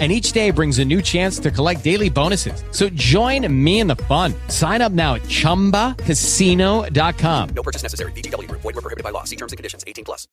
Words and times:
and 0.00 0.10
each 0.10 0.32
day 0.32 0.50
brings 0.50 0.80
a 0.80 0.84
new 0.84 1.00
chance 1.00 1.38
to 1.38 1.52
collect 1.52 1.84
daily 1.84 2.10
bonuses. 2.10 2.64
So 2.72 2.88
join 2.90 3.46
me 3.64 3.78
in 3.78 3.86
the 3.86 3.94
fun. 3.94 4.34
Sign 4.48 4.82
up 4.82 4.90
now 4.90 5.14
at 5.14 5.22
ChumbaCasino.com. 5.22 7.48
No 7.54 7.62
purchase 7.62 7.84
necessary. 7.84 8.10
BGW. 8.12 8.50
Void 8.50 8.64
were 8.64 8.72
prohibited 8.72 9.04
by 9.04 9.10
law. 9.10 9.22
See 9.22 9.36
terms 9.36 9.52
and 9.52 9.56
conditions. 9.56 9.84
18 9.86 10.04
plus. 10.04 10.26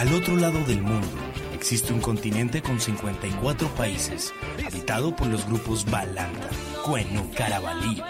Al 0.00 0.14
otro 0.14 0.34
lado 0.36 0.64
del 0.64 0.80
mundo 0.80 1.06
existe 1.52 1.92
un 1.92 2.00
continente 2.00 2.62
con 2.62 2.80
54 2.80 3.68
países, 3.74 4.32
habitado 4.66 5.14
por 5.14 5.26
los 5.26 5.44
grupos 5.44 5.84
Balanta, 5.90 6.48
Cuenu, 6.86 7.30
Carabalí, 7.36 8.02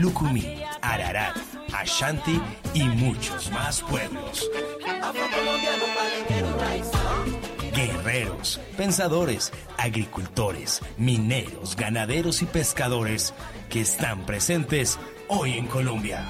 Lucumí, 0.00 0.60
Ararat, 0.82 1.36
Ashanti 1.72 2.40
y 2.74 2.84
muchos 2.84 3.50
más 3.52 3.82
pueblos. 3.82 4.50
Guerreros, 7.74 8.60
pensadores, 8.76 9.52
agricultores, 9.78 10.80
mineros, 10.96 11.76
ganaderos 11.76 12.42
y 12.42 12.46
pescadores 12.46 13.32
que 13.68 13.80
están 13.80 14.26
presentes 14.26 14.98
hoy 15.28 15.56
en 15.56 15.66
Colombia. 15.66 16.26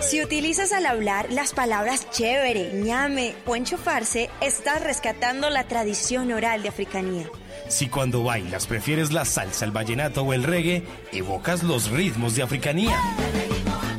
Si 0.00 0.22
utilizas 0.22 0.72
al 0.72 0.86
hablar 0.86 1.30
las 1.30 1.52
palabras 1.52 2.10
chévere, 2.10 2.72
ñame 2.72 3.34
o 3.46 3.56
enchufarse, 3.56 4.30
estás 4.40 4.82
rescatando 4.82 5.50
la 5.50 5.64
tradición 5.64 6.32
oral 6.32 6.62
de 6.62 6.68
africanía. 6.68 7.30
Si 7.68 7.88
cuando 7.88 8.24
bailas 8.24 8.66
prefieres 8.66 9.12
la 9.12 9.24
salsa, 9.24 9.64
el 9.64 9.70
vallenato 9.70 10.22
o 10.22 10.32
el 10.32 10.42
reggae, 10.42 10.84
evocas 11.12 11.62
los 11.62 11.90
ritmos 11.90 12.34
de 12.34 12.42
africanía. 12.42 12.98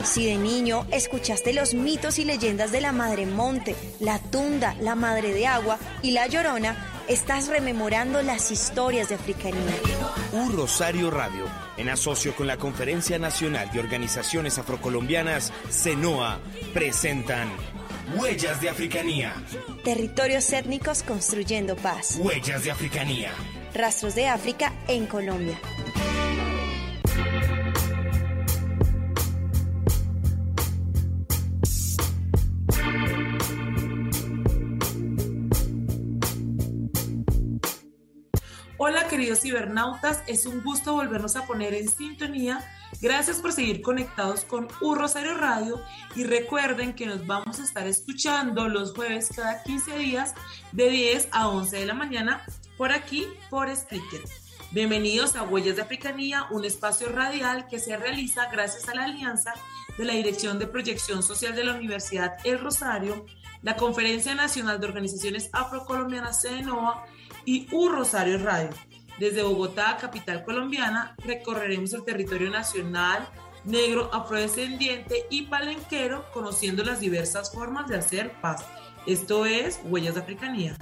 Si 0.04 0.26
de 0.26 0.38
niño 0.38 0.88
escuchaste 0.92 1.54
los 1.54 1.74
mitos 1.74 2.18
y 2.20 2.26
leyendas 2.26 2.72
de 2.72 2.82
la 2.82 2.92
Madre 2.92 3.26
Monte, 3.26 3.76
la 4.00 4.18
Tunda, 4.18 4.76
la 4.82 4.96
Madre 4.96 5.34
de 5.34 5.46
Agua 5.46 5.78
y 6.02 6.12
la 6.12 6.26
Llorona, 6.28 6.76
estás 7.08 7.48
rememorando 7.48 8.22
las 8.24 8.50
historias 8.50 9.10
de 9.10 9.16
africanía. 9.16 9.76
Un 10.32 10.56
Rosario 10.56 11.12
Radio, 11.12 11.46
en 11.78 11.90
asocio 11.90 12.36
con 12.36 12.48
la 12.48 12.58
Conferencia 12.58 13.20
Nacional 13.20 13.70
de 13.72 13.80
Organizaciones 13.80 14.58
Afrocolombianas, 14.58 15.54
CENOA, 15.70 16.40
presentan 16.74 17.50
Huellas 18.16 18.62
de 18.62 18.70
Africanía. 18.70 19.34
Territorios 19.84 20.52
étnicos 20.54 21.04
construyendo 21.04 21.76
paz. 21.76 22.18
Huellas 22.20 22.64
de 22.64 22.72
Africanía. 22.72 23.32
Rastros 23.74 24.16
de 24.16 24.28
África 24.28 24.74
en 24.88 25.06
Colombia. 25.06 25.60
Hola 38.82 39.08
queridos 39.08 39.42
cibernautas, 39.42 40.24
es 40.26 40.46
un 40.46 40.64
gusto 40.64 40.94
volvernos 40.94 41.36
a 41.36 41.46
poner 41.46 41.74
en 41.74 41.90
sintonía. 41.90 42.66
Gracias 43.02 43.38
por 43.38 43.52
seguir 43.52 43.82
conectados 43.82 44.46
con 44.46 44.68
U 44.82 44.96
Rosario 44.96 45.36
Radio 45.36 45.80
y 46.16 46.24
recuerden 46.24 46.94
que 46.94 47.06
nos 47.06 47.28
vamos 47.28 47.60
a 47.60 47.64
estar 47.64 47.86
escuchando 47.86 48.68
los 48.68 48.94
jueves 48.96 49.30
cada 49.36 49.62
15 49.62 49.98
días 49.98 50.34
de 50.72 50.90
10 50.90 51.30
a 51.32 51.50
11 51.50 51.78
de 51.78 51.86
la 51.86 51.94
mañana 51.94 52.44
por 52.80 52.94
aquí, 52.94 53.28
por 53.50 53.68
Spreaker. 53.76 54.24
Bienvenidos 54.72 55.36
a 55.36 55.44
Huellas 55.44 55.76
de 55.76 55.82
Africanía, 55.82 56.48
un 56.50 56.64
espacio 56.64 57.10
radial 57.10 57.68
que 57.68 57.78
se 57.78 57.98
realiza 57.98 58.50
gracias 58.50 58.88
a 58.88 58.96
la 58.96 59.04
alianza 59.04 59.54
de 59.98 60.06
la 60.06 60.14
Dirección 60.14 60.60
de 60.60 60.66
Proyección 60.66 61.22
Social 61.22 61.54
de 61.54 61.66
la 61.66 61.74
Universidad 61.74 62.38
El 62.46 62.58
Rosario, 62.58 63.26
la 63.64 63.76
Conferencia 63.76 64.34
Nacional 64.34 64.80
de 64.80 64.88
Organizaciones 64.88 65.50
Afrocolombianas 65.52 66.42
CENOA 66.42 67.06
y 67.44 67.68
U 67.74 67.90
Rosario 67.90 68.38
Radio. 68.38 68.70
Desde 69.20 69.44
Bogotá, 69.44 69.98
capital 70.00 70.46
colombiana, 70.46 71.18
recorreremos 71.18 71.92
el 71.92 72.06
territorio 72.06 72.50
nacional, 72.50 73.28
negro, 73.66 74.10
afrodescendiente 74.14 75.26
y 75.30 75.48
palenquero, 75.48 76.32
conociendo 76.32 76.86
las 76.86 77.02
diversas 77.02 77.52
formas 77.52 77.90
de 77.90 77.98
hacer 77.98 78.40
paz. 78.40 78.64
Esto 79.06 79.46
es 79.46 79.82
Huellas 79.84 80.16
de 80.16 80.22
Africanía. 80.22 80.78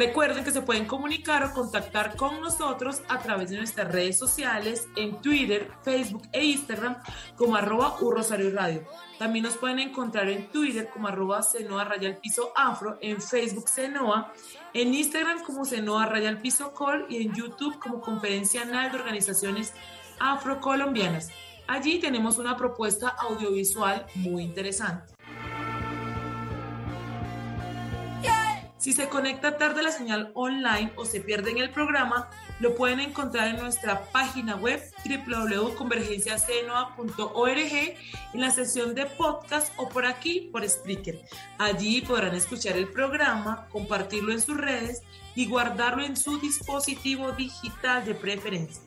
Recuerden 0.00 0.44
que 0.44 0.50
se 0.50 0.62
pueden 0.62 0.86
comunicar 0.86 1.44
o 1.44 1.52
contactar 1.52 2.16
con 2.16 2.40
nosotros 2.40 3.02
a 3.06 3.18
través 3.18 3.50
de 3.50 3.58
nuestras 3.58 3.92
redes 3.92 4.16
sociales 4.16 4.88
en 4.96 5.20
Twitter, 5.20 5.70
Facebook 5.82 6.22
e 6.32 6.42
Instagram 6.42 6.96
como 7.36 7.54
arroba 7.54 7.98
Rosario 8.00 8.50
Radio. 8.50 8.82
También 9.18 9.44
nos 9.44 9.58
pueden 9.58 9.78
encontrar 9.78 10.30
en 10.30 10.50
Twitter 10.50 10.88
como 10.88 11.08
arroba 11.08 11.42
Senoa 11.42 11.84
Raya 11.84 12.18
Piso 12.18 12.50
Afro, 12.56 12.96
en 13.02 13.20
Facebook 13.20 13.68
Senoa, 13.68 14.32
en 14.72 14.94
Instagram 14.94 15.42
como 15.42 15.66
Senoa 15.66 16.06
Raya 16.06 16.40
Piso 16.40 16.72
Col 16.72 17.04
y 17.10 17.22
en 17.26 17.34
YouTube 17.34 17.78
como 17.78 18.00
Conferencia 18.00 18.62
Anual 18.62 18.92
de 18.92 19.00
Organizaciones 19.00 19.74
Afrocolombianas. 20.18 21.28
Allí 21.68 21.98
tenemos 21.98 22.38
una 22.38 22.56
propuesta 22.56 23.08
audiovisual 23.08 24.06
muy 24.14 24.44
interesante. 24.44 25.19
Si 28.80 28.92
se 28.94 29.10
conecta 29.10 29.58
tarde 29.58 29.82
la 29.82 29.92
señal 29.92 30.30
online 30.32 30.94
o 30.96 31.04
se 31.04 31.20
pierde 31.20 31.50
en 31.50 31.58
el 31.58 31.68
programa, 31.68 32.30
lo 32.60 32.74
pueden 32.74 33.00
encontrar 33.00 33.48
en 33.48 33.58
nuestra 33.58 34.10
página 34.10 34.56
web 34.56 34.82
www.convergenciacenoa.org 35.04 37.96
en 38.32 38.40
la 38.40 38.50
sección 38.50 38.94
de 38.94 39.04
podcast 39.04 39.70
o 39.76 39.90
por 39.90 40.06
aquí 40.06 40.48
por 40.50 40.66
Spreaker. 40.66 41.20
Allí 41.58 42.00
podrán 42.00 42.34
escuchar 42.34 42.78
el 42.78 42.88
programa, 42.88 43.68
compartirlo 43.70 44.32
en 44.32 44.40
sus 44.40 44.56
redes 44.56 45.02
y 45.34 45.46
guardarlo 45.46 46.02
en 46.02 46.16
su 46.16 46.40
dispositivo 46.40 47.32
digital 47.32 48.06
de 48.06 48.14
preferencia. 48.14 48.80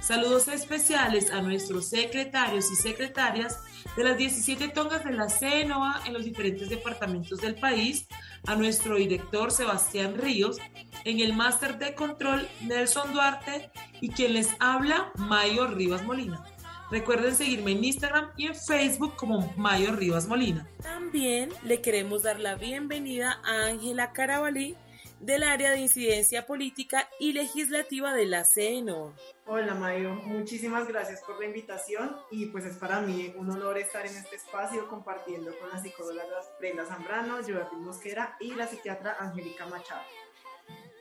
Saludos 0.00 0.46
especiales 0.48 1.32
a 1.32 1.40
nuestros 1.40 1.88
secretarios 1.88 2.70
y 2.70 2.76
secretarias 2.76 3.58
de 3.96 4.04
las 4.04 4.16
17 4.16 4.68
tongas 4.68 5.04
de 5.04 5.12
la 5.12 5.28
CENOA 5.28 6.02
en 6.06 6.12
los 6.12 6.24
diferentes 6.24 6.68
departamentos 6.68 7.40
del 7.40 7.54
país, 7.54 8.06
a 8.46 8.56
nuestro 8.56 8.96
director 8.96 9.50
Sebastián 9.50 10.16
Ríos, 10.16 10.58
en 11.04 11.20
el 11.20 11.32
máster 11.32 11.78
de 11.78 11.94
control 11.94 12.48
Nelson 12.62 13.12
Duarte 13.12 13.70
y 14.00 14.10
quien 14.10 14.34
les 14.34 14.50
habla, 14.60 15.12
Mayo 15.16 15.66
Rivas 15.66 16.04
Molina. 16.04 16.44
Recuerden 16.90 17.34
seguirme 17.34 17.72
en 17.72 17.84
Instagram 17.84 18.30
y 18.36 18.46
en 18.46 18.54
Facebook 18.54 19.16
como 19.16 19.52
Mayo 19.56 19.96
Rivas 19.96 20.28
Molina. 20.28 20.68
También 20.82 21.50
le 21.64 21.80
queremos 21.80 22.22
dar 22.22 22.38
la 22.40 22.54
bienvenida 22.54 23.40
a 23.44 23.66
Ángela 23.66 24.12
Carabalí 24.12 24.76
del 25.24 25.42
área 25.42 25.70
de 25.70 25.78
incidencia 25.78 26.44
política 26.46 27.08
y 27.18 27.32
legislativa 27.32 28.12
de 28.12 28.26
la 28.26 28.44
CENO. 28.44 29.14
Hola 29.46 29.74
Mayo, 29.74 30.14
muchísimas 30.14 30.86
gracias 30.86 31.22
por 31.22 31.40
la 31.40 31.46
invitación 31.46 32.14
y 32.30 32.46
pues 32.46 32.66
es 32.66 32.76
para 32.76 33.00
mí 33.00 33.32
un 33.38 33.50
honor 33.50 33.78
estar 33.78 34.06
en 34.06 34.14
este 34.14 34.36
espacio 34.36 34.86
compartiendo 34.86 35.58
con 35.58 35.70
las 35.70 35.82
psicólogas 35.82 36.50
Brenda 36.58 36.84
Zambrano, 36.84 37.36
Joaquín 37.36 37.84
Mosquera 37.84 38.36
y 38.38 38.54
la 38.54 38.66
psiquiatra 38.66 39.16
Angélica 39.18 39.64
Machado. 39.64 40.04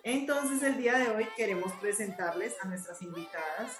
Entonces 0.03 0.63
el 0.63 0.77
día 0.77 0.97
de 0.97 1.09
hoy 1.09 1.27
queremos 1.35 1.73
presentarles 1.73 2.55
a 2.61 2.67
nuestras 2.67 3.01
invitadas. 3.01 3.79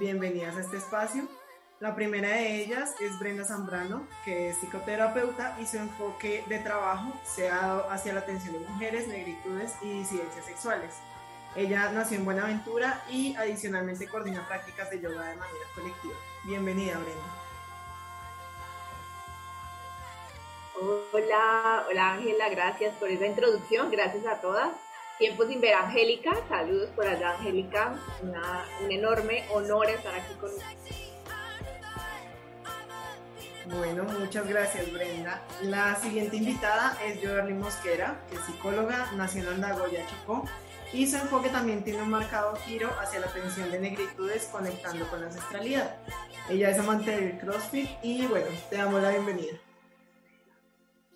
Bienvenidas 0.00 0.56
a 0.56 0.60
este 0.60 0.78
espacio. 0.78 1.28
La 1.84 1.94
primera 1.94 2.30
de 2.30 2.62
ellas 2.62 2.94
es 2.98 3.18
Brenda 3.18 3.44
Zambrano, 3.44 4.08
que 4.24 4.48
es 4.48 4.56
psicoterapeuta 4.56 5.58
y 5.60 5.66
su 5.66 5.76
enfoque 5.76 6.42
de 6.46 6.58
trabajo 6.60 7.12
se 7.26 7.50
ha 7.50 7.56
dado 7.56 7.90
hacia 7.90 8.14
la 8.14 8.20
atención 8.20 8.54
de 8.54 8.60
mujeres, 8.66 9.06
negritudes 9.06 9.74
y 9.82 9.98
disidencias 9.98 10.46
sexuales. 10.46 10.94
Ella 11.54 11.90
nació 11.92 12.16
en 12.16 12.24
Buenaventura 12.24 13.04
y 13.10 13.36
adicionalmente 13.36 14.08
coordina 14.08 14.48
prácticas 14.48 14.88
de 14.88 15.02
yoga 15.02 15.26
de 15.26 15.36
manera 15.36 15.66
colectiva. 15.74 16.14
Bienvenida, 16.44 16.94
Brenda. 16.94 17.22
Hola, 21.12 21.84
hola 21.86 22.12
Ángela, 22.14 22.48
gracias 22.48 22.94
por 22.96 23.10
esa 23.10 23.26
introducción, 23.26 23.90
gracias 23.90 24.24
a 24.26 24.40
todas. 24.40 24.70
Tiempo 25.18 25.44
sin 25.44 25.60
ver 25.60 25.74
a 25.74 25.82
Angélica, 25.82 26.32
saludos 26.48 26.88
por 26.96 27.06
allá 27.06 27.32
Angélica, 27.32 27.94
un 28.22 28.90
enorme 28.90 29.44
honor 29.50 29.90
estar 29.90 30.14
aquí 30.14 30.32
con 30.40 30.48
ustedes. 30.48 31.03
Bueno, 33.66 34.04
muchas 34.04 34.46
gracias 34.46 34.92
Brenda. 34.92 35.42
La 35.62 35.96
siguiente 35.96 36.36
invitada 36.36 36.98
es 37.02 37.18
Joerly 37.22 37.54
Mosquera, 37.54 38.20
que 38.28 38.36
es 38.36 38.42
psicóloga, 38.42 39.10
nació 39.16 39.50
en 39.50 39.60
Nagoya, 39.60 40.06
Chocó 40.06 40.44
y 40.92 41.06
su 41.06 41.16
enfoque 41.16 41.48
también 41.48 41.82
tiene 41.82 42.02
un 42.02 42.10
marcado 42.10 42.54
giro 42.56 42.90
hacia 43.00 43.20
la 43.20 43.26
atención 43.26 43.70
de 43.70 43.80
negritudes 43.80 44.48
conectando 44.52 45.08
con 45.08 45.20
la 45.20 45.26
ancestralidad. 45.26 45.96
Ella 46.50 46.70
es 46.70 46.78
amante 46.78 47.10
del 47.10 47.38
CrossFit 47.38 47.88
y 48.02 48.26
bueno, 48.26 48.46
te 48.68 48.76
damos 48.76 49.02
la 49.02 49.10
bienvenida. 49.10 49.54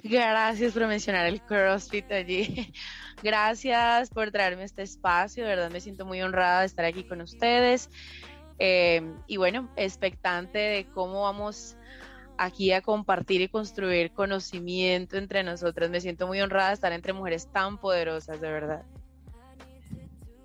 Gracias 0.02 0.72
por 0.72 0.86
mencionar 0.86 1.26
el 1.26 1.42
CrossFit 1.42 2.10
allí. 2.10 2.72
Gracias 3.22 4.10
por 4.10 4.30
traerme 4.30 4.64
este 4.64 4.82
espacio. 4.82 5.44
De 5.44 5.50
verdad 5.50 5.70
me 5.70 5.80
siento 5.80 6.06
muy 6.06 6.22
honrada 6.22 6.60
de 6.60 6.66
estar 6.66 6.84
aquí 6.84 7.04
con 7.04 7.20
ustedes. 7.20 7.90
Eh, 8.58 9.02
y 9.26 9.36
bueno, 9.36 9.70
expectante 9.76 10.58
de 10.58 10.86
cómo 10.86 11.22
vamos 11.22 11.76
aquí 12.38 12.72
a 12.72 12.80
compartir 12.80 13.40
y 13.42 13.48
construir 13.48 14.12
conocimiento 14.12 15.16
entre 15.16 15.42
nosotras. 15.42 15.90
Me 15.90 16.00
siento 16.00 16.26
muy 16.26 16.40
honrada 16.40 16.68
de 16.68 16.74
estar 16.74 16.92
entre 16.92 17.12
mujeres 17.12 17.48
tan 17.52 17.78
poderosas, 17.78 18.40
de 18.40 18.50
verdad. 18.50 18.84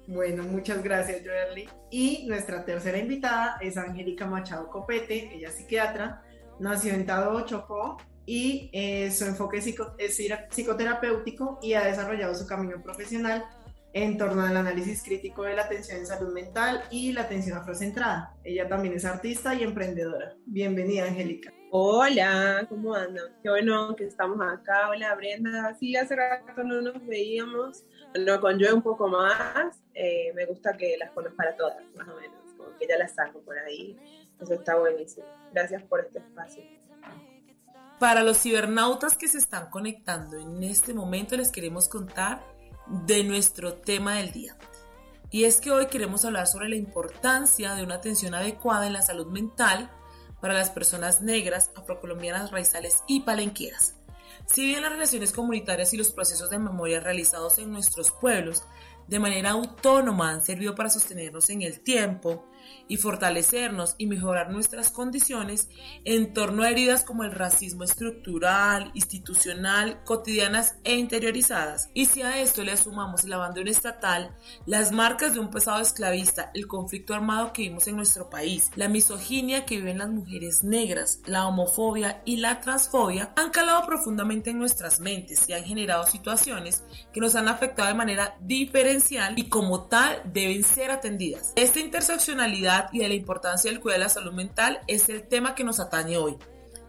Bueno, 0.08 0.44
muchas 0.44 0.84
gracias, 0.84 1.22
Joerly. 1.24 1.70
Y 1.90 2.26
nuestra 2.28 2.66
tercera 2.66 2.98
invitada 2.98 3.58
es 3.62 3.78
Angélica 3.78 4.26
Machado 4.26 4.70
Copete, 4.70 5.34
ella 5.34 5.48
es 5.48 5.56
psiquiatra, 5.56 6.22
nació 6.60 6.94
en 6.94 7.06
Tado, 7.06 7.46
Chocó, 7.46 7.98
y 8.26 8.70
eh, 8.74 9.12
su 9.12 9.26
enfoque 9.26 9.58
es 9.58 10.18
psicoterapéutico 10.50 11.60
y 11.62 11.74
ha 11.74 11.86
desarrollado 11.86 12.34
su 12.36 12.48
camino 12.48 12.82
profesional 12.82 13.46
en 13.94 14.18
torno 14.18 14.42
al 14.42 14.58
análisis 14.58 15.04
crítico 15.04 15.44
de 15.44 15.56
la 15.56 15.64
atención 15.64 16.00
en 16.00 16.08
salud 16.08 16.34
mental 16.34 16.84
y 16.90 17.12
la 17.12 17.22
atención 17.22 17.58
afrocentrada. 17.58 18.36
Ella 18.44 18.68
también 18.68 18.96
es 18.96 19.06
artista 19.06 19.54
y 19.54 19.64
emprendedora. 19.64 20.34
Bienvenida, 20.46 21.06
Angélica. 21.06 21.54
Hola, 21.76 22.68
¿cómo 22.70 22.94
andan? 22.94 23.34
Qué 23.42 23.50
bueno 23.50 23.96
que 23.96 24.06
estamos 24.06 24.40
acá. 24.40 24.90
Hola, 24.92 25.16
Brenda. 25.16 25.76
Sí, 25.80 25.96
hace 25.96 26.16
rato 26.16 26.64
no 26.64 26.82
nos 26.82 27.04
veíamos. 27.08 27.84
No, 28.14 28.40
con 28.40 28.60
yo 28.60 28.76
un 28.76 28.84
poco 28.84 29.08
más. 29.08 29.82
Eh, 29.96 30.32
me 30.36 30.46
gusta 30.46 30.78
que 30.78 30.96
las 31.00 31.10
conozca 31.10 31.50
a 31.50 31.56
todas, 31.56 31.84
más 31.98 32.08
o 32.08 32.16
menos. 32.16 32.38
Como 32.56 32.78
que 32.78 32.86
ya 32.88 32.96
las 33.00 33.16
saco 33.16 33.40
por 33.40 33.58
ahí. 33.58 33.98
Eso 34.40 34.54
está 34.54 34.76
buenísimo. 34.76 35.26
Gracias 35.52 35.82
por 35.82 36.02
este 36.02 36.20
espacio. 36.20 36.64
Para 38.00 38.22
los 38.22 38.38
cibernautas 38.38 39.18
que 39.18 39.28
se 39.28 39.40
están 39.40 39.72
conectando 39.72 40.38
en 40.38 40.62
este 40.64 40.94
momento 40.94 41.36
les 41.36 41.50
queremos 41.50 41.88
contar 41.88 42.44
de 43.08 43.24
nuestro 43.24 43.74
tema 43.74 44.18
del 44.18 44.32
día. 44.32 44.56
Y 45.32 45.46
es 45.46 45.60
que 45.60 45.72
hoy 45.72 45.88
queremos 45.88 46.24
hablar 46.24 46.46
sobre 46.46 46.70
la 46.70 46.76
importancia 46.76 47.74
de 47.74 47.82
una 47.82 47.96
atención 47.96 48.36
adecuada 48.36 48.86
en 48.86 48.94
la 48.94 49.02
salud 49.02 49.26
mental 49.32 49.90
para 50.44 50.56
las 50.56 50.72
personas 50.72 51.22
negras, 51.22 51.72
afrocolombianas, 51.74 52.52
raizales 52.52 53.02
y 53.08 53.22
palenqueras. 53.22 53.96
Si 54.46 54.66
bien 54.66 54.82
las 54.82 54.92
relaciones 54.92 55.32
comunitarias 55.32 55.94
y 55.94 55.98
los 55.98 56.12
procesos 56.12 56.50
de 56.50 56.60
memoria 56.60 57.00
realizados 57.00 57.60
en 57.60 57.72
nuestros 57.72 58.12
pueblos 58.12 58.62
de 59.08 59.20
manera 59.20 59.52
autónoma 59.52 60.32
han 60.32 60.44
servido 60.44 60.76
para 60.76 60.90
sostenernos 60.90 61.50
en 61.50 61.62
el 61.62 61.80
tiempo, 61.80 62.46
y 62.88 62.98
fortalecernos 62.98 63.96
y 63.98 64.08
mejorar 64.08 64.52
nuestras 64.52 64.90
condiciones 64.90 65.70
en 66.06 66.34
torno 66.34 66.64
a 66.64 66.70
heridas 66.70 67.04
como 67.04 67.24
el 67.24 67.32
racismo 67.32 67.84
estructural, 67.84 68.92
institucional, 68.94 70.04
cotidianas 70.04 70.76
e 70.84 70.96
interiorizadas. 70.96 71.90
Y 71.94 72.06
si 72.06 72.22
a 72.22 72.40
esto 72.42 72.64
le 72.64 72.76
sumamos 72.78 73.24
el 73.24 73.34
abandono 73.34 73.70
estatal, 73.70 74.36
las 74.66 74.92
marcas 74.92 75.34
de 75.34 75.40
un 75.40 75.50
pasado 75.50 75.82
esclavista, 75.82 76.52
el 76.54 76.68
conflicto 76.68 77.14
armado 77.14 77.54
que 77.54 77.64
vimos 77.64 77.88
en 77.88 77.96
nuestro 77.96 78.30
país, 78.30 78.70
la 78.76 78.90
misoginia 78.90 79.66
que 79.66 79.78
viven 79.78 79.98
las 79.98 80.10
mujeres 80.10 80.64
negras, 80.64 81.20
la 81.26 81.48
homofobia 81.48 82.22
y 82.26 82.38
la 82.38 82.62
transfobia 82.62 83.34
han 83.36 83.50
calado 83.50 83.86
profundamente 83.86 84.52
en 84.52 84.60
nuestras 84.60 85.00
mentes 85.00 85.48
y 85.48 85.54
han 85.54 85.64
generado 85.64 86.06
situaciones 86.06 86.84
que 87.12 87.20
nos 87.20 87.36
han 87.36 87.48
afectado 87.48 87.88
de 87.88 87.96
manera 87.96 88.36
diferencial 88.42 89.38
y 89.38 89.50
como 89.50 89.86
tal 89.86 90.22
deben 90.26 90.64
ser 90.64 90.92
atendidas. 90.92 91.54
Esta 91.56 91.80
interseccionalidad 91.80 92.53
y 92.54 93.00
de 93.00 93.08
la 93.08 93.14
importancia 93.14 93.72
del 93.72 93.80
cuidado 93.80 94.00
de 94.00 94.06
la 94.06 94.10
salud 94.10 94.34
mental 94.34 94.80
es 94.88 95.10
el 95.10 95.28
tema 95.28 95.56
que 95.56 95.64
nos 95.64 95.80
atañe 95.80 96.18
hoy. 96.18 96.38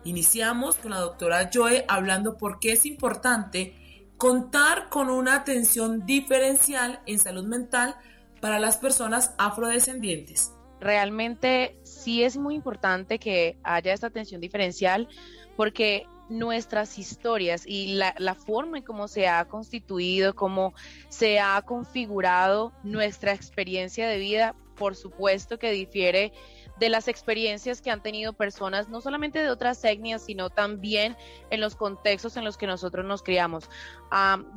Iniciamos 0.04 0.76
con 0.76 0.90
la 0.90 0.98
doctora 0.98 1.50
Joe 1.52 1.84
hablando 1.88 2.36
por 2.36 2.58
qué 2.60 2.72
es 2.72 2.84
importante 2.84 3.74
contar 4.18 4.88
con 4.90 5.08
una 5.08 5.36
atención 5.36 6.04
diferencial 6.04 7.00
en 7.06 7.18
salud 7.18 7.44
mental 7.44 7.96
para 8.40 8.58
las 8.58 8.76
personas 8.76 9.34
afrodescendientes. 9.38 10.52
Realmente 10.80 11.78
sí 11.82 12.22
es 12.22 12.36
muy 12.36 12.54
importante 12.54 13.18
que 13.18 13.56
haya 13.62 13.94
esta 13.94 14.08
atención 14.08 14.40
diferencial 14.40 15.08
porque 15.56 16.06
nuestras 16.28 16.98
historias 16.98 17.64
y 17.66 17.94
la, 17.94 18.14
la, 18.18 18.34
forma 18.34 18.78
en 18.78 18.84
cómo 18.84 19.08
se 19.08 19.28
ha 19.28 19.46
constituido, 19.46 20.34
cómo 20.34 20.74
se 21.08 21.38
ha 21.38 21.60
configurado 21.62 22.72
nuestra 22.82 23.32
experiencia 23.32 24.08
de 24.08 24.18
vida 24.18 24.54
por 24.74 24.96
supuesto 24.96 25.58
que 25.58 25.70
difiere 25.70 26.32
de 26.78 26.88
las 26.88 27.08
experiencias 27.08 27.80
que 27.80 27.90
han 27.90 28.02
tenido 28.02 28.32
personas, 28.32 28.88
no 28.88 29.00
solamente 29.00 29.38
de 29.38 29.50
otras 29.50 29.84
etnias, 29.84 30.24
sino 30.24 30.50
también 30.50 31.16
en 31.50 31.60
los 31.60 31.76
contextos 31.76 32.36
en 32.36 32.44
los 32.44 32.56
que 32.56 32.66
nosotros 32.66 33.04
nos 33.04 33.22
criamos. 33.22 33.68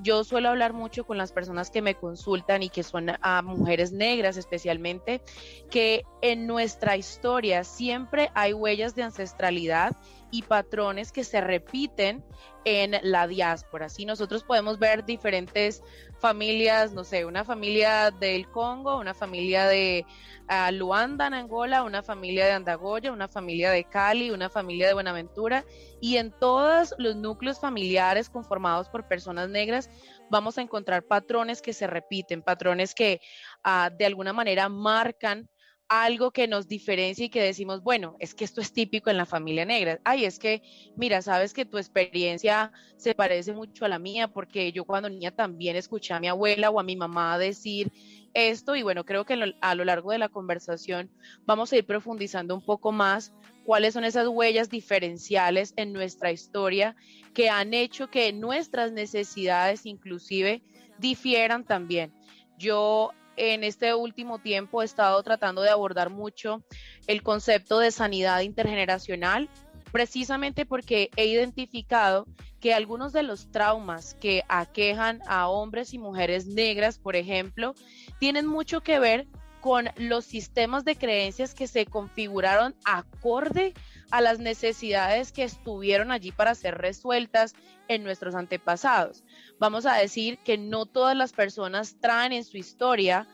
yo 0.01 0.23
suelo 0.23 0.49
hablar 0.49 0.73
mucho 0.73 1.05
con 1.05 1.17
las 1.17 1.31
personas 1.31 1.69
que 1.69 1.81
me 1.81 1.95
consultan 1.95 2.63
y 2.63 2.69
que 2.69 2.83
son 2.83 3.11
a 3.21 3.41
mujeres 3.41 3.91
negras 3.91 4.37
especialmente, 4.37 5.21
que 5.69 6.03
en 6.21 6.47
nuestra 6.47 6.97
historia 6.97 7.63
siempre 7.63 8.31
hay 8.33 8.53
huellas 8.53 8.95
de 8.95 9.03
ancestralidad 9.03 9.95
y 10.31 10.41
patrones 10.43 11.11
que 11.11 11.23
se 11.23 11.41
repiten 11.41 12.23
en 12.65 12.97
la 13.01 13.27
diáspora. 13.27 13.87
Si 13.87 14.05
nosotros 14.05 14.43
podemos 14.43 14.77
ver 14.77 15.05
diferentes 15.05 15.81
familias, 16.19 16.91
no 16.91 17.03
sé, 17.03 17.23
una 17.23 17.45
familia 17.45 18.11
del 18.11 18.49
Congo, 18.49 18.97
una 18.97 19.13
familia 19.13 19.67
de 19.67 20.05
uh, 20.49 20.71
Luanda 20.73 21.27
en 21.27 21.33
Angola, 21.33 21.83
una 21.83 22.03
familia 22.03 22.45
de 22.45 22.51
Andagoya, 22.51 23.11
una 23.13 23.29
familia 23.29 23.71
de 23.71 23.85
Cali, 23.85 24.31
una 24.31 24.49
familia 24.49 24.87
de 24.87 24.93
Buenaventura, 24.95 25.63
y 26.01 26.17
en 26.17 26.31
todos 26.31 26.93
los 26.97 27.15
núcleos 27.15 27.59
familiares 27.59 28.29
conformados 28.29 28.89
por 28.89 29.07
personas 29.07 29.49
negras 29.49 29.89
vamos 30.29 30.57
a 30.57 30.61
encontrar 30.61 31.03
patrones 31.03 31.61
que 31.61 31.71
se 31.71 31.87
repiten, 31.87 32.41
patrones 32.41 32.93
que 32.93 33.21
uh, 33.65 33.95
de 33.95 34.05
alguna 34.05 34.33
manera 34.33 34.67
marcan 34.67 35.49
algo 35.89 36.31
que 36.31 36.47
nos 36.47 36.67
diferencia 36.67 37.25
y 37.25 37.29
que 37.29 37.41
decimos, 37.41 37.81
bueno, 37.81 38.15
es 38.19 38.35
que 38.35 38.43
esto 38.43 38.59
es 38.59 38.73
típico 38.73 39.09
en 39.09 39.17
la 39.17 39.25
familia 39.25 39.65
negra. 39.65 39.99
Ay, 40.03 40.25
es 40.25 40.37
que, 40.37 40.61
mira, 40.95 41.21
sabes 41.21 41.53
que 41.53 41.65
tu 41.65 41.77
experiencia 41.77 42.71
se 42.97 43.15
parece 43.15 43.53
mucho 43.53 43.85
a 43.85 43.87
la 43.87 43.99
mía 43.99 44.27
porque 44.27 44.71
yo 44.71 44.83
cuando 44.83 45.09
niña 45.09 45.31
también 45.31 45.75
escuché 45.75 46.13
a 46.13 46.19
mi 46.19 46.27
abuela 46.27 46.69
o 46.69 46.79
a 46.79 46.83
mi 46.83 46.95
mamá 46.95 47.37
decir 47.37 47.91
esto 48.33 48.75
y 48.75 48.83
bueno, 48.83 49.05
creo 49.05 49.25
que 49.25 49.53
a 49.61 49.75
lo 49.75 49.85
largo 49.85 50.11
de 50.11 50.17
la 50.17 50.29
conversación 50.29 51.09
vamos 51.45 51.71
a 51.71 51.77
ir 51.77 51.85
profundizando 51.85 52.53
un 52.53 52.61
poco 52.61 52.91
más 52.91 53.33
cuáles 53.63 53.93
son 53.93 54.03
esas 54.03 54.27
huellas 54.27 54.69
diferenciales 54.69 55.73
en 55.75 55.93
nuestra 55.93 56.31
historia 56.31 56.95
que 57.33 57.49
han 57.49 57.73
hecho 57.73 58.09
que 58.09 58.31
nuestras 58.33 58.91
necesidades 58.91 59.85
inclusive 59.85 60.61
difieran 60.99 61.65
también. 61.65 62.13
Yo 62.57 63.11
en 63.37 63.63
este 63.63 63.95
último 63.95 64.39
tiempo 64.39 64.81
he 64.81 64.85
estado 64.85 65.21
tratando 65.23 65.61
de 65.61 65.69
abordar 65.69 66.09
mucho 66.09 66.63
el 67.07 67.23
concepto 67.23 67.79
de 67.79 67.91
sanidad 67.91 68.41
intergeneracional, 68.41 69.49
precisamente 69.91 70.65
porque 70.65 71.09
he 71.15 71.27
identificado 71.27 72.25
que 72.59 72.73
algunos 72.73 73.13
de 73.13 73.23
los 73.23 73.51
traumas 73.51 74.15
que 74.15 74.43
aquejan 74.49 75.21
a 75.27 75.47
hombres 75.47 75.93
y 75.93 75.99
mujeres 75.99 76.47
negras, 76.47 76.97
por 76.97 77.15
ejemplo, 77.15 77.75
tienen 78.19 78.47
mucho 78.47 78.81
que 78.81 78.99
ver 78.99 79.27
con 79.61 79.89
los 79.97 80.25
sistemas 80.25 80.85
de 80.85 80.95
creencias 80.95 81.53
que 81.53 81.67
se 81.67 81.85
configuraron 81.85 82.75
acorde 82.85 83.73
a 84.11 84.21
las 84.21 84.39
necesidades 84.39 85.31
que 85.31 85.43
estuvieron 85.43 86.11
allí 86.11 86.31
para 86.31 86.55
ser 86.55 86.77
resueltas 86.77 87.53
en 87.87 88.03
nuestros 88.03 88.35
antepasados. 88.35 89.23
Vamos 89.59 89.85
a 89.85 89.95
decir 89.95 90.37
que 90.39 90.57
no 90.57 90.85
todas 90.85 91.15
las 91.15 91.33
personas 91.33 91.97
traen 91.99 92.33
en 92.33 92.43
su 92.43 92.57
historia 92.57 93.27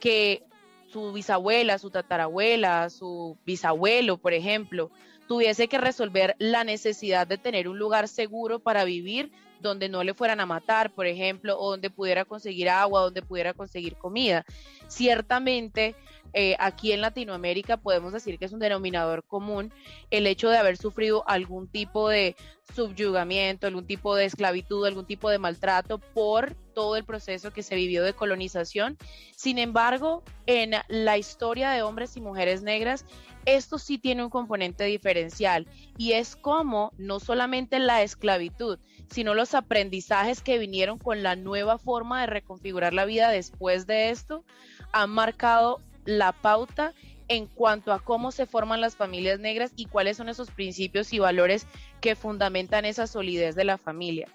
que 0.00 0.44
su 0.92 1.12
bisabuela, 1.12 1.78
su 1.78 1.90
tatarabuela, 1.90 2.90
su 2.90 3.36
bisabuelo, 3.44 4.18
por 4.18 4.32
ejemplo, 4.32 4.90
tuviese 5.26 5.68
que 5.68 5.78
resolver 5.78 6.36
la 6.38 6.64
necesidad 6.64 7.26
de 7.26 7.38
tener 7.38 7.68
un 7.68 7.78
lugar 7.78 8.08
seguro 8.08 8.60
para 8.60 8.84
vivir 8.84 9.32
donde 9.60 9.88
no 9.88 10.04
le 10.04 10.14
fueran 10.14 10.40
a 10.40 10.46
matar, 10.46 10.90
por 10.90 11.06
ejemplo, 11.06 11.58
o 11.58 11.70
donde 11.70 11.90
pudiera 11.90 12.24
conseguir 12.24 12.68
agua, 12.68 13.02
donde 13.02 13.22
pudiera 13.22 13.54
conseguir 13.54 13.96
comida. 13.96 14.44
Ciertamente, 14.86 15.94
eh, 16.32 16.56
aquí 16.58 16.92
en 16.92 17.00
Latinoamérica 17.00 17.76
podemos 17.76 18.12
decir 18.12 18.38
que 18.38 18.44
es 18.44 18.52
un 18.52 18.60
denominador 18.60 19.24
común 19.24 19.72
el 20.10 20.26
hecho 20.26 20.48
de 20.48 20.58
haber 20.58 20.76
sufrido 20.76 21.28
algún 21.28 21.68
tipo 21.68 22.08
de 22.08 22.36
subyugamiento, 22.74 23.66
algún 23.66 23.86
tipo 23.86 24.14
de 24.14 24.24
esclavitud, 24.24 24.86
algún 24.86 25.06
tipo 25.06 25.30
de 25.30 25.38
maltrato 25.38 25.98
por 25.98 26.54
todo 26.74 26.96
el 26.96 27.04
proceso 27.04 27.52
que 27.52 27.62
se 27.62 27.74
vivió 27.74 28.02
de 28.04 28.12
colonización. 28.12 28.98
Sin 29.34 29.58
embargo, 29.58 30.22
en 30.46 30.72
la 30.88 31.18
historia 31.18 31.70
de 31.70 31.82
hombres 31.82 32.16
y 32.16 32.20
mujeres 32.20 32.62
negras, 32.62 33.04
esto 33.46 33.78
sí 33.78 33.96
tiene 33.96 34.24
un 34.24 34.30
componente 34.30 34.84
diferencial 34.84 35.68
y 35.96 36.12
es 36.12 36.34
como 36.34 36.92
no 36.98 37.20
solamente 37.20 37.78
la 37.78 38.02
esclavitud, 38.02 38.78
sino 39.08 39.34
los 39.34 39.54
aprendizajes 39.54 40.42
que 40.42 40.58
vinieron 40.58 40.98
con 40.98 41.22
la 41.22 41.36
nueva 41.36 41.78
forma 41.78 42.20
de 42.20 42.26
reconfigurar 42.26 42.92
la 42.92 43.04
vida 43.04 43.30
después 43.30 43.86
de 43.86 44.10
esto, 44.10 44.44
han 44.92 45.10
marcado 45.10 45.80
la 46.06 46.32
pauta 46.32 46.94
en 47.28 47.46
cuanto 47.46 47.92
a 47.92 47.98
cómo 47.98 48.30
se 48.30 48.46
forman 48.46 48.80
las 48.80 48.96
familias 48.96 49.40
negras 49.40 49.72
y 49.76 49.86
cuáles 49.86 50.16
son 50.16 50.28
esos 50.28 50.50
principios 50.50 51.12
y 51.12 51.18
valores 51.18 51.66
que 52.00 52.14
fundamentan 52.14 52.84
esa 52.84 53.06
solidez 53.06 53.54
de 53.56 53.64
la 53.64 53.78
familia. 53.78 54.28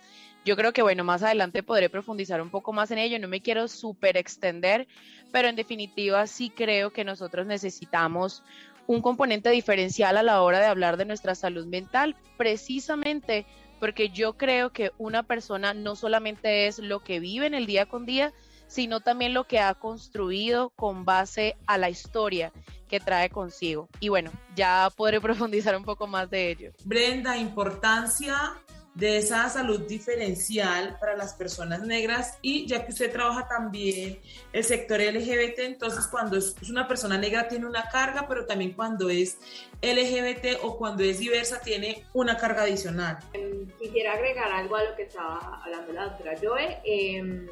Yo 0.44 0.56
creo 0.56 0.74
que, 0.74 0.82
bueno, 0.82 1.04
más 1.04 1.24
adelante 1.24 1.64
podré 1.64 1.90
profundizar 1.90 2.42
un 2.42 2.50
poco 2.50 2.74
más 2.74 2.92
en 2.92 2.98
ello, 2.98 3.20
no 3.20 3.28
me 3.28 3.42
quiero 3.42 3.68
súper 3.68 4.18
extender, 4.18 4.88
pero 5.32 5.48
en 5.48 5.56
definitiva 5.56 6.26
sí 6.28 6.50
creo 6.50 6.92
que 6.92 7.04
nosotros 7.04 7.46
necesitamos 7.46 8.44
un 8.88 9.02
componente 9.02 9.52
diferencial 9.52 10.18
a 10.18 10.24
la 10.24 10.42
hora 10.42 10.60
de 10.60 10.66
hablar 10.66 10.98
de 10.98 11.06
nuestra 11.06 11.36
salud 11.36 11.68
mental, 11.68 12.16
precisamente 12.38 13.46
porque 13.80 14.10
yo 14.10 14.34
creo 14.34 14.72
que 14.72 14.92
una 14.98 15.24
persona 15.24 15.74
no 15.74 15.96
solamente 15.96 16.68
es 16.68 16.80
lo 16.80 17.00
que 17.00 17.20
vive 17.20 17.46
en 17.46 17.54
el 17.54 17.66
día 17.66 17.86
con 17.86 18.06
día, 18.06 18.34
sino 18.72 19.02
también 19.02 19.34
lo 19.34 19.44
que 19.44 19.60
ha 19.60 19.74
construido 19.74 20.70
con 20.70 21.04
base 21.04 21.58
a 21.68 21.78
la 21.78 21.90
historia 21.90 22.54
que 22.88 23.02
trae 23.02 23.30
consigo. 23.30 23.90
Y 24.00 24.08
bueno, 24.08 24.32
ya 24.56 24.90
podré 24.96 25.20
profundizar 25.22 25.76
un 25.76 25.84
poco 25.84 26.08
más 26.08 26.30
de 26.30 26.52
ello. 26.52 26.72
Brenda, 26.86 27.36
importancia 27.36 28.54
de 28.96 29.18
esa 29.18 29.50
salud 29.50 29.82
diferencial 29.88 30.98
para 31.02 31.18
las 31.18 31.34
personas 31.34 31.82
negras 31.82 32.38
y 32.42 32.66
ya 32.66 32.86
que 32.86 32.94
usted 32.94 33.12
trabaja 33.12 33.46
también 33.48 34.20
el 34.54 34.64
sector 34.64 35.02
LGBT, 35.02 35.60
entonces 35.60 36.08
cuando 36.08 36.38
es 36.38 36.56
una 36.70 36.88
persona 36.88 37.18
negra 37.18 37.50
tiene 37.50 37.66
una 37.66 37.90
carga, 37.90 38.26
pero 38.28 38.46
también 38.46 38.72
cuando 38.72 39.10
es 39.10 39.38
LGBT 39.82 40.64
o 40.64 40.78
cuando 40.78 41.04
es 41.04 41.20
diversa 41.20 41.60
tiene 41.60 42.06
una 42.14 42.38
carga 42.38 42.64
adicional. 42.64 43.20
Em, 43.34 43.68
quisiera 43.80 44.14
agregar 44.14 44.50
algo 44.52 44.78
a 44.78 44.84
lo 44.84 44.96
que 44.96 45.04
estaba 45.04 45.62
hablando 45.62 45.92
la 45.92 46.04
doctora 46.06 46.36
Joe. 46.42 46.82
Eh, 46.86 47.48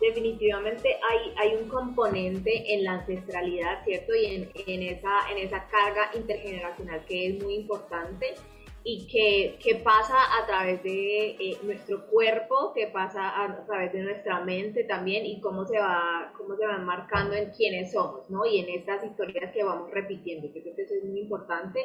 definitivamente 0.00 0.88
hay, 0.88 1.32
hay 1.36 1.56
un 1.56 1.68
componente 1.68 2.74
en 2.74 2.84
la 2.84 2.94
ancestralidad, 2.94 3.84
¿cierto? 3.84 4.14
Y 4.14 4.26
en, 4.26 4.50
en, 4.66 4.82
esa, 4.82 5.30
en 5.30 5.38
esa 5.38 5.66
carga 5.68 6.10
intergeneracional 6.14 7.04
que 7.06 7.28
es 7.28 7.42
muy 7.42 7.54
importante 7.54 8.34
y 8.82 9.06
que, 9.06 9.58
que 9.62 9.76
pasa 9.76 10.14
a 10.40 10.46
través 10.46 10.82
de 10.82 11.30
eh, 11.32 11.58
nuestro 11.62 12.06
cuerpo, 12.06 12.72
que 12.74 12.86
pasa 12.86 13.44
a, 13.44 13.66
través 13.66 13.92
de 13.92 14.02
nuestra 14.02 14.40
mente 14.40 14.84
también 14.84 15.26
y 15.26 15.40
cómo 15.40 15.66
se 15.66 15.78
va 15.78 16.32
cómo 16.36 16.56
se 16.56 16.66
van 16.66 16.86
marcando 16.86 17.34
en 17.34 17.50
quiénes 17.50 17.92
somos, 17.92 18.30
¿no? 18.30 18.46
Y 18.46 18.60
en 18.60 18.70
estas 18.70 19.04
historias 19.04 19.52
que 19.52 19.64
vamos 19.64 19.90
repitiendo, 19.90 20.46
yo 20.46 20.62
creo 20.62 20.74
que 20.74 20.82
eso 20.82 20.94
es 20.94 21.04
muy 21.04 21.20
importante. 21.20 21.80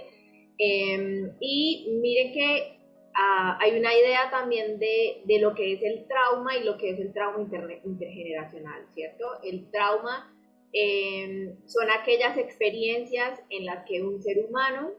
Em, 0.58 1.34
y 1.42 2.00
miren 2.02 2.32
que 2.32 2.80
ah, 3.16 3.58
hay 3.62 3.78
una 3.78 3.94
idea 3.94 4.30
también 4.30 4.80
de, 4.80 5.22
de, 5.26 5.40
lo 5.40 5.54
que 5.56 5.74
es 5.74 5.84
el 5.84 6.08
trauma 6.08 6.58
y 6.58 6.64
lo 6.64 6.78
que 6.78 6.92
es 6.92 7.00
el 7.00 7.14
trauma 7.14 7.48
intergeneracional, 7.84 8.86
¿cierto? 8.94 9.26
El 9.44 9.70
trauma 9.72 10.34
eh, 10.74 11.56
son 11.66 11.90
aquellas 11.90 12.38
experiencias 12.38 13.42
en 13.50 13.66
las 13.66 13.86
que 13.86 14.02
un 14.02 14.22
ser 14.22 14.46
humano 14.46 14.94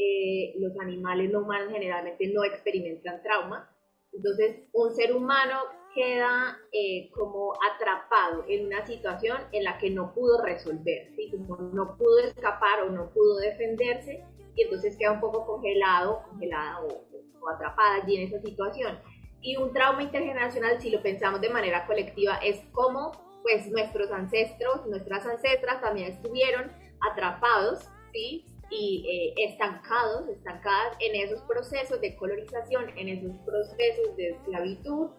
eh, 0.00 0.54
los 0.58 0.78
animales 0.78 1.28
no 1.28 1.40
humanos 1.40 1.72
generalmente 1.72 2.28
no 2.28 2.44
experimentan 2.44 3.20
trauma. 3.20 3.68
Entonces, 4.12 4.60
un 4.72 4.94
ser 4.94 5.12
humano 5.12 5.56
queda 5.92 6.56
eh, 6.72 7.10
como 7.10 7.52
atrapado 7.74 8.44
en 8.48 8.66
una 8.66 8.86
situación 8.86 9.38
en 9.50 9.64
la 9.64 9.76
que 9.78 9.90
no 9.90 10.14
pudo 10.14 10.40
resolver, 10.40 11.10
como 11.32 11.56
no 11.72 11.96
pudo 11.96 12.20
escapar 12.20 12.82
o 12.82 12.90
no 12.90 13.10
pudo 13.12 13.38
defenderse, 13.38 14.24
y 14.54 14.62
entonces 14.62 14.96
queda 14.96 15.12
un 15.12 15.20
poco 15.20 15.44
congelado, 15.44 16.22
congelada 16.30 16.84
o, 16.84 17.07
o 17.40 17.48
atrapada 17.48 18.02
allí 18.02 18.16
en 18.16 18.28
esa 18.28 18.40
situación. 18.40 18.98
Y 19.40 19.56
un 19.56 19.72
trauma 19.72 20.02
intergeneracional, 20.02 20.80
si 20.80 20.90
lo 20.90 21.02
pensamos 21.02 21.40
de 21.40 21.50
manera 21.50 21.86
colectiva, 21.86 22.38
es 22.38 22.60
como 22.72 23.12
pues 23.42 23.68
nuestros 23.68 24.10
ancestros, 24.10 24.86
nuestras 24.86 25.24
ancestras 25.24 25.80
también 25.80 26.12
estuvieron 26.12 26.70
atrapados, 27.10 27.88
¿sí? 28.12 28.44
y 28.70 29.06
eh, 29.08 29.48
estancados, 29.48 30.28
estancadas 30.28 30.96
en 31.00 31.14
esos 31.14 31.40
procesos 31.42 32.00
de 32.00 32.16
colonización, 32.16 32.90
en 32.96 33.08
esos 33.08 33.36
procesos 33.46 34.16
de 34.16 34.30
esclavitud, 34.30 35.10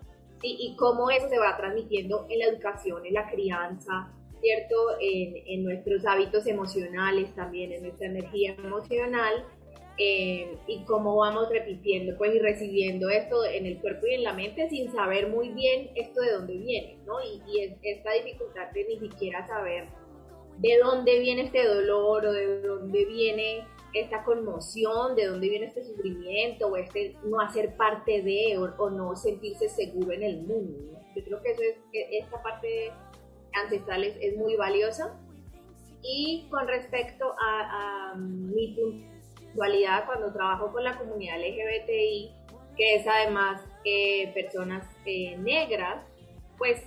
y 0.41 0.73
cómo 0.77 1.09
eso 1.09 1.27
se 1.27 1.37
va 1.37 1.57
transmitiendo 1.57 2.25
en 2.29 2.39
la 2.39 2.45
educación, 2.45 3.05
en 3.05 3.13
la 3.13 3.29
crianza, 3.29 4.09
¿cierto? 4.39 4.75
En, 5.01 5.35
en 5.45 5.63
nuestros 5.65 6.05
hábitos 6.05 6.47
emocionales 6.47 7.35
también, 7.35 7.73
en 7.73 7.83
nuestra 7.83 8.07
energía 8.07 8.55
emocional, 8.57 9.45
eh, 10.01 10.57
y 10.65 10.85
cómo 10.85 11.17
vamos 11.17 11.49
repitiendo 11.49 12.17
pues, 12.17 12.33
y 12.33 12.39
recibiendo 12.39 13.09
esto 13.09 13.43
en 13.43 13.65
el 13.65 13.79
cuerpo 13.79 14.07
y 14.07 14.13
en 14.13 14.23
la 14.23 14.31
mente 14.31 14.69
sin 14.69 14.89
saber 14.93 15.27
muy 15.27 15.49
bien 15.49 15.91
esto 15.95 16.21
de 16.21 16.31
dónde 16.31 16.57
viene, 16.57 16.99
¿no? 17.05 17.15
Y, 17.21 17.75
esta 17.83 18.13
dificultad 18.13 18.71
de 18.71 18.85
ni 18.85 18.99
siquiera 18.99 19.45
saber 19.45 19.89
de 20.59 20.77
dónde 20.81 21.19
viene 21.19 21.43
este 21.43 21.65
dolor 21.65 22.25
o 22.25 22.31
de 22.31 22.61
dónde 22.61 23.05
viene 23.05 23.67
esta 23.93 24.23
conmoción, 24.23 25.15
de 25.15 25.25
dónde 25.25 25.49
viene 25.49 25.65
este 25.65 25.83
sufrimiento 25.83 26.67
o 26.67 26.77
este 26.77 27.17
no 27.25 27.41
hacer 27.41 27.75
parte 27.75 28.21
de 28.21 28.57
o, 28.57 28.89
no 28.89 29.15
sentirse 29.17 29.67
seguro 29.67 30.13
en 30.13 30.23
el 30.23 30.41
mundo. 30.43 30.97
Yo 31.13 31.23
creo 31.25 31.41
que 31.41 31.51
eso 31.51 31.61
es, 31.61 31.77
esta 32.23 32.41
parte 32.41 32.93
ancestral 33.53 34.03
es, 34.03 34.37
muy 34.37 34.55
valiosa. 34.55 35.19
Y 36.01 36.47
con 36.49 36.67
respecto 36.67 37.35
a, 37.37 38.15
mi 38.17 38.73
cuando 39.55 40.31
trabajo 40.33 40.71
con 40.71 40.83
la 40.83 40.97
comunidad 40.97 41.37
LGBTI, 41.37 42.31
que 42.77 42.95
es 42.95 43.07
además 43.07 43.61
eh, 43.83 44.31
personas 44.33 44.85
eh, 45.05 45.37
negras, 45.37 46.05
pues 46.57 46.81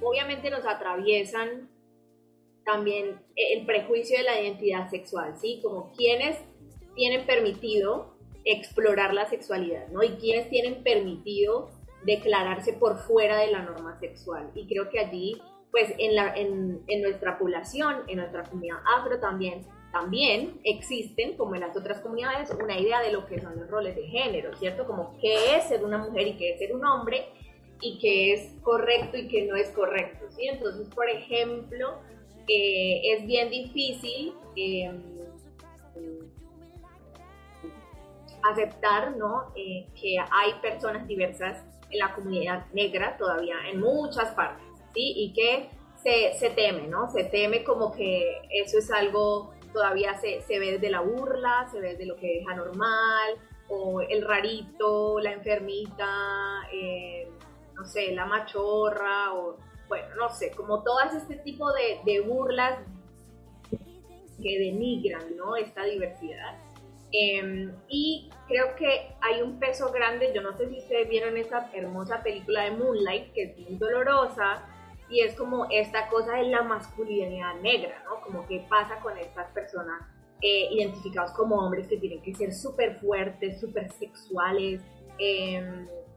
obviamente 0.00 0.50
nos 0.50 0.64
atraviesan 0.66 1.68
también 2.64 3.20
el 3.34 3.64
prejuicio 3.64 4.18
de 4.18 4.24
la 4.24 4.40
identidad 4.40 4.90
sexual, 4.90 5.34
¿sí? 5.38 5.60
Como 5.62 5.90
quienes 5.92 6.38
tienen 6.94 7.24
permitido 7.24 8.18
explorar 8.44 9.14
la 9.14 9.26
sexualidad, 9.26 9.88
¿no? 9.88 10.02
Y 10.02 10.10
quienes 10.16 10.48
tienen 10.50 10.82
permitido 10.82 11.70
declararse 12.04 12.72
por 12.74 12.98
fuera 12.98 13.38
de 13.38 13.50
la 13.50 13.62
norma 13.62 13.98
sexual. 14.00 14.50
Y 14.54 14.66
creo 14.66 14.90
que 14.90 15.00
allí, 15.00 15.40
pues 15.70 15.92
en, 15.98 16.14
la, 16.14 16.34
en, 16.34 16.82
en 16.88 17.02
nuestra 17.02 17.38
población, 17.38 18.02
en 18.08 18.18
nuestra 18.18 18.42
comunidad 18.44 18.78
afro 18.98 19.18
también, 19.18 19.66
también 19.92 20.60
existen, 20.64 21.36
como 21.36 21.54
en 21.54 21.62
las 21.62 21.76
otras 21.76 22.00
comunidades, 22.00 22.50
una 22.50 22.78
idea 22.78 23.00
de 23.00 23.12
lo 23.12 23.26
que 23.26 23.40
son 23.40 23.58
los 23.58 23.68
roles 23.70 23.96
de 23.96 24.06
género, 24.06 24.54
¿cierto? 24.56 24.86
Como 24.86 25.16
qué 25.18 25.56
es 25.56 25.64
ser 25.64 25.84
una 25.84 25.98
mujer 25.98 26.26
y 26.26 26.36
qué 26.36 26.50
es 26.52 26.58
ser 26.58 26.74
un 26.74 26.84
hombre, 26.84 27.26
y 27.80 27.98
qué 27.98 28.32
es 28.32 28.54
correcto 28.62 29.16
y 29.16 29.28
qué 29.28 29.46
no 29.46 29.56
es 29.56 29.70
correcto, 29.70 30.26
¿sí? 30.30 30.48
Entonces, 30.48 30.88
por 30.94 31.08
ejemplo, 31.08 31.98
es 32.48 33.26
bien 33.26 33.50
difícil 33.50 34.32
em, 34.56 35.02
aceptar 38.42 39.16
¿no? 39.16 39.52
Eh, 39.54 39.86
que 40.00 40.16
hay 40.18 40.54
personas 40.62 41.06
diversas 41.06 41.62
en 41.90 41.98
la 41.98 42.14
comunidad 42.14 42.66
negra 42.72 43.16
todavía 43.18 43.56
en 43.70 43.80
muchas 43.80 44.32
partes, 44.34 44.66
¿sí? 44.94 45.12
Y 45.16 45.32
que 45.32 45.68
se, 46.02 46.38
se 46.38 46.50
teme, 46.50 46.86
¿no? 46.88 47.10
Se 47.10 47.24
teme 47.24 47.64
como 47.64 47.92
que 47.92 48.40
eso 48.50 48.78
es 48.78 48.90
algo, 48.90 49.52
todavía 49.72 50.18
se, 50.18 50.42
se 50.42 50.58
ve 50.58 50.72
desde 50.72 50.90
la 50.90 51.00
burla, 51.00 51.68
se 51.70 51.80
ve 51.80 51.90
desde 51.90 52.06
lo 52.06 52.16
que 52.16 52.40
es 52.40 52.48
anormal, 52.48 53.36
o 53.68 54.00
el 54.00 54.26
rarito, 54.26 55.20
la 55.20 55.32
enfermita, 55.32 56.06
eh, 56.72 57.28
no 57.74 57.84
sé, 57.84 58.12
la 58.12 58.26
machorra, 58.26 59.34
o 59.34 59.56
bueno, 59.88 60.06
no 60.16 60.28
sé, 60.30 60.50
como 60.52 60.82
todas 60.82 61.14
este 61.14 61.36
tipo 61.36 61.70
de, 61.72 62.20
burlas 62.20 62.80
que 64.42 64.58
denigran, 64.58 65.36
¿no? 65.36 65.56
Esta 65.56 65.84
diversidad. 65.84 66.58
Em, 67.10 67.72
y 67.88 68.30
creo 68.46 68.76
que 68.76 69.14
hay 69.20 69.42
un 69.42 69.58
peso 69.58 69.90
grande, 69.90 70.30
yo 70.34 70.42
no 70.42 70.56
sé 70.56 70.68
si 70.68 70.78
ustedes 70.78 71.08
vieron 71.08 71.36
esa 71.36 71.70
hermosa 71.72 72.22
película 72.22 72.64
de 72.64 72.72
Moonlight, 72.72 73.32
que 73.32 73.42
es 73.44 73.58
muy 73.58 73.78
dolorosa, 73.78 74.66
y 75.10 75.20
es 75.20 75.34
como 75.34 75.66
esta 75.70 76.08
cosa 76.08 76.36
de 76.36 76.44
la 76.44 76.62
masculinidad 76.62 77.54
negra, 77.60 78.02
¿no? 78.04 78.20
Como 78.20 78.46
qué 78.46 78.66
pasa 78.68 79.00
con 79.00 79.16
estas 79.16 79.50
personas 79.52 80.02
eh, 80.40 80.68
identificados 80.70 81.32
como 81.32 81.56
hombres 81.56 81.88
que 81.88 81.96
tienen 81.96 82.22
que 82.22 82.34
ser 82.34 82.52
súper 82.52 83.00
fuertes, 83.00 83.60
súper 83.60 83.90
sexuales, 83.92 84.80
eh, 85.18 85.60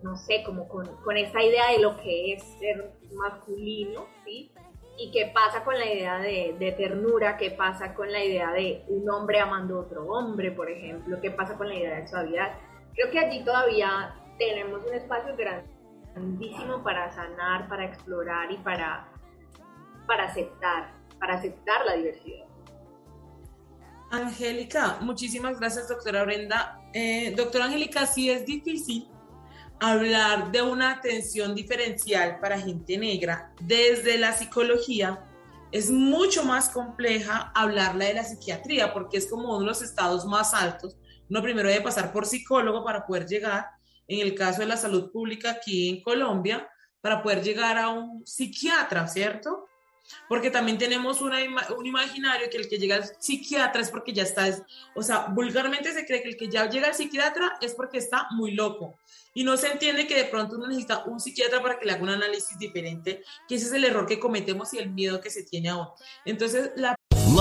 no 0.04 0.16
sé, 0.18 0.44
como 0.44 0.68
con, 0.68 0.86
con 1.04 1.18
esta 1.18 1.42
idea 1.42 1.72
de 1.72 1.80
lo 1.80 1.98
que 1.98 2.34
es 2.34 2.44
ser 2.60 2.92
masculino, 3.14 4.06
¿sí? 4.26 4.52
Y 4.98 5.12
qué 5.12 5.32
pasa 5.34 5.64
con 5.64 5.80
la 5.80 5.92
idea 5.92 6.20
de, 6.20 6.56
de, 6.60 6.72
ternura, 6.74 7.38
qué 7.38 7.50
pasa 7.50 7.96
con 7.96 8.12
la 8.12 8.24
idea 8.24 8.52
de 8.52 8.84
un 8.90 9.10
hombre 9.10 9.40
amando 9.40 9.78
a 9.78 9.82
otro 9.82 10.06
hombre, 10.06 10.52
por 10.52 10.70
ejemplo, 10.70 11.20
qué 11.22 11.32
pasa 11.32 11.58
con 11.58 11.70
la 11.70 11.76
idea 11.76 12.00
de 12.00 12.08
suavidad. 12.08 12.60
Creo 12.94 13.10
que 13.10 13.20
allí 13.20 13.44
todavía 13.44 14.16
tenemos 14.38 14.86
un 14.86 14.94
espacio 14.94 15.36
grandísimo 16.13 16.84
para 16.84 17.12
sanar, 17.12 17.68
para 17.68 17.86
explorar 17.86 18.51
y 18.51 18.58
para, 18.58 19.08
para 20.08 20.25
aceptar, 20.25 20.94
para 21.20 21.36
aceptar 21.36 21.86
la 21.86 21.96
diversidad. 21.96 22.46
Angélica, 24.12 24.98
muchísimas 25.01 25.60
gracias, 25.60 25.88
doctora 25.88 26.24
Brenda. 26.24 26.82
Eh, 26.94 27.34
doctora 27.36 27.65
Angélica, 27.65 28.06
sí 28.06 28.30
es 28.30 28.46
difícil 28.46 29.08
hablar 29.80 30.51
de 30.51 30.62
una 30.62 30.91
atención 30.91 31.56
diferencial 31.56 32.39
para 32.39 32.60
gente 32.60 32.98
negra 32.98 33.51
desde 33.62 34.18
la 34.18 34.34
psicología 34.34 35.25
es 35.72 35.89
mucho 35.89 36.44
más 36.44 36.70
compleja 36.70 37.51
hablarla 37.56 38.06
de 38.06 38.13
la 38.15 38.24
psiquiatría 38.24 38.94
porque 38.94 39.18
es 39.18 39.30
como 39.30 39.50
uno 39.50 39.60
de 39.60 39.65
los 39.65 39.82
estados 39.82 40.25
más 40.25 40.53
altos. 40.53 40.98
Uno 41.30 41.41
primero 41.41 41.70
debe 41.70 41.82
pasar 41.82 42.12
por 42.12 42.25
psicólogo 42.25 42.84
para 42.84 43.06
poder 43.06 43.25
llegar, 43.25 43.68
en 44.12 44.20
el 44.20 44.36
caso 44.36 44.60
de 44.60 44.68
la 44.68 44.77
salud 44.77 45.12
pública 45.12 45.51
aquí 45.51 45.89
en 45.89 46.01
Colombia, 46.01 46.70
para 47.00 47.24
poder 47.24 47.41
llegar 47.41 47.77
a 47.77 47.89
un 47.89 48.25
psiquiatra, 48.27 49.08
¿cierto? 49.08 49.68
Porque 50.27 50.51
también 50.51 50.77
tenemos 50.77 51.22
una 51.22 51.38
un 51.77 51.86
imaginario 51.86 52.50
que 52.50 52.58
el 52.58 52.68
que 52.68 52.77
llega 52.77 52.98
al 52.98 53.06
psiquiatra 53.20 53.82
es 53.82 53.89
porque 53.89 54.12
ya 54.12 54.24
está, 54.24 54.46
o 54.96 55.01
sea, 55.01 55.27
vulgarmente 55.30 55.94
se 55.94 56.06
cree 56.06 56.22
que 56.22 56.30
el 56.30 56.38
que 56.38 56.50
ya 56.50 56.70
llega 56.70 56.88
al 56.88 56.94
psiquiatra 56.94 57.58
es 57.62 57.74
porque 57.74 57.98
está 58.00 58.27
muy 58.32 58.51
loco. 58.51 58.98
Y 59.34 59.46
no 59.46 59.56
se 59.56 59.72
entiende 59.72 60.08
que 60.08 60.15
de 60.15 60.25
pronto 60.25 60.58
uno 60.58 60.68
necesita 60.68 61.06
un 61.06 61.20
psiquiatra 61.20 61.62
para 61.62 61.80
que 61.80 61.86
le 61.86 61.94
haga 61.94 62.03
un 62.03 62.10
análisis 62.10 62.58
diferente, 62.60 63.24
que 63.48 63.56
ese 63.56 63.68
es 63.68 63.72
el 63.72 63.86
error 63.86 64.06
que 64.06 64.20
cometemos 64.20 64.74
y 64.74 64.80
el 64.80 64.89
miedo 64.89 65.22
que 65.22 65.30
se 65.30 65.44
tiene 65.44 65.70
aún. 65.70 65.88
Entonces, 66.25 66.72
la... 66.75 66.96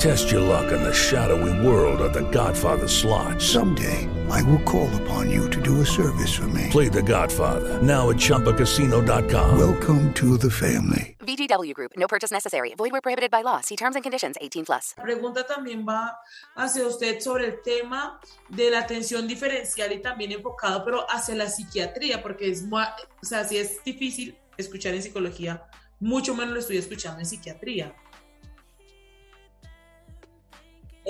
Test 0.00 0.30
your 0.30 0.40
luck 0.40 0.72
in 0.72 0.82
the 0.82 0.94
shadowy 0.94 1.52
world 1.60 2.00
of 2.00 2.14
The 2.14 2.22
Godfather 2.30 2.88
slot. 2.88 3.38
Someday, 3.38 4.08
I 4.30 4.42
will 4.44 4.62
call 4.62 4.88
upon 5.02 5.28
you 5.28 5.50
to 5.50 5.60
do 5.60 5.82
a 5.82 5.84
service 5.84 6.34
for 6.34 6.48
me. 6.48 6.68
Play 6.70 6.88
The 6.88 7.02
Godfather 7.02 7.82
now 7.82 8.08
at 8.08 8.16
ChumbaCasino.com. 8.16 9.58
Welcome 9.58 10.10
to 10.14 10.38
the 10.38 10.50
family. 10.50 11.18
VGW 11.20 11.74
Group. 11.74 11.92
No 11.98 12.06
purchase 12.08 12.30
necessary. 12.30 12.72
Void 12.78 12.92
where 12.92 13.02
prohibited 13.02 13.30
by 13.30 13.42
law. 13.42 13.60
See 13.60 13.76
terms 13.76 13.94
and 13.94 14.02
conditions. 14.02 14.36
18 14.40 14.64
plus. 14.64 14.94
La 14.96 15.02
pregunta 15.02 15.46
también 15.46 15.84
va 15.86 16.16
hacia 16.56 16.86
usted 16.86 17.20
sobre 17.20 17.44
el 17.48 17.60
tema 17.62 18.18
de 18.48 18.70
la 18.70 18.78
atención 18.78 19.28
diferencial 19.28 19.92
y 19.92 20.00
también 20.00 20.32
enfocado, 20.32 20.82
pero 20.82 21.04
hacia 21.10 21.34
la 21.34 21.50
psiquiatría, 21.50 22.22
porque 22.22 22.48
es, 22.50 22.64
o 22.72 23.26
sea, 23.26 23.44
si 23.44 23.58
es 23.58 23.84
difícil 23.84 24.34
escuchar 24.56 24.94
en 24.94 25.02
psicología, 25.02 25.62
mucho 26.00 26.34
menos 26.34 26.54
lo 26.54 26.60
estoy 26.60 26.78
escuchando 26.78 27.20
en 27.20 27.26
psiquiatría. 27.26 27.94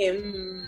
Eh, 0.02 0.62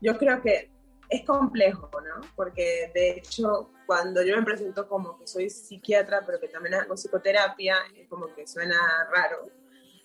yo 0.00 0.16
creo 0.16 0.40
que 0.40 0.70
es 1.10 1.24
complejo, 1.26 1.90
¿no? 2.00 2.26
Porque 2.34 2.90
de 2.94 3.10
hecho, 3.10 3.70
cuando 3.86 4.22
yo 4.22 4.36
me 4.36 4.42
presento 4.42 4.88
como 4.88 5.18
que 5.18 5.26
soy 5.26 5.50
psiquiatra, 5.50 6.22
pero 6.24 6.40
que 6.40 6.48
también 6.48 6.76
hago 6.76 6.94
psicoterapia, 6.94 7.76
como 8.08 8.34
que 8.34 8.46
suena 8.46 8.78
raro, 9.12 9.50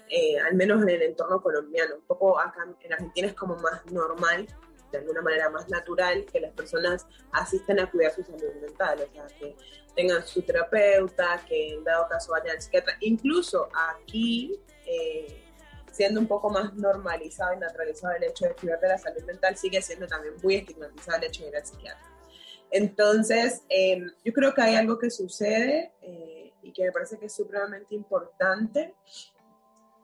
eh, 0.09 0.37
al 0.39 0.55
menos 0.55 0.81
en 0.81 0.89
el 0.89 1.01
entorno 1.03 1.41
colombiano. 1.41 1.95
Un 1.95 2.01
poco 2.01 2.37
acá 2.37 2.67
en 2.81 2.93
Argentina 2.93 3.27
es 3.27 3.33
como 3.33 3.55
más 3.55 3.85
normal, 3.85 4.45
de 4.91 4.97
alguna 4.97 5.21
manera 5.21 5.49
más 5.49 5.69
natural, 5.69 6.25
que 6.25 6.41
las 6.41 6.51
personas 6.51 7.07
asisten 7.31 7.79
a 7.79 7.89
cuidar 7.89 8.13
su 8.13 8.23
salud 8.23 8.53
mental, 8.61 8.99
o 9.07 9.13
sea, 9.13 9.27
que 9.39 9.55
tengan 9.95 10.25
su 10.27 10.41
terapeuta, 10.41 11.41
que 11.47 11.75
en 11.75 11.83
dado 11.85 12.09
caso 12.09 12.31
vayan 12.33 12.57
al 12.57 12.61
psiquiatra. 12.61 12.97
Incluso 12.99 13.69
aquí... 13.73 14.59
Eh, 14.85 15.44
siendo 15.95 16.19
un 16.19 16.27
poco 16.27 16.49
más 16.49 16.73
normalizado 16.73 17.53
y 17.53 17.57
naturalizado 17.57 18.15
el 18.15 18.23
hecho 18.23 18.45
de 18.45 18.55
cuidar 18.55 18.79
de 18.81 18.89
la 18.89 18.97
salud 18.97 19.23
mental, 19.23 19.55
sigue 19.55 19.81
siendo 19.81 20.07
también 20.07 20.33
muy 20.43 20.55
estigmatizado 20.55 21.17
el 21.17 21.23
hecho 21.23 21.43
de 21.43 21.49
ir 21.49 21.55
al 21.55 21.65
psiquiatra. 21.65 22.11
Entonces, 22.69 23.63
em, 23.69 24.11
yo 24.23 24.33
creo 24.33 24.53
que 24.53 24.61
hay 24.61 24.75
algo 24.75 24.99
que 24.99 25.09
sucede 25.09 25.93
eh, 26.01 26.53
y 26.61 26.73
que 26.73 26.83
me 26.83 26.91
parece 26.91 27.17
que 27.17 27.27
es 27.27 27.33
supremamente 27.33 27.95
importante, 27.95 28.93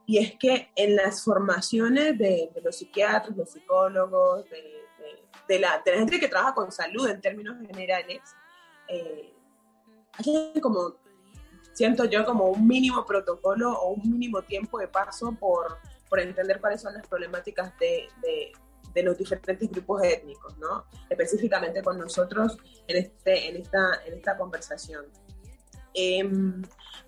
y 0.06 0.18
es 0.18 0.38
que 0.38 0.72
en 0.76 0.96
las 0.96 1.24
formaciones 1.24 2.18
de, 2.18 2.52
los 2.64 2.78
psiquiatras, 2.78 3.36
los 3.36 3.52
psicólogos, 3.52 4.46
de, 5.48 5.60
la, 5.60 5.82
gente 5.84 6.20
que 6.20 6.30
trabaja 6.30 6.54
con 6.54 6.72
salud 6.72 7.10
en 7.10 7.20
términos 7.20 7.58
generales, 7.68 8.22
eh, 8.88 9.34
hay 10.14 10.54
como 10.62 11.01
siento 11.74 12.06
yo 12.06 12.26
como 12.26 12.46
un 12.50 12.68
mínimo 12.68 13.06
protocolo 13.06 13.72
o 13.74 13.94
un 13.94 14.10
mínimo 14.12 14.42
tiempo 14.42 14.80
de 14.80 14.88
paso 14.88 15.36
por, 15.40 15.78
por 16.10 16.20
entender 16.20 16.60
cuáles 16.60 16.82
son 16.82 16.94
las 16.94 17.08
problemáticas 17.08 17.78
de, 17.80 18.08
de, 18.22 19.04
los 19.04 19.18
diferentes 19.18 19.70
grupos 19.72 20.04
étnicos, 20.04 20.58
¿no? 20.58 20.86
Específicamente 21.10 21.82
con 21.82 21.98
nosotros 21.98 22.58
en, 22.88 22.98
este, 22.98 23.50
en, 23.50 23.56
esta, 23.56 24.04
en 24.06 24.16
esta 24.16 24.38
conversación. 24.38 25.06
Em, 25.94 26.62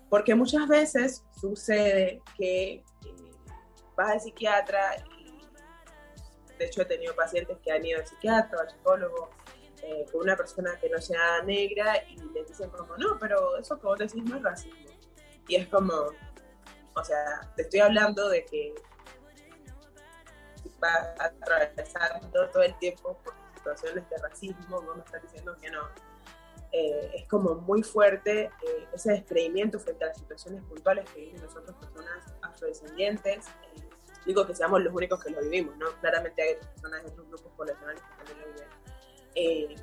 porque 0.08 0.34
muchas 0.34 0.66
veces 0.66 1.22
sucede 1.38 2.22
que 2.36 2.72
eh, 2.72 2.82
vas 3.96 4.12
al 4.12 4.20
psiquiatra 4.20 4.96
y 5.18 6.56
de 6.58 6.64
hecho 6.66 6.82
he 6.82 6.84
tenido 6.84 7.14
pacientes 7.14 7.58
que 7.62 7.72
han 7.72 7.84
ido 7.84 8.00
al 8.00 8.06
psiquiatra, 8.06 8.60
al 8.60 8.70
psicólogo, 8.70 9.30
eh, 9.86 10.06
con 10.10 10.22
una 10.22 10.34
persona 10.34 10.78
que 10.80 10.88
no 10.88 10.98
sea 10.98 11.42
negra 11.42 12.02
y 12.08 12.16
les 12.32 12.48
dicen 12.48 12.70
como, 12.70 12.96
no, 12.96 13.18
pero 13.18 13.58
eso 13.58 13.78
que 13.78 13.86
vos 13.86 13.98
decís 13.98 14.24
no 14.24 14.36
es 14.36 14.42
racismo. 14.42 14.88
Y 15.46 15.56
es 15.56 15.68
como, 15.68 15.92
o 16.94 17.04
sea, 17.04 17.52
te 17.54 17.62
estoy 17.62 17.80
hablando 17.80 18.30
de 18.30 18.46
que 18.46 18.74
vas 20.78 21.08
atravesando 21.18 22.48
todo 22.48 22.62
el 22.62 22.78
tiempo 22.78 23.18
por 23.22 23.34
situaciones 23.56 24.08
de 24.08 24.16
racismo, 24.16 24.80
no 24.80 24.94
me 24.94 25.02
estás 25.02 25.20
diciendo 25.22 25.54
que 25.60 25.70
no. 25.70 25.82
Eh, 26.72 27.10
es 27.16 27.28
como 27.28 27.54
muy 27.56 27.82
fuerte 27.82 28.44
eh, 28.44 28.88
ese 28.94 29.12
descreimiento 29.12 29.78
frente 29.78 30.04
a 30.04 30.08
las 30.08 30.18
situaciones 30.18 30.64
puntuales 30.64 31.08
que 31.10 31.20
viven 31.20 31.42
nosotros, 31.42 31.76
personas 31.76 32.24
afrodescendientes. 32.40 33.46
digo 34.24 34.46
que 34.46 34.54
seamos 34.54 34.82
los 34.82 34.94
únicos 34.94 35.22
que 35.22 35.30
lo 35.30 35.42
vivimos, 35.42 35.76
¿no? 35.76 35.90
Claramente 36.00 36.40
hay 36.40 36.54
otras 36.54 36.70
personas 36.70 37.02
de 37.02 37.10
otros 37.10 37.28
grupos 37.28 37.52
poblacionales 37.54 38.02
que 38.02 38.16
también 38.16 38.40
lo 38.40 38.46
viven 38.54 38.73
eh, 39.34 39.74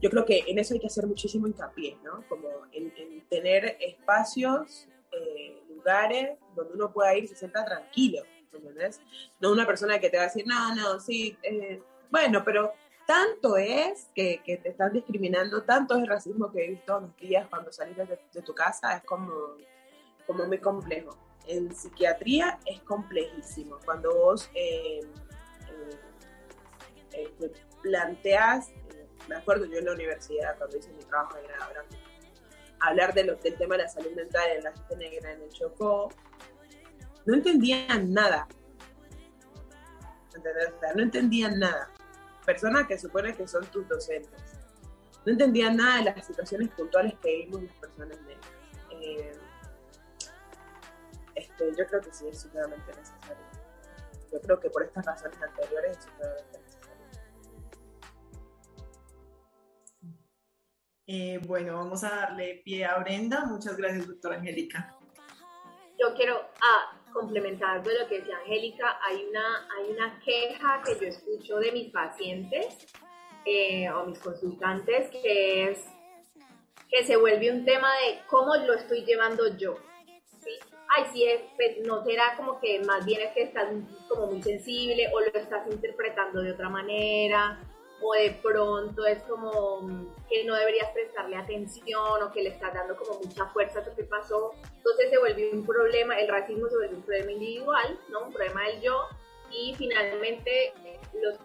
yo 0.00 0.10
creo 0.10 0.24
que 0.24 0.44
en 0.46 0.58
eso 0.58 0.74
hay 0.74 0.80
que 0.80 0.86
hacer 0.86 1.06
muchísimo 1.06 1.46
hincapié, 1.46 1.98
¿no? 2.04 2.24
Como 2.28 2.48
en, 2.72 2.92
tener 3.28 3.76
espacios, 3.80 4.88
eh, 5.12 5.62
lugares 5.68 6.38
donde 6.54 6.74
uno 6.74 6.92
pueda 6.92 7.16
ir 7.16 7.24
y 7.24 7.28
se 7.28 7.36
sienta 7.36 7.64
tranquilo, 7.64 8.22
¿entendés? 8.52 9.00
No 9.40 9.50
una 9.50 9.66
persona 9.66 9.98
que 9.98 10.08
te 10.08 10.16
va 10.16 10.24
a 10.24 10.26
decir, 10.26 10.46
no, 10.46 10.74
no, 10.74 11.00
sí, 11.00 11.36
eh, 11.42 11.82
bueno, 12.10 12.42
pero 12.44 12.72
tanto 13.06 13.56
es 13.56 14.08
que, 14.14 14.40
te 14.44 14.68
están 14.68 14.92
discriminando, 14.92 15.62
tanto 15.62 15.94
es 15.94 16.02
el 16.02 16.08
racismo 16.08 16.52
que 16.52 16.68
visto 16.68 16.84
todos 16.86 17.02
los 17.02 17.16
días 17.16 17.48
cuando 17.48 17.72
salís 17.72 17.96
de, 17.96 18.42
tu 18.42 18.54
casa, 18.54 18.96
es 18.96 19.02
como, 19.04 19.32
como 20.26 20.46
muy 20.46 20.58
complejo. 20.58 21.16
En 21.46 21.74
psiquiatría 21.74 22.58
es 22.66 22.80
complejísimo. 22.82 23.78
Cuando 23.84 24.14
vos 24.14 24.50
planteas 27.82 28.70
me 29.28 29.36
acuerdo 29.36 29.66
yo 29.66 29.78
en 29.78 29.84
la 29.84 29.92
universidad, 29.92 30.56
cuando 30.58 30.76
hice 30.76 30.90
mi 30.92 31.04
trabajo 31.04 31.36
de 31.36 31.42
grado, 31.44 31.64
hablar 32.80 33.14
de 33.14 33.24
del 33.24 33.56
tema 33.56 33.76
de 33.76 33.82
la 33.82 33.88
salud 33.88 34.12
mental 34.14 34.50
en 34.56 34.64
la 34.64 34.72
gente 34.72 34.96
negra 34.96 35.32
en 35.32 35.42
el 35.42 35.50
Chocó, 35.50 36.08
no 37.26 37.34
entendían 37.34 38.12
nada. 38.12 38.48
No 40.94 41.02
entendían 41.02 41.58
nada. 41.58 41.90
Personas 42.46 42.86
que 42.86 42.98
supone 42.98 43.34
que 43.36 43.46
son 43.46 43.66
tus 43.66 43.86
docentes. 43.88 44.40
No 45.26 45.32
entendían 45.32 45.76
nada 45.76 45.98
de 45.98 46.04
las 46.04 46.26
situaciones 46.26 46.70
puntuales 46.70 47.14
que 47.20 47.28
vivimos 47.28 47.64
las 47.64 47.74
personas 47.74 48.20
negras. 48.22 48.50
Eh, 48.90 49.32
este, 51.34 51.72
yo 51.76 51.86
creo 51.86 52.00
que 52.00 52.12
sí 52.12 52.28
es 52.28 52.40
supremamente 52.40 52.86
necesario. 52.86 53.44
Yo 54.32 54.40
creo 54.40 54.60
que 54.60 54.70
por 54.70 54.84
estas 54.84 55.04
razones 55.04 55.38
anteriores 55.42 55.98
es 55.98 56.04
supremamente 56.04 56.58
necesario. 56.58 56.67
Eh, 61.10 61.40
bueno, 61.46 61.74
vamos 61.74 62.04
a 62.04 62.10
darle 62.10 62.60
pie 62.62 62.84
a 62.84 62.98
Brenda. 62.98 63.46
Muchas 63.46 63.78
gracias, 63.78 64.06
doctora 64.06 64.36
Angélica. 64.36 64.94
Yo 65.98 66.14
quiero 66.14 66.38
ah, 66.60 67.00
complementar 67.14 67.82
de 67.82 67.98
lo 67.98 68.06
que 68.06 68.18
decía 68.18 68.36
Angélica. 68.36 69.00
Hay 69.02 69.24
una, 69.24 69.66
hay 69.74 69.90
una 69.90 70.20
queja 70.20 70.82
que 70.84 71.00
yo 71.00 71.06
escucho 71.06 71.60
de 71.60 71.72
mis 71.72 71.90
pacientes 71.90 72.92
eh, 73.46 73.88
o 73.90 74.04
mis 74.04 74.18
consultantes, 74.18 75.10
que 75.10 75.70
es 75.70 75.86
que 76.90 77.04
se 77.04 77.16
vuelve 77.16 77.52
un 77.52 77.64
tema 77.64 77.88
de 78.04 78.20
cómo 78.26 78.54
lo 78.56 78.74
estoy 78.74 79.06
llevando 79.06 79.56
yo. 79.56 79.78
¿sí? 80.44 80.50
Ay, 80.94 81.04
sí, 81.10 81.24
es, 81.24 81.40
pues, 81.56 81.86
no 81.86 82.04
será 82.04 82.36
como 82.36 82.60
que 82.60 82.80
más 82.80 83.06
bien 83.06 83.22
es 83.22 83.32
que 83.32 83.44
estás 83.44 83.70
como 84.10 84.26
muy 84.26 84.42
sensible 84.42 85.08
o 85.14 85.20
lo 85.20 85.26
estás 85.28 85.66
interpretando 85.70 86.42
de 86.42 86.52
otra 86.52 86.68
manera 86.68 87.58
o 88.00 88.12
de 88.14 88.38
pronto 88.42 89.04
es 89.06 89.22
como 89.24 90.14
que 90.28 90.44
no 90.44 90.54
deberías 90.54 90.90
prestarle 90.92 91.36
atención 91.36 92.22
o 92.22 92.32
que 92.32 92.42
le 92.42 92.50
estás 92.50 92.72
dando 92.72 92.96
como 92.96 93.18
mucha 93.20 93.46
fuerza 93.46 93.80
a 93.80 93.84
lo 93.84 93.94
que 93.94 94.04
pasó. 94.04 94.54
Entonces 94.76 95.10
se 95.10 95.18
vuelve 95.18 95.50
un 95.52 95.66
problema, 95.66 96.18
el 96.18 96.28
racismo 96.28 96.68
se 96.68 96.76
vuelve 96.76 96.96
un 96.96 97.02
problema 97.02 97.32
individual, 97.32 97.98
¿no? 98.08 98.26
Un 98.26 98.32
problema 98.32 98.64
del 98.64 98.80
yo 98.80 99.08
y 99.50 99.74
finalmente 99.76 100.72
los 101.14 101.38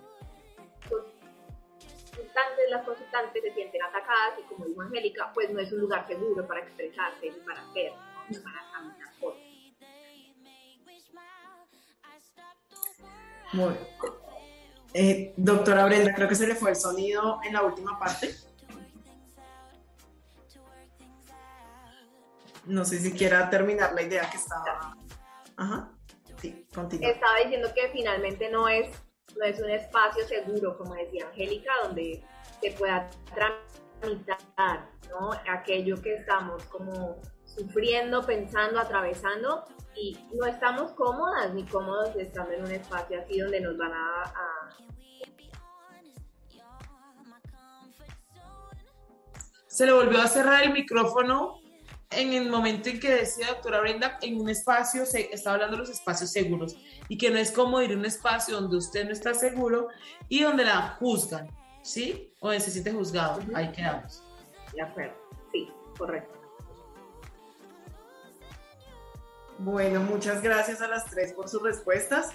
consultantes, 0.89 2.69
las 2.69 2.85
consultantes 2.85 3.41
se 3.41 3.53
sienten 3.53 3.81
atacadas 3.81 4.39
y 4.39 4.43
como 4.43 4.65
dijo 4.65 4.81
Angélica, 4.81 5.31
pues 5.33 5.49
no 5.51 5.59
es 5.59 5.71
un 5.71 5.79
lugar 5.79 6.05
seguro 6.07 6.45
para 6.45 6.61
expresarse 6.61 7.27
y 7.27 7.31
para 7.31 7.61
hacer, 7.61 7.91
¿no? 7.91 8.43
para 8.43 8.71
caminar 8.71 9.19
cosas. 9.19 9.41
Bueno. 13.53 14.22
Eh, 14.93 15.33
doctora 15.37 15.85
Brenda, 15.85 16.13
creo 16.13 16.27
que 16.27 16.35
se 16.35 16.45
le 16.45 16.55
fue 16.55 16.69
el 16.71 16.75
sonido 16.75 17.39
en 17.43 17.53
la 17.53 17.63
última 17.63 17.97
parte. 17.97 18.35
No 22.65 22.85
sé 22.85 22.99
si 22.99 23.11
quiera 23.11 23.49
terminar 23.49 23.93
la 23.93 24.03
idea 24.03 24.29
que 24.29 24.37
estaba. 24.37 24.95
Ajá. 25.57 25.91
Sí, 26.39 26.65
continúa. 26.73 27.09
Estaba 27.09 27.39
diciendo 27.39 27.69
que 27.73 27.89
finalmente 27.89 28.49
no 28.49 28.69
es, 28.69 28.89
no 29.37 29.45
es 29.45 29.59
un 29.59 29.69
espacio 29.69 30.25
seguro, 30.27 30.77
como 30.77 30.93
decía 30.93 31.27
Angélica, 31.27 31.71
donde 31.83 32.23
se 32.61 32.71
pueda 32.71 33.09
tramitar 33.33 34.89
¿no? 35.09 35.31
aquello 35.49 36.01
que 36.01 36.15
estamos 36.15 36.63
como 36.65 37.19
sufriendo, 37.45 38.25
pensando, 38.25 38.79
atravesando 38.79 39.65
y 39.95 40.17
no 40.33 40.45
estamos 40.45 40.91
cómodas 40.93 41.53
ni 41.53 41.63
cómodos 41.65 42.15
estando 42.15 42.53
en 42.53 42.63
un 42.63 42.71
espacio 42.71 43.21
así 43.21 43.39
donde 43.39 43.61
nos 43.61 43.77
van 43.77 43.91
a, 43.93 44.23
a... 44.23 44.69
Se 49.67 49.85
le 49.85 49.91
volvió 49.91 50.21
a 50.21 50.27
cerrar 50.27 50.63
el 50.63 50.73
micrófono 50.73 51.63
en 52.15 52.33
el 52.33 52.49
momento 52.49 52.89
en 52.89 52.99
que 52.99 53.09
decía 53.09 53.47
doctora 53.47 53.81
Brenda, 53.81 54.17
en 54.21 54.39
un 54.39 54.49
espacio, 54.49 55.05
se 55.05 55.33
está 55.33 55.53
hablando 55.53 55.77
de 55.77 55.81
los 55.81 55.89
espacios 55.89 56.31
seguros 56.31 56.77
y 57.07 57.17
que 57.17 57.29
no 57.29 57.37
es 57.37 57.51
como 57.51 57.81
ir 57.81 57.91
a 57.91 57.95
un 57.95 58.05
espacio 58.05 58.59
donde 58.59 58.77
usted 58.77 59.05
no 59.05 59.11
está 59.11 59.33
seguro 59.33 59.87
y 60.29 60.43
donde 60.43 60.65
la 60.65 60.95
juzgan, 60.99 61.49
¿sí? 61.81 62.31
O 62.39 62.47
donde 62.47 62.59
se 62.59 62.71
siente 62.71 62.91
juzgado. 62.91 63.41
Ahí 63.53 63.71
quedamos. 63.71 64.23
De 64.73 64.81
acuerdo, 64.81 65.15
sí, 65.51 65.67
correcto. 65.97 66.42
Bueno, 69.59 70.01
muchas 70.01 70.41
gracias 70.41 70.81
a 70.81 70.87
las 70.87 71.05
tres 71.05 71.33
por 71.33 71.47
sus 71.47 71.61
respuestas. 71.61 72.31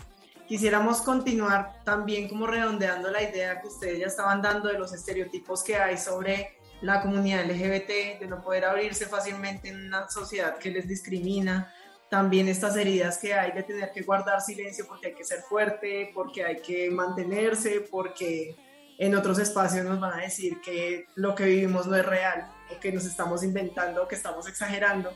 Quisiéramos 0.47 1.03
continuar 1.03 1.83
también 1.85 2.29
como 2.29 2.47
redondeando 2.47 3.11
la 3.11 3.23
idea 3.23 3.61
que 3.61 3.69
ustedes 3.69 3.99
ya 3.99 4.07
estaban 4.07 4.41
dando 4.41 4.69
de 4.69 4.79
los 4.79 4.95
estereotipos 4.95 5.63
que 5.63 5.77
hay 5.77 5.99
sobre 5.99 6.57
la 6.81 7.03
comunidad 7.03 7.45
LGBT, 7.45 8.21
de 8.21 8.27
no 8.29 8.41
poder 8.43 8.65
abrirse 8.65 9.07
fácilmente 9.07 9.69
en 9.69 9.87
una 9.87 10.09
sociedad 10.09 10.57
que 10.57 10.71
les 10.71 10.87
discrimina, 10.87 11.73
también 12.09 12.49
estas 12.49 12.77
heridas 12.77 13.19
que 13.19 13.35
hay 13.35 13.53
de 13.53 13.63
tener 13.63 13.93
que 13.93 14.03
guardar 14.03 14.41
silencio 14.41 14.87
porque 14.87 15.09
hay 15.09 15.15
que 15.15 15.25
ser 15.25 15.41
fuerte, 15.43 16.11
porque 16.15 16.45
hay 16.45 16.57
que 16.63 16.91
mantenerse, 16.91 17.87
porque 17.91 18.57
en 18.97 19.15
otros 19.15 19.39
espacios 19.39 19.85
nos 19.85 20.01
van 20.01 20.19
a 20.19 20.23
decir 20.23 20.61
que 20.61 21.07
lo 21.15 21.35
que 21.35 21.45
vivimos 21.45 21.87
no 21.87 21.97
es 21.97 22.07
real, 22.07 22.51
o 22.75 22.81
que 22.81 22.93
nos 22.93 23.05
estamos 23.05 23.43
inventando, 23.43 24.05
o 24.05 24.09
que 24.09 24.15
estamos 24.15 24.49
exagerando. 24.49 25.13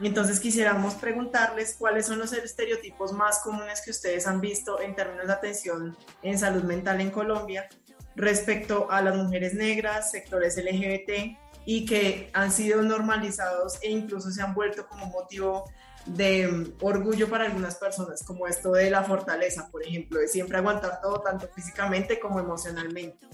Entonces 0.00 0.40
quisiéramos 0.40 0.94
preguntarles 0.94 1.76
cuáles 1.78 2.06
son 2.06 2.18
los 2.18 2.32
estereotipos 2.32 3.12
más 3.12 3.40
comunes 3.40 3.80
que 3.82 3.90
ustedes 3.90 4.26
han 4.26 4.40
visto 4.40 4.80
en 4.80 4.94
términos 4.94 5.26
de 5.26 5.32
atención 5.32 5.96
en 6.22 6.38
salud 6.38 6.64
mental 6.64 7.00
en 7.00 7.10
Colombia 7.10 7.68
respecto 8.14 8.90
a 8.90 9.00
las 9.02 9.16
mujeres 9.16 9.54
negras, 9.54 10.10
sectores 10.10 10.56
LGBT 10.56 11.38
y 11.64 11.84
que 11.84 12.30
han 12.32 12.52
sido 12.52 12.82
normalizados 12.82 13.78
e 13.82 13.90
incluso 13.90 14.30
se 14.30 14.42
han 14.42 14.54
vuelto 14.54 14.86
como 14.86 15.06
motivo 15.06 15.64
de 16.06 16.46
mm, 16.46 16.74
orgullo 16.80 17.28
para 17.28 17.44
algunas 17.44 17.74
personas, 17.76 18.22
como 18.22 18.46
esto 18.46 18.72
de 18.72 18.90
la 18.90 19.02
fortaleza, 19.02 19.68
por 19.70 19.84
ejemplo, 19.84 20.20
de 20.20 20.28
siempre 20.28 20.58
aguantar 20.58 21.00
todo, 21.00 21.20
tanto 21.20 21.48
físicamente 21.48 22.20
como 22.20 22.38
emocionalmente. 22.38 23.26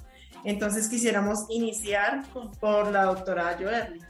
Entonces 0.45 0.89
quisiéramos 0.89 1.47
iniciar 1.51 2.25
por 2.59 2.91
la 2.91 3.05
doctora 3.05 3.57
Joerly. 3.59 4.01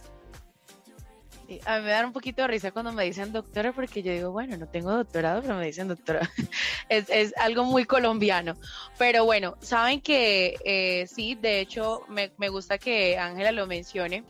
A 1.66 1.78
mí 1.78 1.84
me 1.84 1.90
da 1.90 2.06
un 2.06 2.12
poquito 2.12 2.42
de 2.42 2.48
risa 2.48 2.70
cuando 2.70 2.92
me 2.92 3.04
dicen 3.04 3.32
doctora, 3.32 3.72
porque 3.72 4.02
yo 4.02 4.12
digo, 4.12 4.30
bueno, 4.30 4.56
no 4.56 4.66
tengo 4.68 4.92
doctorado, 4.92 5.42
pero 5.42 5.56
me 5.56 5.66
dicen 5.66 5.88
doctora. 5.88 6.30
es, 6.88 7.08
es, 7.10 7.34
algo 7.36 7.64
muy 7.64 7.84
colombiano. 7.84 8.54
Pero 8.98 9.24
bueno, 9.24 9.56
saben 9.60 10.00
que 10.00 10.56
eh, 10.64 11.06
sí, 11.06 11.34
de 11.34 11.60
hecho, 11.60 12.02
me, 12.08 12.32
me 12.38 12.48
gusta 12.48 12.78
que 12.78 13.18
Ángela 13.18 13.52
lo 13.52 13.66
mencione, 13.66 14.24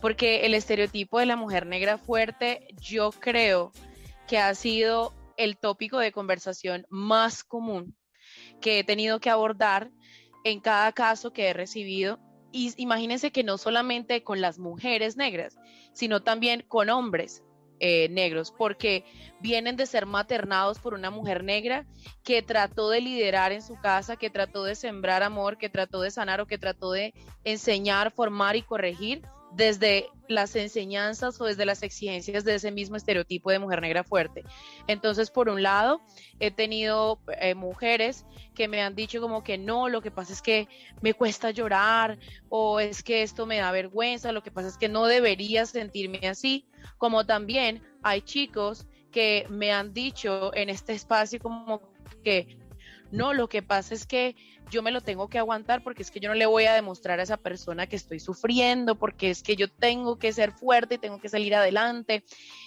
porque 0.00 0.46
el 0.46 0.54
estereotipo 0.54 1.18
de 1.18 1.26
la 1.26 1.36
mujer 1.36 1.66
negra 1.66 1.98
fuerte, 1.98 2.66
yo 2.80 3.10
creo 3.12 3.72
que 4.26 4.38
ha 4.38 4.54
sido 4.54 5.14
el 5.36 5.58
tópico 5.58 5.98
de 5.98 6.12
conversación 6.12 6.86
más 6.88 7.44
común 7.44 7.96
que 8.60 8.78
he 8.78 8.84
tenido 8.84 9.20
que 9.20 9.30
abordar 9.30 9.90
en 10.44 10.60
cada 10.60 10.92
caso 10.92 11.32
que 11.32 11.48
he 11.48 11.52
recibido 11.52 12.18
y 12.52 12.72
imagínense 12.76 13.32
que 13.32 13.44
no 13.44 13.58
solamente 13.58 14.22
con 14.22 14.40
las 14.40 14.58
mujeres 14.58 15.16
negras, 15.16 15.56
sino 15.92 16.22
también 16.22 16.64
con 16.68 16.90
hombres 16.90 17.42
eh, 17.80 18.08
negros, 18.10 18.52
porque 18.56 19.04
vienen 19.40 19.76
de 19.76 19.86
ser 19.86 20.06
maternados 20.06 20.78
por 20.78 20.94
una 20.94 21.10
mujer 21.10 21.42
negra 21.42 21.84
que 22.22 22.40
trató 22.40 22.90
de 22.90 23.00
liderar 23.00 23.50
en 23.50 23.60
su 23.60 23.74
casa, 23.74 24.16
que 24.16 24.30
trató 24.30 24.62
de 24.62 24.76
sembrar 24.76 25.24
amor, 25.24 25.58
que 25.58 25.68
trató 25.68 26.00
de 26.00 26.12
sanar 26.12 26.40
o 26.40 26.46
que 26.46 26.58
trató 26.58 26.92
de 26.92 27.12
enseñar, 27.42 28.12
formar 28.12 28.54
y 28.54 28.62
corregir 28.62 29.22
desde 29.54 30.08
las 30.28 30.56
enseñanzas 30.56 31.40
o 31.40 31.44
desde 31.44 31.66
las 31.66 31.82
exigencias 31.82 32.44
de 32.44 32.54
ese 32.54 32.70
mismo 32.70 32.96
estereotipo 32.96 33.50
de 33.50 33.58
mujer 33.58 33.80
negra 33.80 34.02
fuerte. 34.02 34.44
Entonces, 34.86 35.30
por 35.30 35.48
un 35.48 35.62
lado, 35.62 36.00
he 36.40 36.50
tenido 36.50 37.20
eh, 37.40 37.54
mujeres 37.54 38.24
que 38.54 38.68
me 38.68 38.82
han 38.82 38.94
dicho 38.94 39.20
como 39.20 39.44
que 39.44 39.58
no, 39.58 39.88
lo 39.88 40.00
que 40.00 40.10
pasa 40.10 40.32
es 40.32 40.42
que 40.42 40.68
me 41.00 41.14
cuesta 41.14 41.50
llorar 41.50 42.18
o 42.48 42.80
es 42.80 43.02
que 43.02 43.22
esto 43.22 43.46
me 43.46 43.58
da 43.58 43.72
vergüenza, 43.72 44.32
lo 44.32 44.42
que 44.42 44.50
pasa 44.50 44.68
es 44.68 44.78
que 44.78 44.88
no 44.88 45.06
debería 45.06 45.66
sentirme 45.66 46.28
así, 46.28 46.66
como 46.98 47.26
también 47.26 47.82
hay 48.02 48.22
chicos 48.22 48.86
que 49.10 49.46
me 49.50 49.72
han 49.72 49.92
dicho 49.92 50.54
en 50.54 50.70
este 50.70 50.94
espacio 50.94 51.38
como 51.38 51.82
que 52.24 52.56
no, 53.12 53.34
lo 53.34 53.48
que 53.48 53.62
pasa 53.62 53.94
es 53.94 54.06
que 54.06 54.34
yo 54.70 54.82
me 54.82 54.90
lo 54.90 55.02
tengo 55.02 55.28
que 55.28 55.38
aguantar 55.38 55.82
porque 55.84 56.02
es 56.02 56.10
que 56.10 56.18
yo 56.18 56.30
no 56.30 56.34
le 56.34 56.46
voy 56.46 56.64
a 56.64 56.72
demostrar 56.72 57.20
a 57.20 57.22
esa 57.22 57.36
persona 57.36 57.86
que 57.86 57.96
estoy 57.96 58.18
sufriendo, 58.20 58.94
porque 58.94 59.28
es 59.28 59.42
que 59.42 59.54
yo 59.54 59.68
tengo 59.68 60.18
que 60.18 60.32
ser 60.32 60.50
fuerte 60.52 60.94
y 60.94 60.98
tengo 60.98 61.20
que 61.20 61.28
salir 61.28 61.54
adelante. 61.54 62.24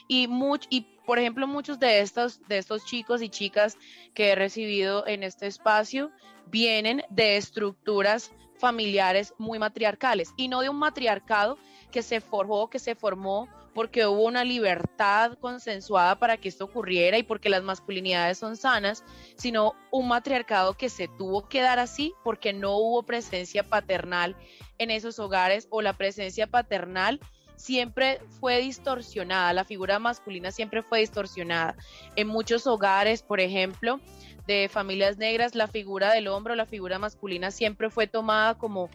Y, 0.07 0.29
y 0.69 0.81
por 1.03 1.17
ejemplo, 1.17 1.47
muchos 1.47 1.79
de 1.79 2.01
estos, 2.01 2.39
de 2.47 2.59
estos 2.59 2.85
chicos 2.85 3.23
y 3.23 3.29
chicas 3.29 3.75
que 4.13 4.29
he 4.29 4.35
recibido 4.35 5.07
en 5.07 5.23
este 5.23 5.47
espacio 5.47 6.11
vienen 6.45 7.01
de 7.09 7.37
estructuras 7.37 8.31
familiares 8.59 9.33
muy 9.39 9.57
matriarcales 9.57 10.31
y 10.37 10.47
no 10.47 10.61
de 10.61 10.69
un 10.69 10.77
matriarcado 10.77 11.57
que 11.91 12.01
se 12.01 12.21
forjó, 12.21 12.69
que 12.69 12.79
se 12.79 12.95
formó 12.95 13.47
porque 13.73 14.07
hubo 14.07 14.23
una 14.23 14.45
libertad 14.45 15.37
consensuada 15.39 16.17
para 16.17 16.37
que 16.37 16.47
esto 16.47 16.63
ocurriera 16.63 17.17
y 17.17 17.23
porque 17.23 17.49
las 17.49 17.61
masculinidades 17.61 18.37
son 18.37 18.55
sanas, 18.55 19.03
sino 19.35 19.75
un 19.91 20.07
matriarcado 20.07 20.75
que 20.75 20.87
se 20.89 21.09
tuvo 21.09 21.49
que 21.49 21.61
dar 21.61 21.77
así 21.77 22.13
porque 22.23 22.53
no 22.53 22.77
hubo 22.77 23.03
presencia 23.03 23.63
paternal 23.63 24.37
en 24.77 24.91
esos 24.91 25.19
hogares 25.19 25.67
o 25.69 25.81
la 25.81 25.91
presencia 25.91 26.47
paternal 26.47 27.19
siempre 27.57 28.21
fue 28.39 28.59
distorsionada, 28.61 29.53
la 29.53 29.65
figura 29.65 29.99
masculina 29.99 30.51
siempre 30.51 30.83
fue 30.83 30.99
distorsionada. 30.99 31.75
En 32.15 32.27
muchos 32.27 32.67
hogares, 32.67 33.23
por 33.23 33.39
ejemplo, 33.39 33.99
de 34.47 34.69
familias 34.69 35.17
negras, 35.17 35.55
la 35.55 35.67
figura 35.67 36.13
del 36.13 36.27
hombre 36.27 36.55
la 36.55 36.65
figura 36.65 36.99
masculina 36.99 37.51
siempre 37.51 37.89
fue 37.89 38.07
tomada 38.07 38.55
como 38.55 38.89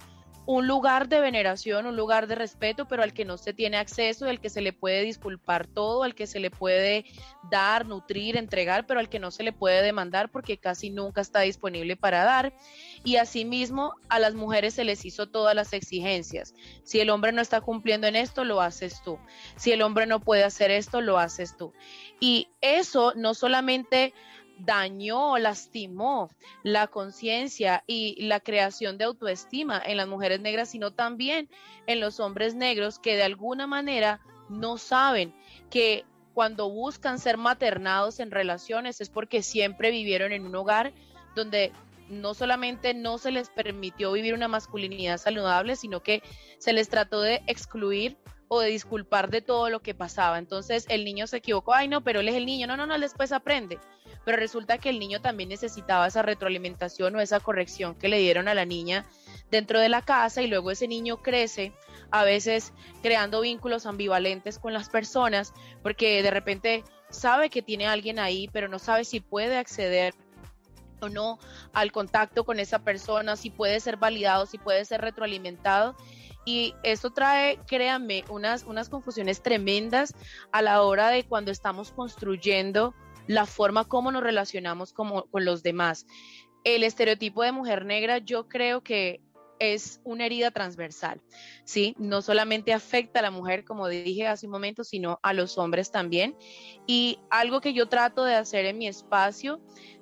un 0.52 0.66
lugar 0.66 1.08
de 1.08 1.20
veneración, 1.20 1.86
un 1.86 1.94
lugar 1.94 2.26
de 2.26 2.34
respeto, 2.34 2.88
pero 2.88 3.04
al 3.04 3.12
que 3.12 3.24
no 3.24 3.36
se 3.38 3.52
tiene 3.52 3.76
acceso, 3.76 4.26
al 4.26 4.40
que 4.40 4.50
se 4.50 4.60
le 4.60 4.72
puede 4.72 5.02
disculpar 5.02 5.68
todo, 5.68 6.02
al 6.02 6.16
que 6.16 6.26
se 6.26 6.40
le 6.40 6.50
puede 6.50 7.04
dar, 7.52 7.86
nutrir, 7.86 8.36
entregar, 8.36 8.84
pero 8.84 8.98
al 8.98 9.08
que 9.08 9.20
no 9.20 9.30
se 9.30 9.44
le 9.44 9.52
puede 9.52 9.80
demandar 9.80 10.28
porque 10.28 10.58
casi 10.58 10.90
nunca 10.90 11.20
está 11.20 11.42
disponible 11.42 11.94
para 11.94 12.24
dar. 12.24 12.52
Y 13.04 13.14
asimismo, 13.14 13.94
a 14.08 14.18
las 14.18 14.34
mujeres 14.34 14.74
se 14.74 14.82
les 14.82 15.04
hizo 15.04 15.28
todas 15.28 15.54
las 15.54 15.72
exigencias. 15.72 16.52
Si 16.82 16.98
el 16.98 17.10
hombre 17.10 17.30
no 17.30 17.42
está 17.42 17.60
cumpliendo 17.60 18.08
en 18.08 18.16
esto, 18.16 18.42
lo 18.42 18.60
haces 18.60 19.02
tú. 19.04 19.20
Si 19.54 19.70
el 19.70 19.82
hombre 19.82 20.06
no 20.06 20.18
puede 20.18 20.42
hacer 20.42 20.72
esto, 20.72 21.00
lo 21.00 21.20
haces 21.20 21.56
tú. 21.56 21.72
Y 22.18 22.48
eso 22.60 23.12
no 23.14 23.34
solamente 23.34 24.14
dañó, 24.64 25.38
lastimó 25.38 26.30
la 26.62 26.86
conciencia 26.86 27.84
y 27.86 28.26
la 28.26 28.40
creación 28.40 28.98
de 28.98 29.04
autoestima 29.04 29.80
en 29.84 29.96
las 29.96 30.08
mujeres 30.08 30.40
negras, 30.40 30.70
sino 30.70 30.92
también 30.92 31.48
en 31.86 32.00
los 32.00 32.20
hombres 32.20 32.54
negros 32.54 32.98
que 32.98 33.16
de 33.16 33.22
alguna 33.22 33.66
manera 33.66 34.20
no 34.48 34.78
saben 34.78 35.34
que 35.70 36.04
cuando 36.34 36.70
buscan 36.70 37.18
ser 37.18 37.36
maternados 37.36 38.20
en 38.20 38.30
relaciones 38.30 39.00
es 39.00 39.10
porque 39.10 39.42
siempre 39.42 39.90
vivieron 39.90 40.32
en 40.32 40.46
un 40.46 40.54
hogar 40.54 40.92
donde 41.34 41.72
no 42.08 42.34
solamente 42.34 42.92
no 42.92 43.18
se 43.18 43.30
les 43.30 43.50
permitió 43.50 44.12
vivir 44.12 44.34
una 44.34 44.48
masculinidad 44.48 45.18
saludable, 45.18 45.76
sino 45.76 46.02
que 46.02 46.22
se 46.58 46.72
les 46.72 46.88
trató 46.88 47.20
de 47.20 47.42
excluir 47.46 48.18
o 48.52 48.58
de 48.58 48.68
disculpar 48.68 49.30
de 49.30 49.42
todo 49.42 49.70
lo 49.70 49.80
que 49.80 49.94
pasaba. 49.94 50.36
Entonces 50.36 50.84
el 50.88 51.04
niño 51.04 51.28
se 51.28 51.36
equivocó, 51.36 51.72
ay 51.72 51.86
no, 51.86 52.02
pero 52.02 52.18
él 52.18 52.28
es 52.28 52.34
el 52.34 52.46
niño, 52.46 52.66
no, 52.66 52.76
no, 52.76 52.84
no, 52.84 52.98
después 52.98 53.30
aprende. 53.30 53.78
Pero 54.24 54.38
resulta 54.38 54.78
que 54.78 54.90
el 54.90 54.98
niño 54.98 55.20
también 55.20 55.50
necesitaba 55.50 56.08
esa 56.08 56.22
retroalimentación 56.22 57.14
o 57.14 57.20
esa 57.20 57.38
corrección 57.38 57.94
que 57.94 58.08
le 58.08 58.18
dieron 58.18 58.48
a 58.48 58.54
la 58.54 58.64
niña 58.64 59.06
dentro 59.52 59.78
de 59.78 59.88
la 59.88 60.02
casa 60.02 60.42
y 60.42 60.48
luego 60.48 60.72
ese 60.72 60.88
niño 60.88 61.22
crece 61.22 61.72
a 62.10 62.24
veces 62.24 62.72
creando 63.02 63.40
vínculos 63.40 63.86
ambivalentes 63.86 64.58
con 64.58 64.72
las 64.72 64.88
personas 64.88 65.54
porque 65.84 66.20
de 66.20 66.30
repente 66.32 66.82
sabe 67.08 67.50
que 67.50 67.62
tiene 67.62 67.86
alguien 67.86 68.18
ahí, 68.18 68.48
pero 68.52 68.66
no 68.66 68.80
sabe 68.80 69.04
si 69.04 69.20
puede 69.20 69.58
acceder 69.58 70.12
o 71.00 71.08
no 71.08 71.38
al 71.72 71.92
contacto 71.92 72.44
con 72.44 72.58
esa 72.58 72.80
persona, 72.80 73.36
si 73.36 73.50
puede 73.50 73.78
ser 73.78 73.96
validado, 73.96 74.44
si 74.46 74.58
puede 74.58 74.84
ser 74.84 75.02
retroalimentado 75.02 75.94
y 76.44 76.74
esto 76.82 77.10
trae, 77.10 77.58
créanme, 77.66 78.24
unas, 78.28 78.64
unas 78.64 78.88
confusiones 78.88 79.42
tremendas 79.42 80.14
a 80.52 80.62
la 80.62 80.82
hora 80.82 81.08
de 81.10 81.24
cuando 81.24 81.50
estamos 81.50 81.92
construyendo 81.92 82.94
la 83.26 83.46
forma 83.46 83.84
como 83.84 84.10
nos 84.10 84.22
relacionamos 84.22 84.92
como, 84.92 85.24
con 85.26 85.44
los 85.44 85.62
demás. 85.62 86.06
El 86.64 86.82
estereotipo 86.82 87.42
de 87.42 87.52
mujer 87.52 87.84
negra 87.84 88.18
yo 88.18 88.48
creo 88.48 88.82
que 88.82 89.20
es 89.60 90.00
una 90.04 90.24
herida 90.24 90.50
transversal, 90.50 91.20
¿sí? 91.64 91.94
No 91.98 92.22
solamente 92.22 92.72
afecta 92.72 93.20
a 93.20 93.22
la 93.22 93.30
mujer, 93.30 93.64
como 93.64 93.88
dije 93.88 94.26
hace 94.26 94.46
un 94.46 94.52
momento, 94.52 94.84
sino 94.84 95.20
a 95.22 95.34
los 95.34 95.58
hombres 95.58 95.90
también. 95.92 96.34
Y 96.86 97.18
algo 97.30 97.60
que 97.60 97.74
yo 97.74 97.86
trato 97.88 98.24
de 98.24 98.34
hacer 98.34 98.64
en 98.64 98.78
mi 98.78 98.88
espacio 98.88 99.60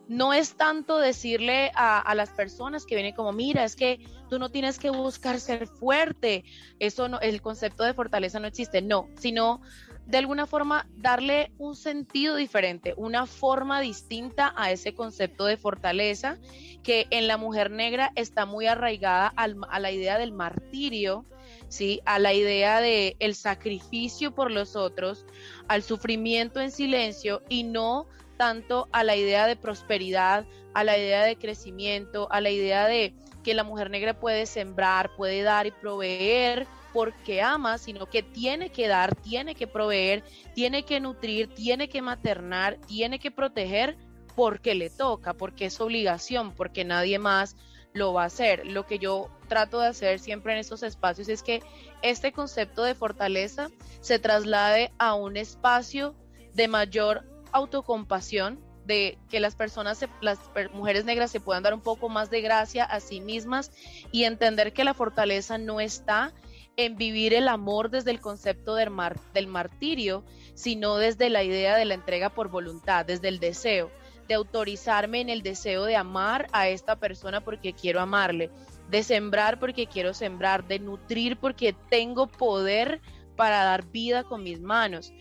no 0.09 0.33
es 0.33 0.55
tanto 0.55 0.99
decirle 0.99 1.71
a, 1.75 2.15
las 2.15 2.31
personas 2.31 2.87
que 2.87 2.95
vienen 2.95 3.15
como, 3.15 3.33
mira, 3.33 3.65
es 3.65 3.77
que 3.77 4.01
tú 4.31 4.39
no 4.39 4.51
tienes 4.51 4.79
que 4.79 4.91
buscar 4.91 5.39
ser 5.39 5.67
fuerte, 5.67 6.45
eso 6.79 7.09
no, 7.09 7.21
el 7.21 7.43
concepto 7.43 7.85
de 7.85 7.95
fortaleza 7.95 8.41
no 8.41 8.47
existe, 8.47 8.81
no, 8.81 9.09
sino 9.19 9.61
de 10.07 10.17
alguna 10.17 10.47
forma 10.47 10.89
darle 10.97 11.53
un 11.59 11.77
sentido 11.77 12.37
diferente, 12.37 12.95
una 12.97 13.27
forma 13.27 13.83
distinta 13.83 14.55
a 14.57 14.73
ese 14.73 14.95
concepto 14.95 15.45
de 15.45 15.59
fortaleza 15.59 16.39
que 16.83 17.07
en 17.11 17.29
la 17.29 17.37
mujer 17.37 17.71
negra 17.71 18.13
está 18.15 18.47
muy 18.47 18.67
arraigada 18.67 19.29
a 19.37 19.79
la 19.79 19.91
idea 19.91 20.17
del 20.17 20.33
martirio, 20.33 21.27
¿sí? 21.69 22.01
a 22.07 22.19
la 22.19 22.33
idea 22.33 22.81
de 22.81 23.17
el 23.19 23.35
sacrificio 23.35 24.35
por 24.35 24.51
los 24.51 24.77
otros, 24.77 25.27
al 25.69 25.83
sufrimiento 25.83 26.61
en 26.61 26.71
silencio 26.71 27.43
y 27.51 27.65
no 27.65 28.07
tanto 28.39 28.89
a 28.93 29.05
la 29.05 29.17
idea 29.17 29.47
de 29.47 29.57
prosperidad, 29.57 30.47
a 30.73 30.85
la 30.85 30.97
idea 30.97 31.25
de 31.25 31.37
crecimiento, 31.37 32.29
a 32.31 32.41
la 32.41 32.51
idea 32.51 32.87
de 32.87 33.15
que 33.45 33.53
la 33.53 33.65
mujer 33.65 33.91
negra 33.91 34.19
puede 34.19 34.47
sembrar, 34.47 35.15
puede 35.17 35.43
dar 35.43 35.67
y 35.67 35.73
proveer 35.73 36.67
porque 36.95 37.43
ama, 37.43 37.77
sino 37.77 38.07
que 38.07 38.23
tiene 38.23 38.71
que 38.71 38.89
dar, 38.89 39.15
tiene 39.15 39.55
que 39.55 39.67
proveer, 39.67 40.25
tiene 40.55 40.85
que 40.85 41.01
nutrir, 41.01 41.53
tiene 41.55 41.89
que 41.89 42.01
maternar, 42.01 42.79
tiene 42.87 43.19
que 43.19 43.31
proteger 43.31 43.97
porque 44.35 44.75
le 44.75 44.89
toca, 44.89 45.35
porque 45.35 45.67
es 45.67 45.81
obligación, 45.81 46.55
porque 46.55 46.85
nadie 46.85 47.19
más 47.19 47.57
lo 47.93 48.13
va 48.13 48.23
a 48.23 48.27
hacer. 48.27 48.67
Lo 48.67 48.87
que 48.87 48.99
yo 48.99 49.29
trato 49.49 49.81
de 49.81 49.89
hacer 49.89 50.19
siempre 50.19 50.53
en 50.53 50.61
estos 50.61 50.83
espacios 50.83 51.29
es 51.29 51.43
que 51.43 51.63
este 52.03 52.33
concepto 52.33 52.85
de 52.85 52.95
fortaleza 52.95 53.69
se 54.01 54.19
traslade 54.19 54.93
a 54.99 55.15
un 55.15 55.37
espacio 55.37 56.15
de 56.55 56.69
mayor 56.69 57.25
autocompasión, 57.53 58.61
de 58.89 59.19
que 59.29 59.39
las 59.39 59.55
personas, 59.55 60.03
las 60.23 60.39
mujeres 60.73 61.05
negras 61.05 61.31
se 61.31 61.41
puedan 61.41 61.63
dar 61.63 61.75
un 61.75 61.83
poco 61.83 62.09
más 62.09 62.31
de 62.31 62.41
gracia 62.41 62.85
a 62.85 63.01
sí 63.01 63.21
mismas 63.21 63.71
y 64.13 64.25
entender 64.25 64.73
que 64.73 64.83
la 64.83 64.95
fortaleza 64.95 65.59
no 65.59 65.79
está 65.79 66.33
en 66.79 66.97
vivir 66.97 67.35
el 67.35 67.49
amor 67.49 67.91
desde 67.91 68.13
el 68.13 68.21
concepto 68.21 68.75
del, 68.77 68.91
del 69.35 69.47
martirio, 69.47 70.25
sino 70.55 70.97
desde 70.97 71.29
la 71.29 71.43
idea 71.43 71.77
de 71.77 71.85
la 71.85 71.95
entrega 71.95 72.31
por 72.31 72.49
voluntad, 72.49 73.05
desde 73.05 73.29
el 73.29 73.41
deseo, 73.41 73.91
de 74.27 74.35
autorizarme 74.35 75.21
en 75.21 75.29
el 75.29 75.43
deseo 75.43 75.85
de 75.85 75.97
amar 75.97 76.47
a 76.53 76.69
esta 76.69 76.97
persona 76.97 77.43
porque 77.43 77.75
quiero 77.75 78.01
amarle, 78.01 78.51
de 78.89 79.03
sembrar 79.03 79.59
porque 79.59 79.87
quiero 79.87 80.15
sembrar, 80.15 80.67
de 80.67 80.79
nutrir 80.79 81.37
porque 81.37 81.75
tengo 81.91 82.27
poder 82.27 83.03
para 83.37 83.65
dar 83.65 83.85
vida 83.85 84.25
con 84.25 84.43
mis 84.45 84.61
manos. 84.61 85.13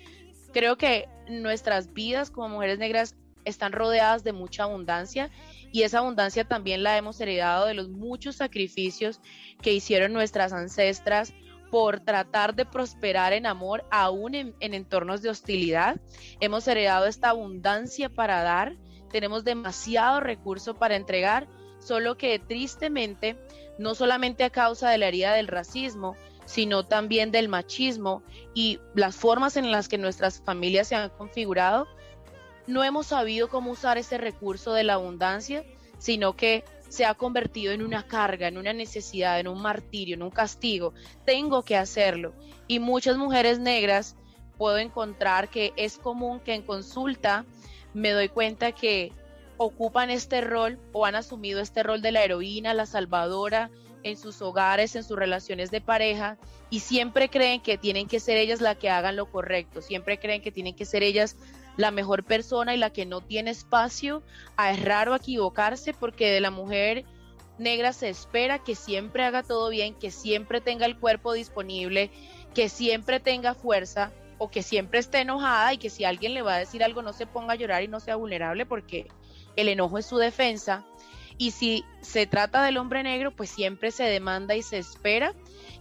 Creo 0.53 0.77
que 0.77 1.07
nuestras 1.27 1.93
vidas 1.93 2.31
como 2.31 2.49
mujeres 2.49 2.79
negras 2.79 3.15
están 3.45 3.71
rodeadas 3.71 4.23
de 4.23 4.33
mucha 4.33 4.63
abundancia 4.63 5.29
y 5.71 5.83
esa 5.83 5.99
abundancia 5.99 6.43
también 6.43 6.83
la 6.83 6.97
hemos 6.97 7.19
heredado 7.19 7.65
de 7.65 7.73
los 7.73 7.89
muchos 7.89 8.35
sacrificios 8.35 9.21
que 9.61 9.73
hicieron 9.73 10.13
nuestras 10.13 10.53
ancestras 10.53 11.33
por 11.71 11.99
tratar 11.99 12.55
de 12.55 12.65
prosperar 12.65 13.33
en 13.33 13.45
amor 13.45 13.85
aún 13.91 14.35
en, 14.35 14.55
entornos 14.59 15.21
de 15.21 15.29
hostilidad. 15.29 15.97
Hemos 16.39 16.67
heredado 16.67 17.05
esta 17.05 17.29
abundancia 17.29 18.09
para 18.09 18.41
dar, 18.43 18.75
tenemos 19.11 19.43
demasiado 19.43 20.19
recurso 20.19 20.75
para 20.75 20.95
entregar, 20.95 21.47
solo 21.79 22.17
que 22.17 22.39
tristemente, 22.39 23.37
no 23.77 23.95
solamente 23.95 24.43
a 24.43 24.49
causa 24.49 24.89
de 24.89 24.97
la 24.97 25.07
herida 25.07 25.33
del 25.33 25.47
racismo, 25.47 26.15
sino 26.47 26.85
también 26.85 27.29
del 27.29 27.49
machismo 27.49 28.23
y 28.55 28.79
las 28.95 29.15
formas 29.15 29.57
en 29.57 29.69
las 29.69 29.87
que 29.87 29.97
nuestras 29.97 30.41
familias 30.41 30.87
se 30.87 30.95
han 30.95 31.09
configurado, 31.09 31.87
no 32.67 32.83
hemos 32.83 33.07
sabido 33.07 33.49
cómo 33.49 33.71
usar 33.71 33.97
ese 33.97 34.17
recurso 34.17 34.73
de 34.73 34.83
la 34.83 34.93
abundancia, 34.93 35.63
sino 35.99 36.35
que 36.35 36.63
se 36.87 37.05
ha 37.05 37.13
convertido 37.15 37.73
en 37.73 37.83
una 37.83 38.07
carga, 38.07 38.47
en 38.47 38.57
una 38.57 38.71
necesidad, 38.71 39.39
en 39.39 39.49
un 39.49 39.61
martirio, 39.61 40.15
en 40.15 40.23
un 40.23 40.31
castigo. 40.31 40.93
Tengo 41.25 41.63
que 41.63 41.75
hacerlo. 41.75 42.33
Y 42.65 42.79
muchas 42.79 43.17
mujeres 43.17 43.59
negras 43.59 44.15
puedo 44.57 44.77
encontrar 44.77 45.49
que 45.49 45.73
es 45.75 45.97
común 45.97 46.39
que 46.39 46.53
en 46.53 46.61
consulta 46.61 47.45
me 47.93 48.11
doy 48.11 48.29
cuenta 48.29 48.71
que 48.71 49.11
ocupan 49.57 50.09
este 50.09 50.39
rol 50.39 50.79
o 50.93 51.05
han 51.05 51.15
asumido 51.15 51.59
este 51.59 51.83
rol 51.83 52.01
de 52.01 52.13
la 52.13 52.23
heroína, 52.23 52.73
la 52.73 52.85
salvadora, 52.85 53.69
en 54.07 54.17
sus 54.17 54.41
hogares, 54.41 54.95
en 54.95 55.03
sus 55.03 55.17
relaciones 55.17 55.71
de 55.71 55.81
pareja 55.81 56.37
y 56.69 56.79
siempre 56.79 57.29
creen 57.29 57.61
que 57.61 57.77
tienen 57.77 58.07
que 58.07 58.19
ser 58.19 58.37
ellas 58.37 58.61
la 58.61 58.75
que 58.75 58.89
hagan 58.89 59.15
lo 59.15 59.31
correcto, 59.31 59.81
siempre 59.81 60.19
creen 60.19 60.41
que 60.41 60.51
tienen 60.51 60.75
que 60.75 60.85
ser 60.85 61.03
ellas 61.03 61.35
la 61.77 61.91
mejor 61.91 62.23
persona 62.23 62.73
y 62.73 62.77
la 62.77 62.89
que 62.89 63.05
no 63.05 63.21
tiene 63.21 63.51
espacio 63.51 64.23
a 64.55 64.73
errar 64.73 65.09
o 65.09 65.13
a 65.13 65.17
equivocarse 65.17 65.93
porque 65.93 66.31
de 66.31 66.41
la 66.41 66.51
mujer 66.51 67.05
negra 67.57 67.93
se 67.93 68.09
espera 68.09 68.59
que 68.59 68.75
siempre 68.75 69.23
haga 69.23 69.43
todo 69.43 69.69
bien, 69.69 69.93
que 69.93 70.11
siempre 70.11 70.61
tenga 70.61 70.85
el 70.85 70.99
cuerpo 70.99 71.33
disponible, 71.33 72.11
que 72.53 72.69
siempre 72.69 73.19
tenga 73.19 73.53
fuerza 73.53 74.11
o 74.37 74.49
que 74.49 74.63
siempre 74.63 74.99
esté 74.99 75.21
enojada 75.21 75.73
y 75.73 75.77
que 75.77 75.89
si 75.89 76.03
alguien 76.03 76.33
le 76.33 76.41
va 76.41 76.55
a 76.55 76.59
decir 76.59 76.83
algo 76.83 77.01
no 77.01 77.13
se 77.13 77.25
ponga 77.25 77.53
a 77.53 77.55
llorar 77.55 77.83
y 77.83 77.87
no 77.87 77.99
sea 77.99 78.15
vulnerable 78.15 78.65
porque 78.65 79.07
el 79.55 79.69
enojo 79.69 79.97
es 79.97 80.05
su 80.05 80.17
defensa 80.17 80.85
y 81.37 81.51
si 81.51 81.85
se 82.01 82.25
trata 82.25 82.63
del 82.63 82.77
hombre 82.77 83.03
negro, 83.03 83.35
pues 83.35 83.49
siempre 83.49 83.91
se 83.91 84.03
demanda 84.03 84.55
y 84.55 84.63
se 84.63 84.77
espera 84.77 85.33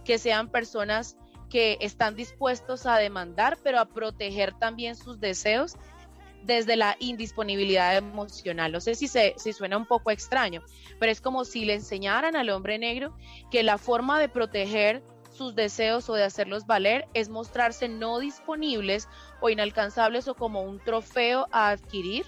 que 0.05 0.17
sean 0.17 0.49
personas 0.49 1.17
que 1.49 1.77
están 1.81 2.15
dispuestos 2.15 2.85
a 2.85 2.97
demandar, 2.97 3.57
pero 3.63 3.79
a 3.79 3.85
proteger 3.85 4.53
también 4.53 4.95
sus 4.95 5.19
deseos 5.19 5.75
desde 6.43 6.75
la 6.75 6.95
indisponibilidad 6.99 7.97
emocional. 7.97 8.71
No 8.71 8.81
sé 8.81 8.95
si, 8.95 9.07
se, 9.07 9.33
si 9.37 9.53
suena 9.53 9.77
un 9.77 9.85
poco 9.85 10.11
extraño, 10.11 10.61
pero 10.99 11.11
es 11.11 11.21
como 11.21 11.45
si 11.45 11.65
le 11.65 11.73
enseñaran 11.73 12.35
al 12.35 12.49
hombre 12.49 12.77
negro 12.77 13.15
que 13.51 13.63
la 13.63 13.77
forma 13.77 14.19
de 14.19 14.29
proteger 14.29 15.03
sus 15.31 15.55
deseos 15.55 16.09
o 16.09 16.13
de 16.13 16.23
hacerlos 16.23 16.65
valer 16.65 17.07
es 17.13 17.29
mostrarse 17.29 17.87
no 17.87 18.19
disponibles 18.19 19.07
o 19.39 19.49
inalcanzables 19.49 20.27
o 20.27 20.35
como 20.35 20.61
un 20.61 20.79
trofeo 20.79 21.47
a 21.51 21.69
adquirir 21.69 22.25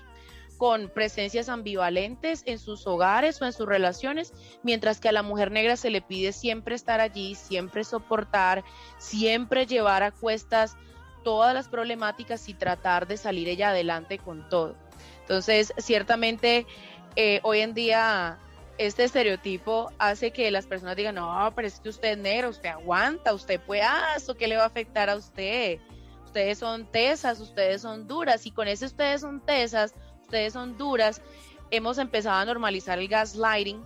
con 0.59 0.89
presencias 0.89 1.47
ambivalentes 1.47 2.43
en 2.45 2.59
sus 2.59 2.85
hogares 2.85 3.41
o 3.41 3.45
en 3.45 3.53
sus 3.53 3.65
relaciones, 3.65 4.33
mientras 4.61 4.99
que 4.99 5.07
a 5.07 5.13
la 5.13 5.23
mujer 5.23 5.51
negra 5.51 5.77
se 5.77 5.89
le 5.89 6.01
pide 6.01 6.33
siempre 6.33 6.75
estar 6.75 6.99
allí, 6.99 7.33
siempre 7.33 7.85
soportar, 7.85 8.65
siempre 8.97 9.65
llevar 9.65 10.03
a 10.03 10.11
cuestas 10.11 10.75
todas 11.23 11.53
las 11.53 11.69
problemáticas 11.69 12.49
y 12.49 12.53
tratar 12.53 13.07
de 13.07 13.15
salir 13.15 13.47
ella 13.47 13.69
adelante 13.69 14.17
con 14.17 14.49
todo. 14.49 14.75
Entonces, 15.21 15.73
ciertamente, 15.77 16.67
eh, 17.15 17.39
hoy 17.43 17.61
en 17.61 17.73
día 17.73 18.37
este 18.77 19.05
estereotipo 19.05 19.93
hace 19.97 20.31
que 20.31 20.51
las 20.51 20.67
personas 20.67 20.97
digan, 20.97 21.15
no, 21.15 21.53
pero 21.55 21.69
es 21.69 21.79
que 21.79 21.87
usted 21.87 22.11
es 22.11 22.17
negro, 22.17 22.49
usted 22.49 22.67
aguanta, 22.67 23.33
usted 23.33 23.61
puede, 23.61 23.81
ah, 23.81 24.15
¿eso 24.17 24.35
qué 24.35 24.49
le 24.49 24.57
va 24.57 24.63
a 24.63 24.67
afectar 24.67 25.09
a 25.09 25.15
usted? 25.15 25.79
Ustedes 26.25 26.59
son 26.59 26.85
tesas, 26.85 27.39
ustedes 27.39 27.81
son 27.81 28.07
duras, 28.07 28.45
y 28.45 28.51
con 28.51 28.67
eso 28.67 28.85
ustedes 28.85 29.21
son 29.21 29.39
tesas, 29.39 29.95
ustedes 30.29 30.53
son 30.53 30.77
duras, 30.77 31.23
hemos 31.71 31.97
empezado 31.97 32.37
a 32.37 32.45
normalizar 32.45 32.99
el 32.99 33.07
gaslighting, 33.07 33.83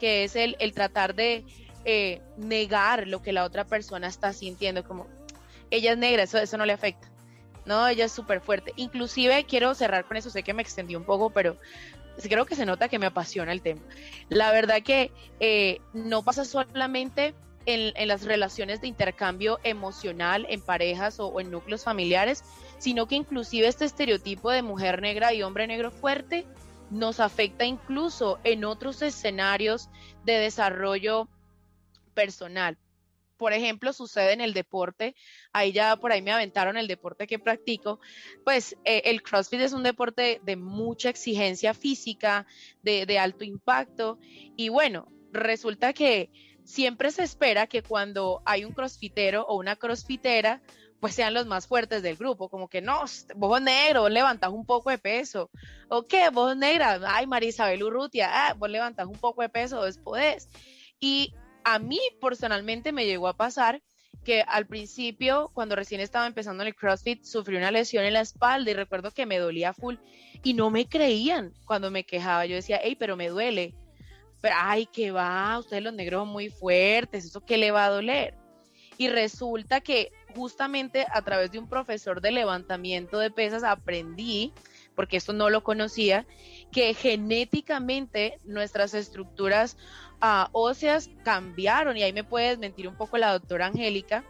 que 0.00 0.24
es 0.24 0.34
el, 0.34 0.56
el 0.58 0.72
tratar 0.72 1.14
de 1.14 1.44
eh, 1.84 2.22
negar 2.38 3.06
lo 3.06 3.20
que 3.20 3.34
la 3.34 3.44
otra 3.44 3.66
persona 3.66 4.08
está 4.08 4.32
sintiendo, 4.32 4.82
como 4.82 5.06
ella 5.70 5.92
es 5.92 5.98
negra, 5.98 6.22
eso, 6.22 6.38
eso 6.38 6.56
no 6.56 6.64
le 6.64 6.72
afecta. 6.72 7.10
No, 7.66 7.86
ella 7.86 8.06
es 8.06 8.12
súper 8.12 8.40
fuerte. 8.40 8.72
Inclusive 8.76 9.44
quiero 9.44 9.74
cerrar 9.74 10.06
con 10.06 10.16
eso, 10.16 10.30
sé 10.30 10.42
que 10.42 10.54
me 10.54 10.62
extendí 10.62 10.96
un 10.96 11.04
poco, 11.04 11.28
pero 11.28 11.58
creo 12.22 12.46
que 12.46 12.56
se 12.56 12.64
nota 12.64 12.88
que 12.88 12.98
me 12.98 13.06
apasiona 13.06 13.52
el 13.52 13.60
tema. 13.60 13.82
La 14.30 14.50
verdad 14.52 14.82
que 14.82 15.12
eh, 15.40 15.80
no 15.92 16.22
pasa 16.22 16.46
solamente 16.46 17.34
en, 17.66 17.92
en, 17.94 18.08
las 18.08 18.24
relaciones 18.24 18.80
de 18.80 18.88
intercambio 18.88 19.60
emocional 19.64 20.46
en 20.48 20.62
parejas 20.62 21.20
o, 21.20 21.40
en 21.40 21.50
núcleos 21.50 21.84
familiares, 21.84 22.42
sino 22.78 23.06
que 23.06 23.16
inclusive 23.16 23.66
este 23.66 23.84
estereotipo 23.84 24.50
de 24.50 24.62
mujer 24.62 25.00
negra 25.00 25.32
y 25.32 25.42
hombre 25.42 25.66
negro 25.66 25.90
fuerte 25.90 26.46
nos 26.90 27.20
afecta 27.20 27.64
incluso 27.64 28.38
en 28.44 28.64
otros 28.64 29.02
escenarios 29.02 29.88
de 30.24 30.34
desarrollo 30.34 31.28
personal. 32.14 32.78
Por 33.36 33.52
ejemplo, 33.52 33.92
sucede 33.92 34.32
en 34.32 34.40
el 34.40 34.54
deporte, 34.54 35.16
ahí 35.52 35.72
ya 35.72 35.96
por 35.96 36.12
ahí 36.12 36.22
me 36.22 36.30
aventaron 36.30 36.76
el 36.76 36.86
deporte 36.86 37.26
que 37.26 37.40
practico, 37.40 37.98
pues 38.44 38.76
eh, 38.84 39.02
el 39.06 39.22
CrossFit 39.22 39.60
es 39.60 39.72
un 39.72 39.82
deporte 39.82 40.40
de 40.44 40.56
mucha 40.56 41.08
exigencia 41.10 41.74
física, 41.74 42.46
de, 42.82 43.06
de 43.06 43.18
alto 43.18 43.44
impacto, 43.44 44.18
y 44.56 44.68
bueno, 44.68 45.08
resulta 45.32 45.92
que 45.92 46.30
siempre 46.62 47.10
se 47.10 47.24
espera 47.24 47.66
que 47.66 47.82
cuando 47.82 48.40
hay 48.46 48.64
un 48.64 48.72
crossfitero 48.72 49.44
o 49.46 49.58
una 49.58 49.76
crossfitera, 49.76 50.62
pues 51.04 51.16
sean 51.16 51.34
los 51.34 51.44
más 51.44 51.66
fuertes 51.66 52.02
del 52.02 52.16
grupo, 52.16 52.48
como 52.48 52.66
que 52.66 52.80
no, 52.80 53.02
vos 53.36 53.60
negro, 53.60 54.00
vos 54.00 54.10
levantás 54.10 54.48
un 54.48 54.64
poco 54.64 54.88
de 54.88 54.96
peso, 54.96 55.50
o 55.90 56.06
qué, 56.06 56.30
vos 56.30 56.56
negra, 56.56 56.98
ay 57.06 57.26
Marisabel 57.26 57.82
Urrutia, 57.82 58.30
ah, 58.32 58.54
vos 58.54 58.70
levantás 58.70 59.06
un 59.06 59.18
poco 59.18 59.42
de 59.42 59.50
peso, 59.50 59.76
vos 59.76 59.98
podés. 59.98 60.48
Y 60.98 61.34
a 61.62 61.78
mí 61.78 62.00
personalmente 62.22 62.90
me 62.90 63.04
llegó 63.04 63.28
a 63.28 63.36
pasar 63.36 63.82
que 64.24 64.40
al 64.48 64.66
principio, 64.66 65.50
cuando 65.52 65.76
recién 65.76 66.00
estaba 66.00 66.26
empezando 66.26 66.62
en 66.62 66.68
el 66.68 66.74
CrossFit, 66.74 67.22
sufrí 67.22 67.58
una 67.58 67.70
lesión 67.70 68.06
en 68.06 68.14
la 68.14 68.22
espalda 68.22 68.70
y 68.70 68.72
recuerdo 68.72 69.10
que 69.10 69.26
me 69.26 69.38
dolía 69.38 69.74
full 69.74 69.96
y 70.42 70.54
no 70.54 70.70
me 70.70 70.88
creían 70.88 71.52
cuando 71.66 71.90
me 71.90 72.04
quejaba. 72.04 72.46
Yo 72.46 72.54
decía, 72.54 72.80
hey, 72.82 72.96
pero 72.98 73.14
me 73.14 73.28
duele. 73.28 73.74
Pero, 74.40 74.54
ay, 74.58 74.86
que 74.86 75.10
va, 75.10 75.58
ustedes 75.58 75.82
los 75.82 75.92
negros 75.92 76.22
son 76.22 76.28
muy 76.28 76.48
fuertes, 76.48 77.26
¿eso 77.26 77.44
qué 77.44 77.58
le 77.58 77.72
va 77.72 77.84
a 77.84 77.90
doler? 77.90 78.38
Y 78.96 79.08
resulta 79.08 79.82
que 79.82 80.10
justamente 80.34 81.06
a 81.12 81.22
través 81.22 81.50
de 81.50 81.58
un 81.58 81.68
profesor 81.68 82.20
de 82.20 82.32
levantamiento 82.32 83.18
de 83.18 83.30
pesas 83.30 83.64
aprendí, 83.64 84.52
porque 84.94 85.16
esto 85.16 85.32
no 85.32 85.50
lo 85.50 85.64
conocía, 85.64 86.26
que 86.72 86.94
genéticamente 86.94 88.38
nuestras 88.44 88.94
estructuras 88.94 89.76
uh, 90.22 90.48
óseas 90.52 91.10
cambiaron, 91.24 91.96
y 91.96 92.02
ahí 92.02 92.12
me 92.12 92.24
puedes 92.24 92.58
mentir 92.58 92.88
un 92.88 92.96
poco 92.96 93.18
la 93.18 93.32
doctora 93.32 93.66
Angélica, 93.66 94.24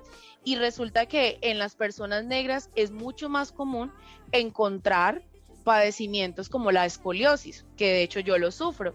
y 0.45 0.57
resulta 0.57 1.07
que 1.07 1.38
en 1.40 1.59
las 1.59 1.75
personas 1.75 2.25
negras 2.25 2.71
es 2.75 2.90
mucho 2.90 3.29
más 3.29 3.51
común 3.51 3.93
encontrar 4.33 5.23
padecimientos 5.64 6.49
como 6.49 6.71
la 6.71 6.85
escoliosis, 6.85 7.64
que 7.77 7.90
de 7.90 8.03
hecho 8.03 8.21
yo 8.21 8.37
lo 8.38 8.51
sufro. 8.51 8.95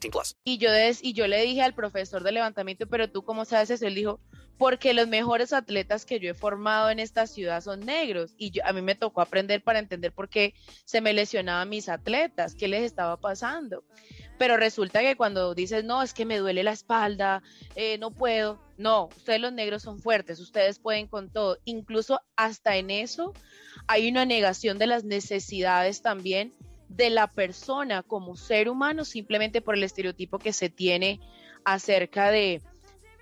18 0.00 0.10
plus. 0.10 0.36
Y 0.44 0.58
yo, 0.58 1.26
le 1.26 1.42
dije 1.42 1.62
al 1.62 1.74
profesor 1.74 2.22
de 2.22 2.32
levantamiento, 2.32 2.86
pero 2.86 3.10
tú 3.10 3.22
cómo 3.22 3.44
sabes 3.44 3.70
eso? 3.70 3.86
Él 3.86 3.94
dijo, 3.94 4.20
porque 4.58 4.92
los 4.92 5.06
mejores 5.06 5.52
atletas 5.52 6.04
que 6.04 6.18
yo 6.18 6.30
he 6.30 6.34
formado 6.34 6.90
en 6.90 6.98
esta 6.98 7.26
ciudad 7.26 7.62
son 7.62 7.80
negros. 7.80 8.34
Y 8.36 8.52
a 8.60 8.72
mí 8.72 8.82
me 8.82 8.94
tocó 8.94 9.20
aprender 9.20 9.62
para 9.62 9.78
entender 9.78 10.12
por 10.12 10.28
qué 10.28 10.54
se 10.84 11.00
me 11.00 11.12
lesionaban 11.12 11.68
mis 11.68 11.88
atletas, 11.88 12.54
qué 12.54 12.68
les 12.68 12.82
estaba 12.82 13.16
pasando. 13.18 13.84
Pero 14.36 14.56
resulta 14.56 15.00
que 15.00 15.16
cuando 15.16 15.54
dices, 15.54 15.84
no, 15.84 16.02
es 16.02 16.14
que 16.14 16.24
me 16.24 16.38
duele 16.38 16.62
la 16.62 16.72
espalda, 16.72 17.42
eh, 17.74 17.98
no 17.98 18.12
puedo, 18.12 18.60
no, 18.76 19.08
ustedes 19.16 19.40
los 19.40 19.52
negros 19.52 19.82
son 19.82 19.98
fuertes, 19.98 20.38
ustedes 20.38 20.78
pueden 20.78 21.08
con 21.08 21.30
todo. 21.30 21.58
Incluso 21.64 22.20
hasta 22.36 22.76
en 22.76 22.90
eso 22.90 23.32
hay 23.88 24.08
una 24.08 24.24
negación 24.24 24.78
de 24.78 24.86
las 24.86 25.04
necesidades 25.04 26.02
también 26.02 26.54
de 26.88 27.10
la 27.10 27.26
persona 27.26 28.02
como 28.02 28.36
ser 28.36 28.68
humano 28.68 29.04
simplemente 29.04 29.60
por 29.60 29.74
el 29.74 29.84
estereotipo 29.84 30.38
que 30.38 30.52
se 30.52 30.70
tiene 30.70 31.20
acerca 31.64 32.30
de 32.30 32.62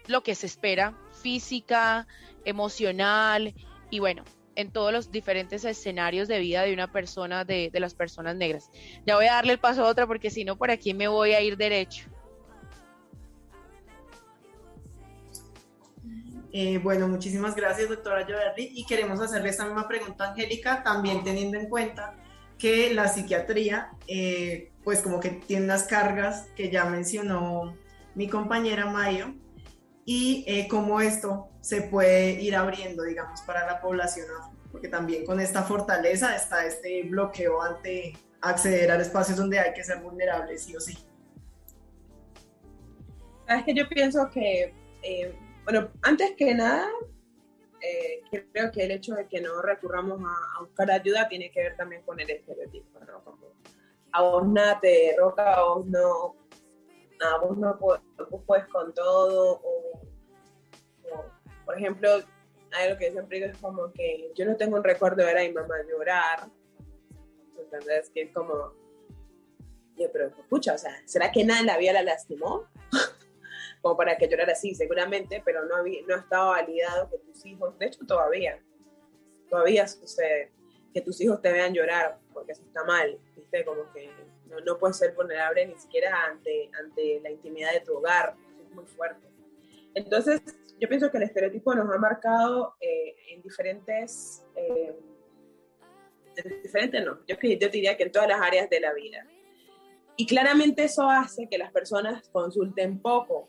lo 0.07 0.23
que 0.23 0.35
se 0.35 0.47
espera 0.47 0.97
física, 1.21 2.07
emocional 2.45 3.55
y 3.91 3.99
bueno, 3.99 4.25
en 4.55 4.71
todos 4.71 4.93
los 4.93 5.11
diferentes 5.11 5.65
escenarios 5.65 6.29
de 6.29 6.39
vida 6.39 6.63
de 6.63 6.73
una 6.73 6.91
persona, 6.91 7.45
de, 7.45 7.71
de, 7.71 7.81
las 7.81 7.95
personas 7.95 8.37
negras. 8.37 8.71
Ya 9.05 9.17
voy 9.17 9.27
a 9.27 9.35
darle 9.35 9.53
el 9.53 9.59
paso 9.59 9.85
a 9.85 9.89
otra 9.89 10.07
porque 10.07 10.31
si 10.31 10.45
no, 10.45 10.57
por 10.57 10.71
aquí 10.71 10.95
me 10.95 11.09
voy 11.09 11.33
a 11.33 11.41
ir 11.41 11.57
derecho. 11.57 12.09
Eh, 16.59 16.79
bueno, 16.79 17.07
muchísimas 17.07 17.55
gracias, 17.55 17.91
doctora 17.91 18.25
Joverly. 18.25 18.71
Y 18.75 18.87
queremos 18.87 19.21
hacerle 19.21 19.51
esta 19.51 19.67
misma 19.67 19.87
pregunta 19.87 20.31
Angélica, 20.31 20.83
también 20.83 21.23
teniendo 21.23 21.59
en 21.59 21.69
cuenta 21.69 22.15
que 22.59 22.93
la 22.95 23.09
psiquiatría, 23.09 23.91
eh, 24.07 24.73
pues 24.85 25.01
como 25.01 25.21
que 25.21 25.31
tiene 25.31 25.65
unas 25.65 25.85
cargas 25.85 26.47
que 26.57 26.71
ya 26.71 26.85
mencionó 26.85 27.77
mi 28.15 28.29
compañera 28.29 28.87
Mayo, 28.87 29.35
y 30.05 30.45
eh, 30.47 30.69
cómo 30.69 31.01
esto 31.01 31.49
se 31.61 31.83
puede 31.83 32.41
ir 32.41 32.55
abriendo, 32.55 33.03
digamos, 33.03 33.41
para 33.43 33.67
la 33.67 33.81
población 33.81 34.27
porque 34.77 34.89
también 34.89 35.25
con 35.25 35.41
esta 35.41 35.63
fortaleza 35.63 36.37
está 36.37 36.67
este 36.67 37.03
bloqueo 37.05 37.63
ante 37.63 38.13
acceder 38.43 38.91
a 38.91 39.01
espacios 39.01 39.39
donde 39.39 39.59
hay 39.59 39.73
que 39.73 39.83
ser 39.83 40.01
vulnerables, 40.03 40.65
sí 40.65 40.77
o 40.77 40.81
sí. 40.81 40.99
Es 43.49 43.65
que 43.65 43.73
yo 43.73 43.89
pienso 43.89 44.29
que, 44.29 44.75
eh, 45.03 45.35
bueno, 45.65 45.89
antes 46.03 46.33
que 46.37 46.55
nada, 46.55 46.89
eh, 47.81 48.23
creo 48.53 48.71
que 48.71 48.85
el 48.85 48.91
hecho 48.91 49.15
de 49.15 49.27
que 49.29 49.41
no 49.41 49.61
recurramos 49.63 50.21
a, 50.21 50.59
a, 50.59 50.61
buscar 50.63 50.91
ayuda 50.91 51.29
tiene 51.29 51.51
que 51.51 51.61
ver 51.61 51.77
también 51.77 52.03
con 52.03 52.19
el 52.19 52.31
estereotipo, 52.31 53.01
¿no? 53.01 53.23
Como 53.25 53.47
a 54.13 54.23
vos 54.23 54.49
nada 54.49 54.81
te 54.81 54.89
derroca, 54.89 55.55
a 55.55 55.63
vos 55.63 55.87
no, 55.87 56.37
a 57.21 57.39
vos 57.39 57.57
no 57.57 57.79
puedes 58.47 58.67
con 58.69 58.95
todo, 58.95 59.61
o, 59.63 60.01
o, 61.13 61.25
por 61.65 61.77
ejemplo, 61.77 62.09
hay 62.73 62.87
algo 62.87 62.99
que 62.99 63.11
siempre 63.11 63.39
digo 63.39 63.53
es 63.53 63.59
como 63.59 63.93
que 63.93 64.33
yo 64.35 64.47
no 64.47 64.57
tengo 64.57 64.77
un 64.77 64.85
recuerdo 64.85 65.17
de 65.17 65.25
ver 65.27 65.39
a 65.39 65.43
mi 65.43 65.53
mamá 65.53 65.75
llorar, 65.89 66.49
¿entendés? 67.59 68.11
Que 68.11 68.23
es 68.23 68.33
como, 68.33 68.73
yo, 69.97 70.11
pero 70.13 70.29
escucha, 70.29 70.75
o 70.75 70.79
sea, 70.79 70.93
¿será 71.05 71.31
que 71.31 71.45
nada 71.45 71.61
en 71.61 71.67
la 71.67 71.79
vida 71.79 71.93
la 71.93 72.03
lastimó? 72.03 72.65
como 73.87 73.97
para 73.97 74.17
que 74.17 74.27
llorara 74.27 74.53
así, 74.53 74.75
seguramente, 74.75 75.41
pero 75.45 75.65
no, 75.65 75.77
había, 75.77 76.03
no 76.09 76.17
estaba 76.17 76.47
validado 76.47 77.09
que 77.09 77.19
tus 77.19 77.47
hijos, 77.47 77.79
de 77.79 77.87
hecho 77.87 78.05
todavía, 78.05 78.61
todavía 79.49 79.87
sucede, 79.87 80.51
que 80.93 81.01
tus 81.01 81.21
hijos 81.21 81.41
te 81.41 81.53
vean 81.53 81.73
llorar, 81.73 82.19
porque 82.35 82.51
eso 82.51 82.65
está 82.65 82.83
mal, 82.83 83.17
¿viste? 83.37 83.65
Como 83.65 83.93
que 83.93 84.11
no, 84.47 84.59
no 84.59 84.77
puedes 84.77 84.97
ser 84.97 85.15
vulnerable 85.15 85.67
ni 85.67 85.79
siquiera 85.79 86.25
ante, 86.25 86.69
ante 86.83 87.21
la 87.21 87.31
intimidad 87.31 87.75
de 87.75 87.81
tu 87.81 87.97
hogar, 87.97 88.35
es 88.61 88.75
muy 88.75 88.87
fuerte. 88.87 89.25
Entonces, 89.95 90.43
yo 90.81 90.89
pienso 90.89 91.09
que 91.09 91.19
el 91.19 91.23
estereotipo 91.23 91.73
nos 91.73 91.89
ha 91.89 91.99
marcado 91.99 92.75
eh, 92.81 93.15
en 93.31 93.41
diferentes, 93.41 94.45
eh, 94.57 94.97
diferente 96.61 97.01
no, 97.03 97.25
yo, 97.25 97.37
yo 97.41 97.69
diría 97.69 97.97
que 97.97 98.03
en 98.03 98.11
todas 98.11 98.27
las 98.27 98.41
áreas 98.41 98.69
de 98.69 98.81
la 98.81 98.93
vida. 98.93 99.25
Y 100.17 100.27
claramente 100.27 100.83
eso 100.83 101.09
hace 101.09 101.47
que 101.49 101.57
las 101.57 101.71
personas 101.71 102.29
consulten 102.31 102.99
poco. 102.99 103.49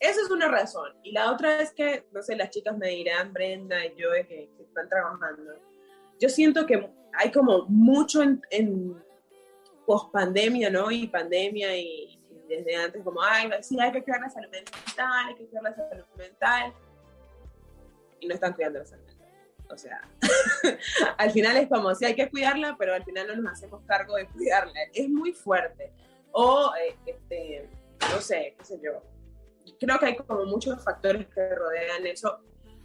Esa 0.00 0.22
es 0.22 0.30
una 0.30 0.48
razón. 0.48 0.92
Y 1.02 1.12
la 1.12 1.30
otra 1.30 1.60
es 1.60 1.72
que, 1.72 2.06
no 2.10 2.22
sé, 2.22 2.34
las 2.34 2.48
chicas 2.48 2.76
me 2.76 2.88
dirán, 2.88 3.34
Brenda 3.34 3.84
y 3.84 3.94
yo, 3.96 4.08
que, 4.12 4.48
que 4.56 4.62
están 4.62 4.88
trabajando. 4.88 5.52
Yo 6.18 6.28
siento 6.30 6.66
que 6.66 6.90
hay 7.12 7.30
como 7.30 7.66
mucho 7.66 8.22
en, 8.22 9.04
post 9.86 10.10
pandemia, 10.10 10.70
¿no? 10.70 10.90
Y 10.90 11.06
pandemia 11.06 11.76
y, 11.76 12.18
y, 12.30 12.44
desde 12.48 12.76
antes, 12.76 13.02
como, 13.02 13.22
ay, 13.22 13.50
sí, 13.60 13.78
hay 13.78 13.92
que 13.92 14.02
cuidar 14.02 14.22
la 14.22 14.30
salud 14.30 14.50
mental, 14.50 15.28
hay 15.28 15.34
que 15.34 15.46
cuidar 15.46 15.64
la 15.64 15.74
salud 15.74 16.04
mental. 16.16 16.72
Y 18.20 18.26
no 18.26 18.34
están 18.34 18.54
cuidando 18.54 18.78
la 18.78 18.86
salud 18.86 19.04
mental. 19.04 19.20
O 19.70 19.76
sea, 19.76 20.00
al 21.18 21.30
final 21.30 21.56
es 21.58 21.68
como, 21.68 21.94
sí, 21.94 22.06
hay 22.06 22.14
que 22.14 22.30
cuidarla, 22.30 22.76
pero 22.78 22.94
al 22.94 23.04
final 23.04 23.26
no 23.28 23.36
nos 23.36 23.52
hacemos 23.52 23.82
cargo 23.86 24.16
de 24.16 24.26
cuidarla. 24.28 24.80
Es 24.94 25.08
muy 25.08 25.32
fuerte. 25.32 25.92
O, 26.32 26.72
eh, 26.76 26.96
este, 27.06 27.68
no 28.12 28.20
sé, 28.20 28.54
qué 28.58 28.64
sé 28.64 28.80
yo. 28.82 29.02
Creo 29.78 29.98
que 29.98 30.06
hay 30.06 30.16
como 30.16 30.44
muchos 30.44 30.82
factores 30.82 31.26
que 31.28 31.54
rodean 31.54 32.06
eso, 32.06 32.40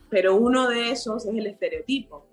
pero 0.10 0.36
uno 0.36 0.70
de 0.70 0.92
esos 0.92 1.26
es 1.26 1.34
el 1.36 1.48
estereotipo. 1.48 2.28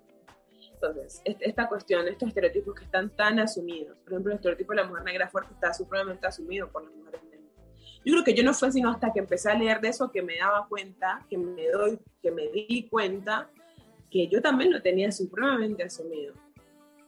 Entonces, 0.73 1.21
esta 1.25 1.69
cuestión, 1.69 2.07
estos 2.07 2.27
estereotipos 2.27 2.75
que 2.75 2.83
están 2.83 3.09
tan 3.15 3.39
asumidos, 3.39 3.97
por 3.99 4.13
ejemplo, 4.13 4.31
el 4.31 4.37
estereotipo 4.37 4.73
de 4.73 4.81
la 4.81 4.87
mujer 4.87 5.03
negra 5.03 5.29
fuerte 5.29 5.53
está 5.53 5.73
supremamente 5.73 6.27
asumido 6.27 6.69
por 6.69 6.83
las 6.83 6.93
mujeres 6.93 7.23
negras. 7.23 7.51
Yo 8.05 8.13
creo 8.13 8.23
que 8.25 8.33
yo 8.33 8.43
no 8.43 8.53
fue 8.53 8.71
sino 8.71 8.89
hasta 8.89 9.13
que 9.13 9.19
empecé 9.19 9.49
a 9.49 9.55
leer 9.55 9.79
de 9.79 9.87
eso 9.87 10.11
que 10.11 10.21
me 10.21 10.37
daba 10.37 10.67
cuenta, 10.67 11.25
que 11.29 11.37
me, 11.37 11.69
doy, 11.69 11.99
que 12.21 12.31
me 12.31 12.49
di 12.49 12.87
cuenta 12.89 13.49
que 14.11 14.27
yo 14.27 14.41
también 14.41 14.73
lo 14.73 14.81
tenía 14.81 15.11
supremamente 15.11 15.83
asumido. 15.83 16.33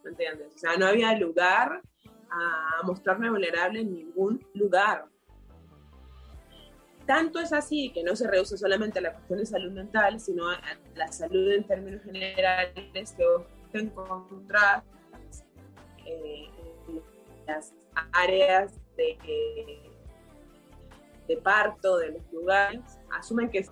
¿Me 0.03 0.11
entiendes? 0.11 0.53
O 0.55 0.57
sea, 0.57 0.77
no 0.77 0.85
había 0.85 1.13
lugar 1.17 1.81
a 2.29 2.83
mostrarme 2.83 3.29
vulnerable 3.29 3.81
en 3.81 3.93
ningún 3.93 4.45
lugar. 4.53 5.05
Tanto 7.05 7.39
es 7.39 7.53
así 7.53 7.91
que 7.91 8.03
no 8.03 8.15
se 8.15 8.27
reduce 8.27 8.57
solamente 8.57 8.99
a 8.99 9.01
la 9.03 9.13
cuestión 9.13 9.39
de 9.39 9.45
salud 9.45 9.71
mental, 9.71 10.19
sino 10.19 10.49
a 10.49 10.59
la 10.95 11.11
salud 11.11 11.51
en 11.51 11.63
términos 11.63 12.01
generales 12.03 13.13
que 13.15 13.25
vos 13.25 13.45
te 13.71 13.79
encontrás 13.79 14.83
eh, 16.05 16.49
en 16.87 17.01
las 17.45 17.73
áreas 18.11 18.73
de, 18.97 19.17
de 21.27 21.37
parto, 21.37 21.97
de 21.97 22.13
los 22.13 22.31
lugares, 22.31 22.81
asumen 23.11 23.49
que 23.49 23.59
es 23.59 23.71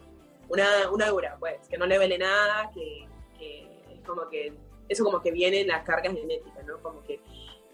una, 0.50 0.92
una 0.92 1.08
dura, 1.08 1.38
pues, 1.40 1.68
que 1.68 1.78
no 1.78 1.86
le 1.88 1.98
vele 1.98 2.18
nada, 2.18 2.70
que, 2.74 3.08
que 3.40 3.68
es 3.92 4.02
como 4.06 4.30
que 4.30 4.54
eso 4.90 5.04
como 5.04 5.22
que 5.22 5.32
viene 5.32 5.62
en 5.62 5.68
las 5.68 5.84
cargas 5.84 6.14
genéticas, 6.14 6.66
¿no? 6.66 6.82
Como 6.82 7.04
que 7.04 7.20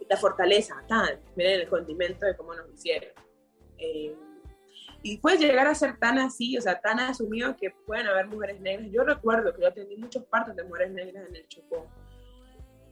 la 0.08 0.18
fortaleza, 0.18 0.84
tan, 0.88 1.20
miren 1.36 1.62
el 1.62 1.70
condimento 1.70 2.26
de 2.26 2.36
cómo 2.36 2.54
nos 2.54 2.70
hicieron. 2.74 3.12
Eh, 3.78 4.16
y 5.02 5.18
puede 5.18 5.38
llegar 5.38 5.68
a 5.68 5.76
ser 5.76 5.98
tan 5.98 6.18
así, 6.18 6.58
o 6.58 6.62
sea, 6.62 6.80
tan 6.80 7.00
asumido 7.00 7.56
que 7.56 7.72
pueden 7.86 8.08
haber 8.08 8.28
mujeres 8.28 8.60
negras. 8.60 8.90
Yo 8.92 9.04
recuerdo 9.04 9.54
que 9.54 9.62
yo 9.62 9.68
atendí 9.68 9.96
muchos 9.96 10.26
partos 10.26 10.56
de 10.56 10.64
mujeres 10.64 10.92
negras 10.92 11.28
en 11.30 11.36
el 11.36 11.48
Chocó. 11.48 11.88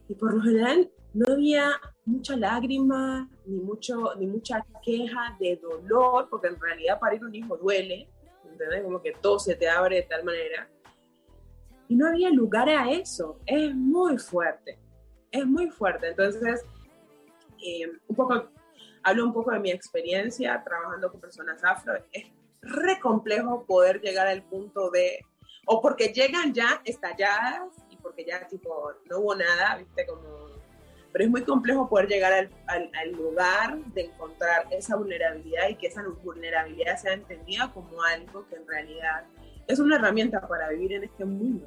Y 0.08 0.14
por 0.14 0.32
lo 0.32 0.40
general 0.40 0.90
no 1.12 1.32
había 1.32 1.72
mucha 2.06 2.34
lágrima, 2.36 3.28
ni, 3.44 3.58
mucho, 3.60 4.14
ni 4.18 4.26
mucha 4.26 4.64
queja 4.82 5.36
de 5.38 5.56
dolor, 5.56 6.28
porque 6.30 6.48
en 6.48 6.58
realidad 6.58 6.98
parir 6.98 7.22
un 7.24 7.34
hijo 7.34 7.58
duele, 7.58 8.08
¿entendés? 8.50 8.82
Como 8.82 9.02
que 9.02 9.12
todo 9.12 9.38
se 9.38 9.54
te 9.54 9.68
abre 9.68 9.96
de 9.96 10.02
tal 10.02 10.24
manera. 10.24 10.68
Y 11.88 11.96
no 11.96 12.08
había 12.08 12.30
lugar 12.30 12.70
a 12.70 12.90
eso. 12.90 13.38
Es 13.44 13.74
muy 13.74 14.16
fuerte. 14.18 14.78
Es 15.30 15.46
muy 15.46 15.70
fuerte. 15.70 16.08
Entonces, 16.08 16.64
eh, 17.62 17.86
un 18.06 18.16
poco, 18.16 18.48
hablo 19.02 19.24
un 19.24 19.32
poco 19.32 19.50
de 19.50 19.60
mi 19.60 19.70
experiencia 19.70 20.62
trabajando 20.64 21.10
con 21.10 21.20
personas 21.20 21.62
afro. 21.64 21.94
Es 22.12 22.26
re 22.62 22.98
complejo 23.00 23.64
poder 23.64 24.00
llegar 24.00 24.26
al 24.26 24.42
punto 24.42 24.90
de, 24.90 25.24
o 25.66 25.80
porque 25.80 26.08
llegan 26.08 26.52
ya 26.52 26.80
estalladas 26.84 27.72
y 27.90 27.96
porque 27.96 28.24
ya 28.24 28.46
tipo 28.46 28.92
no 29.08 29.18
hubo 29.18 29.34
nada, 29.34 29.76
viste, 29.76 30.06
como... 30.06 30.48
Pero 31.10 31.24
es 31.24 31.30
muy 31.30 31.42
complejo 31.42 31.88
poder 31.88 32.06
llegar 32.06 32.50
al, 32.66 33.12
lugar 33.12 33.78
de 33.94 34.02
encontrar 34.02 34.66
esa 34.70 34.94
vulnerabilidad 34.94 35.68
y 35.70 35.76
que 35.76 35.86
esa 35.86 36.02
vulnerabilidad 36.22 36.98
sea 36.98 37.14
entendida 37.14 37.72
como 37.72 38.02
algo 38.02 38.46
que 38.48 38.56
en 38.56 38.68
realidad 38.68 39.24
es 39.66 39.78
una 39.78 39.96
herramienta 39.96 40.46
para 40.46 40.68
vivir 40.68 40.92
en 40.92 41.04
este 41.04 41.24
mundo. 41.24 41.66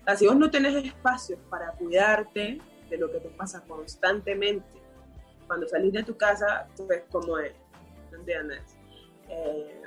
O 0.00 0.04
sea, 0.04 0.16
si 0.16 0.26
vos 0.26 0.36
no 0.36 0.50
tenés 0.52 0.74
espacios 0.84 1.40
para 1.50 1.72
cuidarte 1.72 2.60
de 2.88 2.96
lo 2.96 3.10
que 3.10 3.18
te 3.18 3.28
pasa 3.30 3.64
constantemente, 3.66 4.83
cuando 5.46 5.68
salís 5.68 5.92
de 5.92 6.02
tu 6.02 6.16
casa, 6.16 6.68
tú 6.76 6.86
ves 6.86 7.04
cómo 7.10 7.38
es, 7.38 7.52
¿entiendes? 8.12 8.76
Eh, 9.28 9.82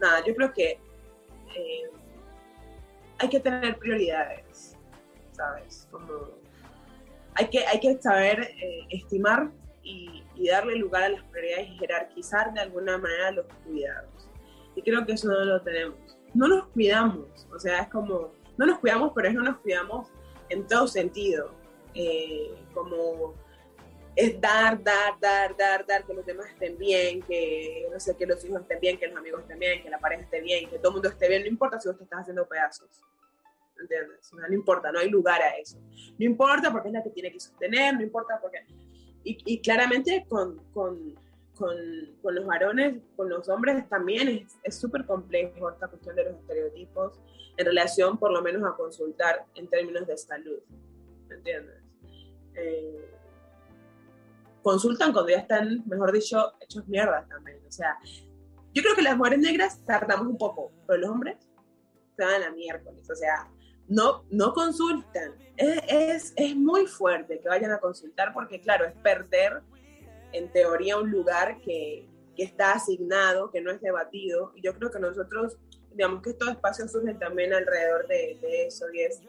nada, 0.00 0.24
yo 0.24 0.34
creo 0.34 0.52
que 0.52 0.78
eh, 1.54 1.90
hay 3.18 3.28
que 3.28 3.40
tener 3.40 3.78
prioridades, 3.78 4.76
¿sabes? 5.32 5.88
Como 5.90 6.36
hay 7.34 7.48
que, 7.48 7.66
hay 7.66 7.80
que 7.80 8.00
saber 8.00 8.40
eh, 8.40 8.86
estimar 8.90 9.50
y, 9.82 10.22
darle 10.48 10.76
lugar 10.76 11.02
a 11.02 11.08
las 11.08 11.24
prioridades 11.24 11.68
y 11.70 11.78
jerarquizar 11.78 12.52
de 12.52 12.60
alguna 12.60 12.98
manera 12.98 13.32
los 13.32 13.46
cuidados. 13.64 14.28
Y 14.76 14.82
creo 14.82 15.04
que 15.04 15.14
eso 15.14 15.28
no 15.28 15.44
lo 15.44 15.60
tenemos. 15.62 15.96
No 16.34 16.46
nos 16.46 16.68
cuidamos, 16.68 17.48
o 17.52 17.58
sea, 17.58 17.80
es 17.80 17.88
como, 17.88 18.32
no 18.58 18.66
nos 18.66 18.78
cuidamos, 18.78 19.12
pero 19.14 19.28
es 19.28 19.34
no 19.34 19.42
nos 19.42 19.58
cuidamos 19.58 20.08
en 20.50 20.66
todo 20.66 20.86
sentido. 20.86 21.50
como 22.74 23.34
es 24.16 24.40
dar, 24.40 24.82
dar, 24.82 25.20
dar, 25.20 25.54
dar, 25.54 25.86
dar, 25.86 26.06
que 26.06 26.14
los 26.14 26.24
demás 26.24 26.48
estén 26.48 26.78
bien, 26.78 27.20
que 27.22 27.86
no 27.92 28.00
sé, 28.00 28.16
que 28.16 28.26
los 28.26 28.42
hijos 28.46 28.62
estén 28.62 28.80
bien, 28.80 28.98
que 28.98 29.08
los 29.08 29.18
amigos 29.18 29.42
estén 29.42 29.58
bien, 29.58 29.82
que 29.82 29.90
la 29.90 29.98
pareja 29.98 30.22
esté 30.22 30.40
bien, 30.40 30.70
que 30.70 30.78
todo 30.78 30.88
el 30.88 30.94
mundo 30.94 31.10
esté 31.10 31.28
bien, 31.28 31.42
no 31.42 31.48
importa 31.48 31.78
si 31.78 31.88
vos 31.88 31.98
te 31.98 32.04
estás 32.04 32.20
haciendo 32.20 32.48
pedazos. 32.48 32.88
¿Entiendes? 33.78 34.32
No, 34.32 34.54
importa, 34.54 34.90
no 34.90 35.00
hay 35.00 35.10
lugar 35.10 35.42
a 35.42 35.50
eso. 35.58 35.78
No 36.18 36.24
importa 36.24 36.72
porque 36.72 36.88
es 36.88 36.94
la 36.94 37.02
que 37.02 37.10
tiene 37.10 37.30
que 37.30 37.38
sostener, 37.38 37.94
no 37.94 38.02
importa 38.02 38.38
porque... 38.40 38.64
Y, 39.22 39.36
y 39.44 39.60
claramente 39.60 40.24
con, 40.26 40.64
con, 40.72 41.14
con, 41.54 41.76
con, 42.22 42.34
los 42.34 42.46
varones, 42.46 43.02
con 43.16 43.28
los 43.28 43.46
hombres 43.50 43.86
también 43.90 44.46
es 44.62 44.80
súper 44.80 45.04
complejo 45.04 45.70
esta 45.70 45.88
cuestión 45.88 46.16
de 46.16 46.24
los 46.24 46.36
estereotipos 46.36 47.20
en 47.56 47.66
relación 47.66 48.18
por 48.18 48.32
lo 48.32 48.40
menos 48.40 48.62
a 48.64 48.76
consultar 48.76 49.44
en 49.54 49.68
términos 49.68 50.06
de 50.06 50.16
salud. 50.16 50.60
¿Entiendes? 51.30 51.82
Eh, 52.54 53.15
consultan 54.66 55.12
cuando 55.12 55.30
ya 55.30 55.38
están, 55.38 55.84
mejor 55.86 56.10
dicho, 56.10 56.54
hechos 56.60 56.88
mierdas 56.88 57.28
también. 57.28 57.60
O 57.68 57.70
sea, 57.70 57.96
yo 58.74 58.82
creo 58.82 58.96
que 58.96 59.02
las 59.02 59.16
mujeres 59.16 59.38
negras 59.38 59.80
tardamos 59.86 60.26
un 60.26 60.36
poco, 60.36 60.72
pero 60.88 61.02
los 61.02 61.10
hombres 61.10 61.36
se 62.16 62.24
van 62.24 62.42
a 62.42 62.50
miércoles. 62.50 63.08
O 63.08 63.14
sea, 63.14 63.48
no, 63.86 64.24
no 64.28 64.52
consultan. 64.52 65.36
Es, 65.56 66.32
es, 66.34 66.56
muy 66.56 66.88
fuerte 66.88 67.38
que 67.38 67.48
vayan 67.48 67.70
a 67.70 67.78
consultar 67.78 68.34
porque, 68.34 68.60
claro, 68.60 68.86
es 68.86 68.92
perder 68.94 69.62
en 70.32 70.50
teoría 70.50 70.98
un 70.98 71.12
lugar 71.12 71.60
que, 71.60 72.08
que 72.34 72.42
está 72.42 72.72
asignado, 72.72 73.52
que 73.52 73.60
no 73.60 73.70
es 73.70 73.80
debatido. 73.80 74.50
Y 74.56 74.62
yo 74.62 74.74
creo 74.74 74.90
que 74.90 74.98
nosotros, 74.98 75.58
digamos 75.92 76.22
que 76.22 76.30
estos 76.30 76.48
espacios 76.48 76.90
surgen 76.90 77.20
también 77.20 77.54
alrededor 77.54 78.08
de, 78.08 78.36
de 78.42 78.66
eso 78.66 78.86
y 78.92 79.02
es 79.02 79.22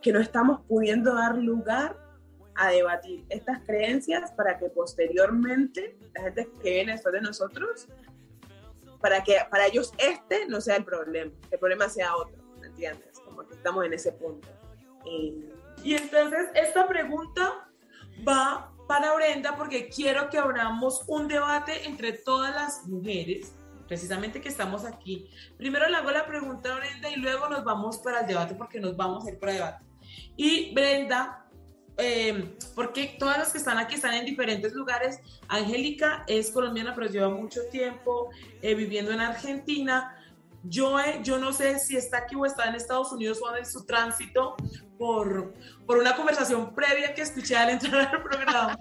que 0.00 0.12
no 0.12 0.20
estamos 0.20 0.60
pudiendo 0.68 1.16
dar 1.16 1.36
lugar 1.36 2.03
a 2.56 2.70
debatir 2.70 3.24
estas 3.28 3.60
creencias 3.64 4.32
para 4.32 4.58
que 4.58 4.66
posteriormente 4.70 5.96
la 6.14 6.22
gente 6.22 6.48
que 6.62 6.70
viene 6.70 6.92
después 6.92 7.14
de 7.14 7.20
nosotros, 7.20 7.88
para 9.00 9.22
que 9.22 9.36
para 9.50 9.66
ellos 9.66 9.92
este 9.98 10.46
no 10.46 10.60
sea 10.60 10.76
el 10.76 10.84
problema, 10.84 11.32
el 11.50 11.58
problema 11.58 11.88
sea 11.88 12.16
otro, 12.16 12.36
¿me 12.60 12.68
entiendes? 12.68 13.20
Como 13.24 13.46
que 13.46 13.54
estamos 13.54 13.84
en 13.84 13.92
ese 13.92 14.12
punto. 14.12 14.48
Y, 15.04 15.44
y 15.82 15.94
entonces 15.94 16.48
esta 16.54 16.88
pregunta 16.88 17.68
va 18.26 18.72
para 18.86 19.14
Brenda 19.14 19.56
porque 19.56 19.88
quiero 19.88 20.28
que 20.30 20.38
abramos 20.38 21.02
un 21.06 21.28
debate 21.28 21.86
entre 21.86 22.12
todas 22.12 22.54
las 22.54 22.86
mujeres, 22.86 23.54
precisamente 23.86 24.40
que 24.40 24.48
estamos 24.48 24.84
aquí. 24.84 25.28
Primero 25.56 25.88
le 25.88 25.96
hago 25.96 26.10
la 26.10 26.26
pregunta 26.26 26.72
a 26.72 26.76
Brenda 26.76 27.10
y 27.10 27.16
luego 27.16 27.48
nos 27.48 27.64
vamos 27.64 27.98
para 27.98 28.20
el 28.20 28.26
debate 28.26 28.54
porque 28.54 28.80
nos 28.80 28.96
vamos 28.96 29.26
a 29.26 29.30
ir 29.30 29.38
para 29.38 29.52
el 29.52 29.58
debate. 29.58 29.84
Y 30.36 30.74
Brenda, 30.74 31.43
eh, 31.96 32.56
porque 32.74 33.16
todas 33.18 33.38
las 33.38 33.52
que 33.52 33.58
están 33.58 33.78
aquí 33.78 33.94
están 33.94 34.14
en 34.14 34.24
diferentes 34.24 34.72
lugares. 34.72 35.20
Angélica 35.48 36.24
es 36.26 36.50
colombiana, 36.50 36.94
pero 36.94 37.08
lleva 37.08 37.28
mucho 37.28 37.60
tiempo 37.70 38.30
eh, 38.62 38.74
viviendo 38.74 39.12
en 39.12 39.20
Argentina. 39.20 40.16
Yo, 40.64 40.98
eh, 40.98 41.20
yo 41.22 41.38
no 41.38 41.52
sé 41.52 41.78
si 41.78 41.96
está 41.96 42.18
aquí 42.18 42.34
o 42.36 42.46
está 42.46 42.64
en 42.64 42.74
Estados 42.74 43.12
Unidos 43.12 43.40
o 43.42 43.54
en 43.54 43.66
su 43.66 43.84
tránsito 43.84 44.56
por, 44.98 45.52
por 45.86 45.98
una 45.98 46.16
conversación 46.16 46.74
previa 46.74 47.14
que 47.14 47.22
escuché 47.22 47.56
al 47.56 47.70
entrar 47.70 48.14
al 48.14 48.22
programa. 48.22 48.78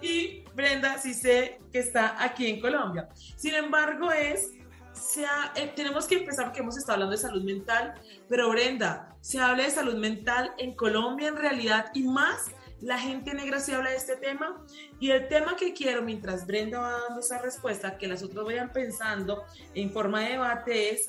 Y 0.00 0.44
Brenda 0.54 0.98
sí 0.98 1.12
sé 1.14 1.58
que 1.72 1.80
está 1.80 2.22
aquí 2.22 2.46
en 2.46 2.60
Colombia. 2.60 3.08
Sin 3.36 3.54
embargo, 3.54 4.12
es 4.12 4.52
se 4.98 5.24
ha- 5.26 5.52
eh, 5.56 5.72
tenemos 5.74 6.06
que 6.06 6.16
empezar 6.16 6.46
porque 6.46 6.60
hemos 6.60 6.76
estado 6.76 6.94
hablando 6.94 7.12
de 7.16 7.22
salud 7.22 7.42
mental, 7.42 7.94
pero 8.28 8.50
Brenda, 8.50 9.16
se 9.20 9.38
habla 9.40 9.64
de 9.64 9.70
salud 9.70 9.96
mental 9.96 10.52
en 10.58 10.74
Colombia 10.74 11.28
en 11.28 11.36
realidad 11.36 11.90
y 11.94 12.02
más 12.04 12.50
la 12.80 12.98
gente 12.98 13.34
negra 13.34 13.58
se 13.58 13.74
habla 13.74 13.90
de 13.90 13.96
este 13.96 14.16
tema 14.16 14.64
y 15.00 15.10
el 15.10 15.26
tema 15.28 15.56
que 15.56 15.72
quiero 15.74 16.02
mientras 16.02 16.46
Brenda 16.46 16.78
va 16.78 16.92
dando 17.06 17.20
esa 17.20 17.40
respuesta, 17.42 17.98
que 17.98 18.06
las 18.06 18.22
otras 18.22 18.44
vayan 18.44 18.72
pensando 18.72 19.44
en 19.74 19.90
forma 19.90 20.20
de 20.22 20.30
debate 20.30 20.90
es 20.94 21.08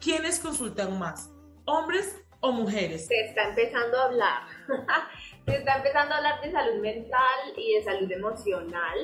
¿quiénes 0.00 0.38
consultan 0.40 0.98
más? 0.98 1.30
¿Hombres 1.64 2.16
o 2.40 2.52
mujeres? 2.52 3.06
Se 3.06 3.18
está 3.20 3.48
empezando 3.48 3.98
a 3.98 4.04
hablar. 4.06 4.42
Se 5.46 5.56
está 5.56 5.76
empezando 5.78 6.14
a 6.14 6.18
hablar 6.18 6.40
de 6.42 6.52
salud 6.52 6.80
mental 6.82 7.38
y 7.56 7.74
de 7.76 7.82
salud 7.82 8.12
emocional. 8.12 8.98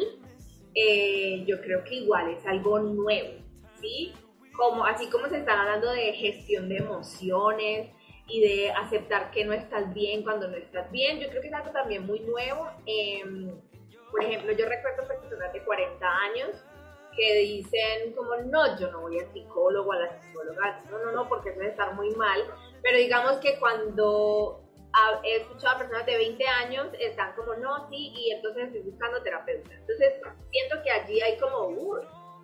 Eh, 0.75 1.45
yo 1.47 1.61
creo 1.63 1.83
que 1.85 1.95
igual 1.95 2.31
es 2.31 2.45
algo 2.47 2.79
nuevo, 2.79 3.39
¿sí? 3.81 4.15
Como, 4.57 4.85
así 4.85 5.09
como 5.11 5.29
se 5.29 5.39
están 5.39 5.59
hablando 5.59 5.91
de 5.91 6.13
gestión 6.15 6.69
de 6.69 6.79
emociones 6.79 7.91
y 8.29 8.41
de 8.41 8.71
aceptar 8.73 9.31
que 9.31 9.45
no 9.45 9.53
estás 9.53 9.93
bien 9.93 10.23
cuando 10.23 10.49
no 10.49 10.57
estás 10.57 10.91
bien, 10.91 11.21
yo 11.21 11.29
creo 11.29 11.43
que 11.43 11.49
es 11.49 11.55
algo 11.55 11.71
también 11.71 12.07
muy 12.07 12.21
nuevo. 12.21 12.69
Em, 12.87 13.51
por 14.11 14.25
ejemplo, 14.25 14.53
yo 14.53 14.67
recuerdo 14.67 15.07
personas 15.07 15.53
de 15.53 15.63
40 15.63 16.07
años 16.07 16.65
que 17.15 17.35
dicen 17.39 18.13
como, 18.15 18.37
no, 18.37 18.79
yo 18.79 18.91
no 18.91 19.01
voy 19.01 19.19
al 19.19 19.33
psicólogo, 19.33 19.93
a 19.93 19.99
la 19.99 20.21
psicóloga, 20.21 20.83
no, 20.91 20.99
no, 20.99 21.13
no, 21.13 21.29
porque 21.29 21.51
eso 21.51 21.59
debe 21.59 21.71
estar 21.71 21.95
muy 21.95 22.11
mal, 22.11 22.43
pero 22.83 22.99
digamos 22.99 23.39
que 23.39 23.59
cuando 23.59 24.63
he 25.25 25.37
escuchado 25.37 25.77
a 25.77 25.79
personas 25.79 26.07
de 26.07 26.17
20 26.17 26.47
años, 26.47 26.87
están 26.99 27.35
como, 27.35 27.55
no, 27.55 27.89
sí, 27.89 28.13
y 28.15 28.31
entonces 28.33 28.67
estoy 28.67 28.83
buscando 28.83 29.23
terapeuta. 29.23 29.75
Entonces, 29.75 30.15
siento 30.51 30.83
que 30.83 30.91
allí 30.91 31.21
hay 31.21 31.39
como 31.39 31.69
uh, 31.69 32.01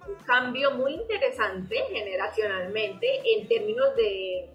un 0.08 0.14
cambio 0.26 0.72
muy 0.72 0.94
interesante 0.94 1.76
generacionalmente 1.88 3.20
en 3.24 3.48
términos 3.48 3.94
de, 3.96 4.50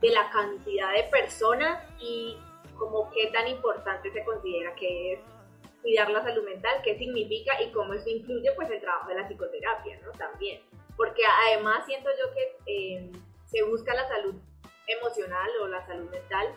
de 0.00 0.10
la 0.10 0.30
cantidad 0.30 0.92
de 0.92 1.04
personas 1.04 1.82
y 2.00 2.36
como 2.78 3.10
qué 3.10 3.28
tan 3.28 3.48
importante 3.48 4.10
se 4.12 4.24
considera 4.24 4.74
que 4.74 5.14
es 5.14 5.20
cuidar 5.82 6.10
la 6.10 6.22
salud 6.22 6.44
mental, 6.44 6.80
qué 6.82 6.98
significa 6.98 7.62
y 7.62 7.70
cómo 7.70 7.94
eso 7.94 8.08
incluye 8.08 8.50
pues 8.56 8.70
el 8.70 8.80
trabajo 8.80 9.08
de 9.08 9.14
la 9.14 9.28
psicoterapia, 9.28 10.00
¿no? 10.00 10.12
También. 10.12 10.60
Porque 10.96 11.22
además 11.46 11.84
siento 11.86 12.10
yo 12.18 12.32
que 12.34 12.56
eh, 12.66 13.10
se 13.44 13.62
busca 13.62 13.94
la 13.94 14.08
salud 14.08 14.34
emocional 14.86 15.48
o 15.62 15.68
la 15.68 15.86
salud 15.86 16.10
mental 16.10 16.54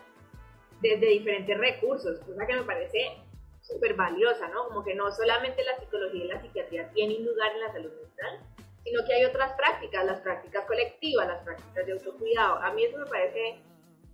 desde 0.80 1.06
diferentes 1.06 1.56
recursos, 1.58 2.18
cosa 2.20 2.46
que 2.46 2.54
me 2.54 2.62
parece 2.62 3.22
súper 3.70 3.94
valiosa, 3.94 4.48
¿no? 4.48 4.68
Como 4.68 4.84
que 4.84 4.94
no 4.94 5.10
solamente 5.12 5.62
la 5.64 5.78
psicología 5.78 6.24
y 6.24 6.28
la 6.28 6.40
psiquiatría 6.40 6.90
tienen 6.90 7.24
lugar 7.24 7.52
en 7.52 7.60
la 7.60 7.72
salud 7.72 7.92
mental, 7.92 8.40
sino 8.84 9.04
que 9.04 9.14
hay 9.14 9.24
otras 9.24 9.52
prácticas, 9.54 10.04
las 10.04 10.20
prácticas 10.20 10.64
colectivas, 10.66 11.28
las 11.28 11.42
prácticas 11.42 11.86
de 11.86 11.92
autocuidado. 11.92 12.56
A 12.56 12.72
mí 12.72 12.84
eso 12.84 12.98
me 12.98 13.06
parece 13.06 13.60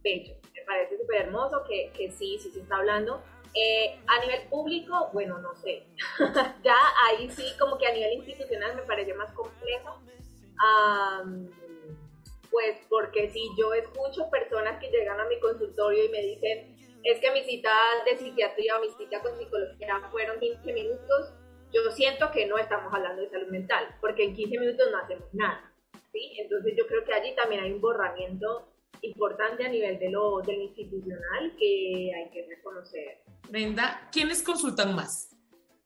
bello, 0.03 0.35
me 0.55 0.63
parece 0.63 0.99
súper 0.99 1.23
hermoso 1.23 1.65
que, 1.69 1.91
que 1.97 2.11
sí, 2.11 2.39
sí 2.39 2.51
se 2.51 2.61
está 2.61 2.77
hablando. 2.77 3.23
Eh, 3.55 3.99
a 4.07 4.21
nivel 4.21 4.49
público, 4.49 5.09
bueno, 5.15 5.39
no 5.39 5.55
sé, 5.55 5.87
ya 6.63 6.77
ahí 7.07 7.31
sí 7.31 7.45
como 7.59 7.79
que 7.79 7.87
a 7.87 7.93
nivel 7.93 8.13
institucional 8.13 8.77
me 8.77 8.83
parece 8.83 9.15
más 9.15 9.33
complejo. 9.33 9.99
Am, 10.59 11.49
pues 12.51 12.77
porque 12.89 13.31
si 13.31 13.49
yo 13.59 13.73
escucho 13.75 14.29
personas 14.31 14.79
que 14.79 14.91
llegan 14.91 15.21
a 15.21 15.27
mi 15.27 15.39
consultorio 15.41 16.05
y 16.05 16.09
me 16.11 16.21
dicen, 16.21 16.76
es 17.07 17.21
que 17.21 17.31
mi 17.31 17.43
cita 17.45 17.73
de 18.05 18.17
psiquiatría 18.17 18.77
o 18.77 18.81
mi 18.81 18.89
cita 18.91 19.23
con 19.23 19.39
psicología 19.39 20.01
fueron 20.11 20.41
15 20.41 20.73
minutos, 20.73 21.33
yo 21.73 21.91
siento 21.93 22.31
que 22.33 22.47
no 22.47 22.59
estamos 22.59 22.93
hablando 22.93 23.23
de 23.23 23.31
salud 23.31 23.49
mental, 23.49 23.97
porque 24.01 24.25
en 24.25 24.35
15 24.35 24.59
minutos 24.59 24.89
no 24.91 24.99
hacemos 24.99 25.29
nada. 25.33 25.73
¿sí? 26.13 26.37
Entonces 26.39 26.75
yo 26.77 26.87
creo 26.87 27.05
que 27.05 27.15
allí 27.15 27.35
también 27.37 27.63
hay 27.63 27.73
un 27.73 27.81
borramiento 27.81 28.73
importante 29.03 29.65
a 29.65 29.69
nivel 29.69 29.99
de 29.99 30.11
lo, 30.11 30.41
de 30.41 30.57
lo 30.57 30.63
institucional 30.63 31.55
que 31.59 32.13
hay 32.15 32.31
que 32.31 32.47
reconocer. 32.49 33.23
Brenda, 33.51 34.09
¿quiénes 34.11 34.43
consultan 34.43 34.97
más? 34.97 35.31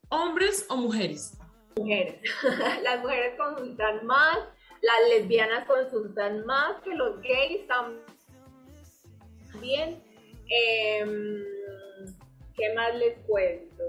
¿Hombres 0.08 0.64
o 0.70 0.76
mujeres? 0.76 1.36
Mujeres. 1.76 2.20
Las 2.82 3.02
mujeres 3.02 3.36
consultan 3.36 4.06
más, 4.06 4.38
las 4.82 5.08
lesbianas 5.10 5.66
consultan 5.66 6.46
más 6.46 6.80
que 6.82 6.94
los 6.94 7.20
gays 7.20 7.66
también. 9.52 10.02
Em, 10.50 11.44
¿Qué 12.56 12.74
más 12.74 12.94
les 12.96 13.16
cuento? 13.26 13.84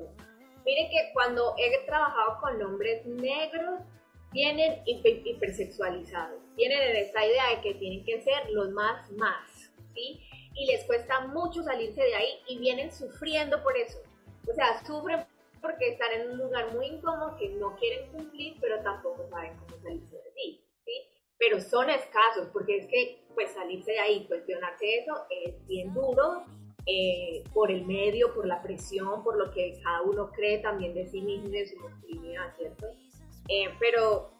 Miren 0.65 0.89
que 0.89 1.09
cuando 1.13 1.55
he 1.57 1.85
trabajado 1.85 2.39
con 2.39 2.61
hombres 2.61 3.05
negros, 3.05 3.81
vienen 4.31 4.81
hiper- 4.85 5.21
hipersexualizados. 5.25 6.39
Vienen 6.55 6.81
en 6.81 6.95
esta 6.97 7.25
idea 7.25 7.49
de 7.55 7.61
que 7.61 7.73
tienen 7.75 8.05
que 8.05 8.21
ser 8.21 8.49
los 8.51 8.69
más 8.69 9.11
más, 9.13 9.71
¿sí? 9.93 10.21
Y 10.53 10.65
les 10.67 10.85
cuesta 10.85 11.21
mucho 11.27 11.63
salirse 11.63 12.01
de 12.01 12.15
ahí 12.15 12.39
y 12.47 12.59
vienen 12.59 12.91
sufriendo 12.93 13.61
por 13.63 13.75
eso. 13.75 13.99
O 14.49 14.53
sea, 14.53 14.81
sufren 14.85 15.25
porque 15.61 15.89
están 15.89 16.11
en 16.13 16.31
un 16.31 16.37
lugar 16.37 16.73
muy 16.73 16.85
incómodo 16.87 17.35
que 17.37 17.49
no 17.49 17.75
quieren 17.77 18.09
cumplir, 18.11 18.55
pero 18.61 18.81
tampoco 18.83 19.27
saben 19.29 19.57
cómo 19.57 19.81
salirse. 19.81 20.17
Pero 21.41 21.59
son 21.59 21.89
escasos, 21.89 22.49
porque 22.53 22.77
es 22.77 22.87
que, 22.87 23.25
pues, 23.33 23.51
salirse 23.51 23.93
de 23.93 23.99
ahí, 23.99 24.27
cuestionarse 24.27 24.99
eso, 24.99 25.25
es 25.31 25.65
bien 25.65 25.91
duro, 25.91 26.45
eh, 26.85 27.43
por 27.51 27.71
el 27.71 27.83
medio, 27.87 28.31
por 28.35 28.45
la 28.45 28.61
presión, 28.61 29.23
por 29.23 29.37
lo 29.37 29.49
que 29.49 29.79
cada 29.83 30.03
uno 30.03 30.31
cree 30.31 30.59
también 30.59 30.93
de 30.93 31.07
sí 31.07 31.19
mismo 31.19 31.47
y 31.47 31.51
de 31.51 31.67
su 31.67 31.77
masculinidad, 31.77 32.55
¿cierto? 32.55 32.85
Eh, 33.47 33.69
pero 33.79 34.31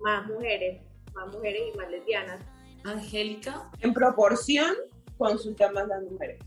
más 0.00 0.26
mujeres, 0.26 0.82
más 1.14 1.34
mujeres 1.34 1.62
y 1.72 1.76
más 1.78 1.90
lesbianas. 1.90 2.44
Angélica. 2.84 3.70
En 3.80 3.94
proporción, 3.94 4.74
consultan 5.16 5.72
más 5.72 5.88
las 5.88 6.02
mujeres. 6.02 6.38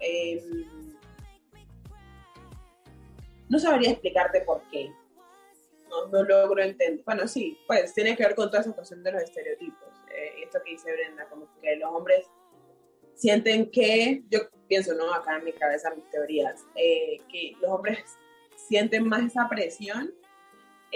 Eh, 0.00 0.42
no 3.48 3.60
sabría 3.60 3.92
explicarte 3.92 4.40
por 4.40 4.60
qué. 4.72 4.92
No, 5.94 6.08
no 6.08 6.22
logro 6.24 6.62
entender. 6.62 7.04
Bueno, 7.04 7.28
sí, 7.28 7.58
pues 7.66 7.94
tiene 7.94 8.16
que 8.16 8.24
ver 8.24 8.34
con 8.34 8.50
toda 8.50 8.62
esa 8.62 8.72
cuestión 8.72 9.02
de 9.02 9.12
los 9.12 9.22
estereotipos. 9.22 9.88
Eh, 10.10 10.42
esto 10.42 10.58
que 10.64 10.72
dice 10.72 10.92
Brenda, 10.92 11.26
como 11.28 11.48
que 11.60 11.76
los 11.76 11.90
hombres 11.90 12.26
sienten 13.14 13.70
que, 13.70 14.22
yo 14.28 14.40
pienso, 14.68 14.94
¿no? 14.94 15.12
Acá 15.14 15.36
en 15.36 15.44
mi 15.44 15.52
cabeza, 15.52 15.94
mis 15.94 16.08
teorías, 16.10 16.64
eh, 16.74 17.18
que 17.30 17.52
los 17.60 17.70
hombres 17.70 18.16
sienten 18.56 19.08
más 19.08 19.22
esa 19.24 19.48
presión 19.48 20.12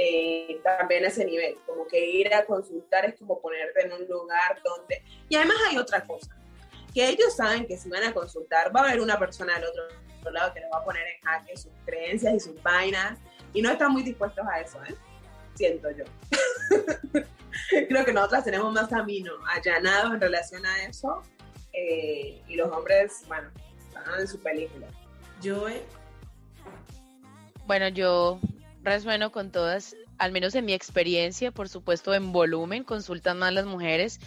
eh, 0.01 0.61
también 0.63 1.05
a 1.05 1.09
ese 1.09 1.25
nivel, 1.25 1.57
como 1.67 1.87
que 1.87 2.05
ir 2.05 2.33
a 2.33 2.45
consultar 2.45 3.05
es 3.05 3.19
como 3.19 3.41
ponerte 3.41 3.85
en 3.85 3.93
un 3.93 4.07
lugar 4.07 4.61
donde... 4.65 5.03
Y 5.29 5.35
además 5.35 5.57
hay 5.69 5.77
otra 5.77 6.05
cosa, 6.05 6.37
que 6.95 7.09
ellos 7.09 7.35
saben 7.35 7.67
que 7.67 7.77
si 7.77 7.89
van 7.89 8.05
a 8.05 8.15
consultar 8.15 8.75
va 8.75 8.81
a 8.81 8.85
haber 8.85 9.01
una 9.01 9.19
persona 9.19 9.55
del 9.55 9.65
otro, 9.65 9.85
lado 10.31 10.53
que 10.53 10.61
les 10.61 10.71
va 10.71 10.79
a 10.79 10.85
poner 10.85 11.03
en 11.07 11.21
jaque 11.23 11.57
sus 11.57 11.73
creencias 11.87 12.35
y 12.35 12.41
sus 12.41 12.63
vainas 12.63 13.19
y 13.53 13.63
no 13.63 13.71
están 13.71 13.93
muy 13.93 14.03
dispuestos 14.03 14.47
a 14.47 14.61
eso, 14.61 14.79
¿eh? 14.85 14.95
Siento 15.55 15.89
yo. 15.91 16.05
Creo 17.89 18.05
que 18.05 18.13
nosotras 18.13 18.45
tenemos 18.45 18.73
más 18.73 18.89
camino 18.89 19.33
allanado 19.47 20.15
en 20.15 20.21
relación 20.21 20.65
a 20.65 20.85
eso 20.85 21.23
eh, 21.73 22.41
y 22.49 22.57
los 22.57 22.71
hombres, 22.71 23.25
bueno, 23.27 23.49
están 23.79 24.21
en 24.21 24.29
su 24.29 24.39
película. 24.41 24.87
Yo, 25.43 25.67
Bueno, 27.67 27.89
yo 27.89 28.41
resueno 28.83 29.31
con 29.31 29.51
todas, 29.51 29.97
al 30.19 30.33
menos 30.33 30.55
en 30.55 30.65
mi 30.65 30.73
experiencia, 30.73 31.51
por 31.53 31.69
supuesto 31.69 32.15
en 32.15 32.33
volumen, 32.33 32.85
consultan 32.85 33.39
más 33.39 33.53
las 33.53 33.67
mujeres. 33.67 34.21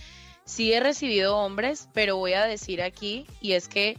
Sí 0.46 0.74
he 0.74 0.80
recibido 0.80 1.38
hombres, 1.38 1.90
pero 1.94 2.18
voy 2.18 2.34
a 2.34 2.46
decir 2.46 2.82
aquí, 2.82 3.26
y 3.42 3.54
es 3.54 3.68
que 3.68 3.98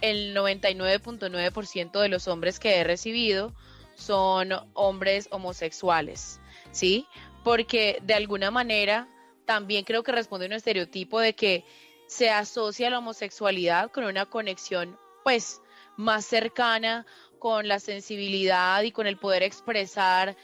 el 0.00 0.36
99.9% 0.36 2.00
de 2.00 2.08
los 2.08 2.28
hombres 2.28 2.58
que 2.58 2.76
he 2.76 2.84
recibido 2.84 3.52
son 3.94 4.52
hombres 4.74 5.28
homosexuales, 5.30 6.40
¿sí? 6.72 7.06
Porque 7.42 8.00
de 8.02 8.14
alguna 8.14 8.50
manera 8.50 9.08
también 9.44 9.84
creo 9.84 10.02
que 10.02 10.12
responde 10.12 10.46
a 10.46 10.48
un 10.48 10.54
estereotipo 10.54 11.20
de 11.20 11.34
que 11.34 11.64
se 12.06 12.30
asocia 12.30 12.90
la 12.90 12.98
homosexualidad 12.98 13.90
con 13.90 14.04
una 14.04 14.26
conexión, 14.26 14.98
pues, 15.22 15.60
más 15.96 16.24
cercana 16.24 17.06
con 17.38 17.68
la 17.68 17.78
sensibilidad 17.78 18.82
y 18.82 18.92
con 18.92 19.06
el 19.06 19.16
poder 19.16 19.42
expresar 19.42 20.36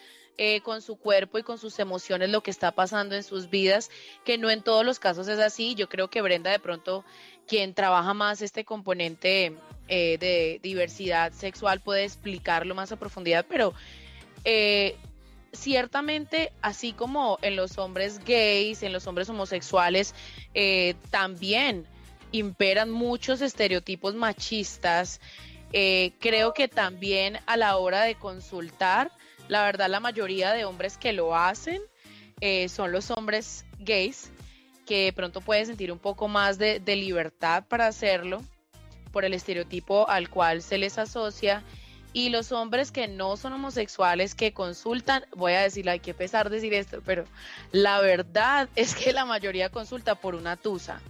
eh, 0.42 0.62
con 0.62 0.80
su 0.80 0.96
cuerpo 0.96 1.38
y 1.38 1.42
con 1.42 1.58
sus 1.58 1.78
emociones 1.80 2.30
lo 2.30 2.42
que 2.42 2.50
está 2.50 2.72
pasando 2.72 3.14
en 3.14 3.22
sus 3.22 3.50
vidas, 3.50 3.90
que 4.24 4.38
no 4.38 4.48
en 4.50 4.62
todos 4.62 4.86
los 4.86 4.98
casos 4.98 5.28
es 5.28 5.38
así. 5.38 5.74
Yo 5.74 5.88
creo 5.90 6.08
que 6.08 6.22
Brenda 6.22 6.50
de 6.50 6.58
pronto, 6.58 7.04
quien 7.46 7.74
trabaja 7.74 8.14
más 8.14 8.40
este 8.40 8.64
componente 8.64 9.54
eh, 9.88 10.16
de 10.18 10.58
diversidad 10.62 11.32
sexual, 11.32 11.80
puede 11.80 12.04
explicarlo 12.04 12.74
más 12.74 12.90
a 12.90 12.96
profundidad, 12.96 13.44
pero 13.50 13.74
eh, 14.44 14.96
ciertamente, 15.52 16.52
así 16.62 16.94
como 16.94 17.38
en 17.42 17.56
los 17.56 17.76
hombres 17.76 18.24
gays, 18.24 18.82
en 18.82 18.94
los 18.94 19.06
hombres 19.06 19.28
homosexuales, 19.28 20.14
también 21.10 21.86
imperan 22.32 22.90
muchos 22.90 23.42
estereotipos 23.42 24.14
machistas. 24.14 25.20
Creo 25.70 26.54
que 26.54 26.68
también 26.68 27.40
a 27.44 27.58
la 27.58 27.76
hora 27.76 28.04
de 28.04 28.14
consultar, 28.14 29.12
la 29.50 29.64
verdad 29.64 29.90
la 29.90 29.98
mayoría 29.98 30.52
de 30.52 30.64
hombres 30.64 30.96
que 30.96 31.12
lo 31.12 31.36
hacen 31.36 31.82
eh, 32.40 32.68
son 32.68 32.92
los 32.92 33.10
hombres 33.10 33.66
gays, 33.80 34.30
que 34.86 35.06
de 35.06 35.12
pronto 35.12 35.40
pueden 35.40 35.66
sentir 35.66 35.90
un 35.90 35.98
poco 35.98 36.28
más 36.28 36.56
de, 36.56 36.80
libertad 36.86 37.64
para 37.68 37.88
hacerlo 37.88 38.42
por 39.12 39.24
el 39.24 39.34
estereotipo 39.34 40.08
al 40.08 40.30
cual 40.30 40.62
se 40.62 40.78
les 40.78 40.98
asocia 40.98 41.64
y 42.12 42.28
los 42.28 42.52
hombres 42.52 42.92
que 42.92 43.08
no 43.08 43.36
son 43.36 43.52
homosexuales 43.52 44.36
que 44.36 44.52
consultan, 44.52 45.24
voy 45.34 45.52
a 45.52 45.62
decir, 45.62 45.90
hay 45.90 46.00
que 46.00 46.14
pesar 46.14 46.48
decir 46.48 46.72
esto, 46.72 47.02
pero 47.04 47.24
la 47.72 48.00
verdad 48.00 48.68
es 48.76 48.94
que 48.94 49.12
la 49.12 49.24
mayoría 49.24 49.68
consulta 49.68 50.14
por 50.14 50.36
una 50.36 50.56
tusa. 50.56 51.00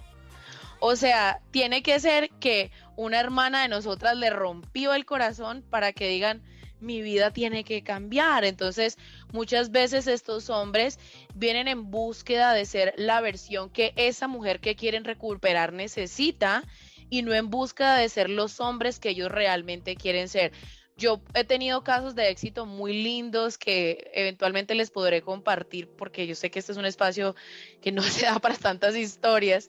O 0.78 0.96
sea, 0.96 1.40
tiene 1.50 1.82
que 1.82 2.00
ser 2.00 2.30
que 2.40 2.70
una 2.96 3.20
hermana 3.20 3.62
de 3.62 3.68
nosotras 3.68 4.16
le 4.16 4.30
rompió 4.30 4.94
el 4.94 5.04
corazón 5.04 5.62
para 5.68 5.92
que 5.92 6.08
digan, 6.08 6.42
mi 6.80 7.02
vida 7.02 7.32
tiene 7.32 7.64
que 7.64 7.82
cambiar. 7.82 8.44
Entonces, 8.44 8.98
muchas 9.32 9.70
veces 9.70 10.06
estos 10.06 10.50
hombres 10.50 10.98
vienen 11.34 11.68
en 11.68 11.90
búsqueda 11.90 12.52
de 12.52 12.64
ser 12.64 12.94
la 12.96 13.20
versión 13.20 13.70
que 13.70 13.92
esa 13.96 14.28
mujer 14.28 14.60
que 14.60 14.76
quieren 14.76 15.04
recuperar 15.04 15.72
necesita 15.72 16.64
y 17.10 17.22
no 17.22 17.34
en 17.34 17.50
búsqueda 17.50 17.96
de 17.96 18.08
ser 18.08 18.30
los 18.30 18.60
hombres 18.60 19.00
que 19.00 19.10
ellos 19.10 19.30
realmente 19.30 19.96
quieren 19.96 20.28
ser. 20.28 20.52
Yo 20.96 21.22
he 21.34 21.44
tenido 21.44 21.82
casos 21.82 22.14
de 22.14 22.28
éxito 22.28 22.66
muy 22.66 23.02
lindos 23.02 23.56
que 23.56 24.10
eventualmente 24.12 24.74
les 24.74 24.90
podré 24.90 25.22
compartir 25.22 25.88
porque 25.88 26.26
yo 26.26 26.34
sé 26.34 26.50
que 26.50 26.58
este 26.58 26.72
es 26.72 26.78
un 26.78 26.84
espacio 26.84 27.34
que 27.80 27.90
no 27.90 28.02
se 28.02 28.26
da 28.26 28.38
para 28.38 28.56
tantas 28.56 28.96
historias. 28.96 29.68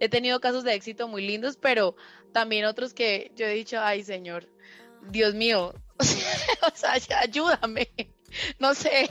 He 0.00 0.08
tenido 0.08 0.40
casos 0.40 0.64
de 0.64 0.74
éxito 0.74 1.06
muy 1.06 1.24
lindos, 1.24 1.56
pero 1.56 1.94
también 2.32 2.64
otros 2.64 2.94
que 2.94 3.30
yo 3.36 3.46
he 3.46 3.52
dicho, 3.52 3.80
ay 3.80 4.02
Señor, 4.02 4.48
Dios 5.10 5.34
mío, 5.34 5.74
o 5.98 6.76
sea, 6.76 7.20
ayúdame, 7.20 7.90
no 8.58 8.74
sé, 8.74 9.10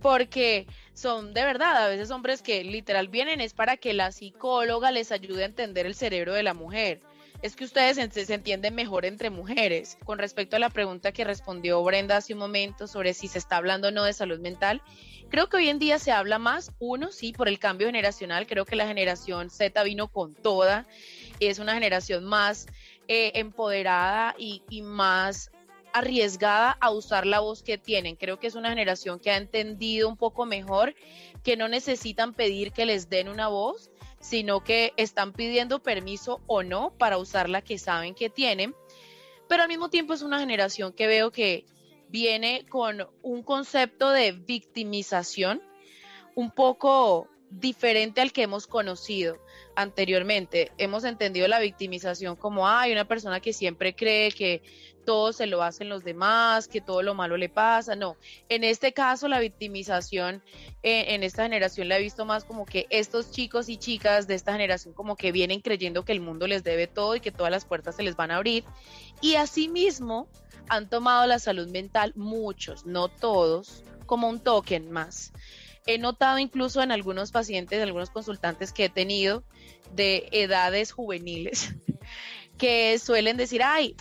porque 0.00 0.66
son 0.98 1.32
de 1.32 1.44
verdad, 1.44 1.84
a 1.84 1.88
veces 1.88 2.10
hombres 2.10 2.42
que 2.42 2.64
literal 2.64 3.06
vienen 3.08 3.40
es 3.40 3.54
para 3.54 3.76
que 3.76 3.92
la 3.92 4.10
psicóloga 4.10 4.90
les 4.90 5.12
ayude 5.12 5.44
a 5.44 5.46
entender 5.46 5.86
el 5.86 5.94
cerebro 5.94 6.34
de 6.34 6.42
la 6.42 6.54
mujer. 6.54 7.00
Es 7.40 7.54
que 7.54 7.64
ustedes 7.64 7.96
se, 8.12 8.34
entienden 8.34 8.74
mejor 8.74 9.04
entre 9.04 9.30
mujeres. 9.30 9.96
Con 10.04 10.18
respecto 10.18 10.56
a 10.56 10.58
la 10.58 10.70
pregunta 10.70 11.12
que 11.12 11.22
respondió 11.22 11.80
Brenda 11.84 12.16
hace 12.16 12.32
un 12.32 12.40
momento 12.40 12.88
sobre 12.88 13.14
si 13.14 13.28
se 13.28 13.38
está 13.38 13.58
hablando 13.58 13.88
o 13.88 13.90
no 13.92 14.02
de 14.02 14.12
salud 14.12 14.40
mental, 14.40 14.82
creo 15.28 15.48
que 15.48 15.58
hoy 15.58 15.68
en 15.68 15.78
día 15.78 16.00
se 16.00 16.10
habla 16.10 16.40
más, 16.40 16.72
uno, 16.80 17.12
sí, 17.12 17.32
por 17.32 17.46
el 17.46 17.60
cambio 17.60 17.86
generacional, 17.86 18.48
creo 18.48 18.64
que 18.64 18.74
la 18.74 18.88
generación 18.88 19.50
Z 19.50 19.80
vino 19.84 20.08
con 20.08 20.34
toda, 20.34 20.84
es 21.38 21.60
una 21.60 21.74
generación 21.74 22.24
más 22.24 22.66
eh, 23.06 23.30
empoderada 23.36 24.34
y 24.36 24.82
más 24.82 25.52
arriesgada 25.92 26.76
a 26.80 26.90
usar 26.90 27.26
la 27.26 27.40
voz 27.40 27.62
que 27.62 27.78
tienen. 27.78 28.16
Creo 28.16 28.38
que 28.38 28.46
es 28.46 28.54
una 28.54 28.70
generación 28.70 29.18
que 29.18 29.30
ha 29.30 29.36
entendido 29.36 30.08
un 30.08 30.16
poco 30.16 30.46
mejor 30.46 30.94
que 31.42 31.56
no 31.56 31.68
necesitan 31.68 32.34
pedir 32.34 32.72
que 32.72 32.86
les 32.86 33.08
den 33.08 33.28
una 33.28 33.48
voz, 33.48 33.90
sino 34.20 34.64
que 34.64 34.92
están 34.96 35.32
pidiendo 35.32 35.82
permiso 35.82 36.40
o 36.46 36.62
no 36.62 36.92
para 36.98 37.18
usar 37.18 37.48
la 37.48 37.62
que 37.62 37.78
saben 37.78 38.14
que 38.14 38.30
tienen. 38.30 38.74
Pero 39.48 39.62
al 39.62 39.68
mismo 39.68 39.88
tiempo 39.88 40.14
es 40.14 40.22
una 40.22 40.40
generación 40.40 40.92
que 40.92 41.06
veo 41.06 41.30
que 41.30 41.64
viene 42.08 42.66
con 42.68 43.08
un 43.22 43.42
concepto 43.42 44.10
de 44.10 44.32
victimización 44.32 45.62
un 46.34 46.50
poco 46.50 47.28
diferente 47.50 48.20
al 48.20 48.32
que 48.32 48.42
hemos 48.42 48.66
conocido 48.66 49.38
anteriormente. 49.78 50.72
Hemos 50.76 51.04
entendido 51.04 51.46
la 51.46 51.60
victimización 51.60 52.34
como 52.34 52.66
hay 52.66 52.90
una 52.90 53.06
persona 53.06 53.38
que 53.38 53.52
siempre 53.52 53.94
cree 53.94 54.32
que 54.32 54.60
todo 55.06 55.32
se 55.32 55.46
lo 55.46 55.62
hacen 55.62 55.88
los 55.88 56.02
demás, 56.02 56.66
que 56.66 56.80
todo 56.80 57.00
lo 57.02 57.14
malo 57.14 57.36
le 57.36 57.48
pasa. 57.48 57.94
No, 57.94 58.16
en 58.48 58.64
este 58.64 58.92
caso 58.92 59.28
la 59.28 59.38
victimización 59.38 60.42
eh, 60.82 61.14
en 61.14 61.22
esta 61.22 61.44
generación 61.44 61.88
la 61.88 61.96
he 61.96 62.02
visto 62.02 62.24
más 62.24 62.42
como 62.42 62.66
que 62.66 62.88
estos 62.90 63.30
chicos 63.30 63.68
y 63.68 63.76
chicas 63.76 64.26
de 64.26 64.34
esta 64.34 64.50
generación 64.50 64.94
como 64.94 65.14
que 65.14 65.30
vienen 65.30 65.60
creyendo 65.60 66.04
que 66.04 66.10
el 66.10 66.20
mundo 66.20 66.48
les 66.48 66.64
debe 66.64 66.88
todo 66.88 67.14
y 67.14 67.20
que 67.20 67.30
todas 67.30 67.52
las 67.52 67.64
puertas 67.64 67.94
se 67.94 68.02
les 68.02 68.16
van 68.16 68.32
a 68.32 68.36
abrir. 68.38 68.64
Y 69.20 69.36
asimismo 69.36 70.26
han 70.68 70.90
tomado 70.90 71.24
la 71.28 71.38
salud 71.38 71.68
mental 71.68 72.12
muchos, 72.16 72.84
no 72.84 73.06
todos, 73.06 73.84
como 74.06 74.28
un 74.28 74.40
token 74.40 74.90
más 74.90 75.32
he 75.88 75.96
notado 75.96 76.38
incluso 76.38 76.82
en 76.82 76.92
algunos 76.92 77.32
pacientes, 77.32 77.82
algunos 77.82 78.10
consultantes 78.10 78.74
que 78.74 78.84
he 78.84 78.88
tenido 78.90 79.42
de 79.94 80.28
edades 80.32 80.92
juveniles, 80.92 81.74
que 82.58 82.98
suelen 82.98 83.38
decir, 83.38 83.62
ay, 83.64 83.96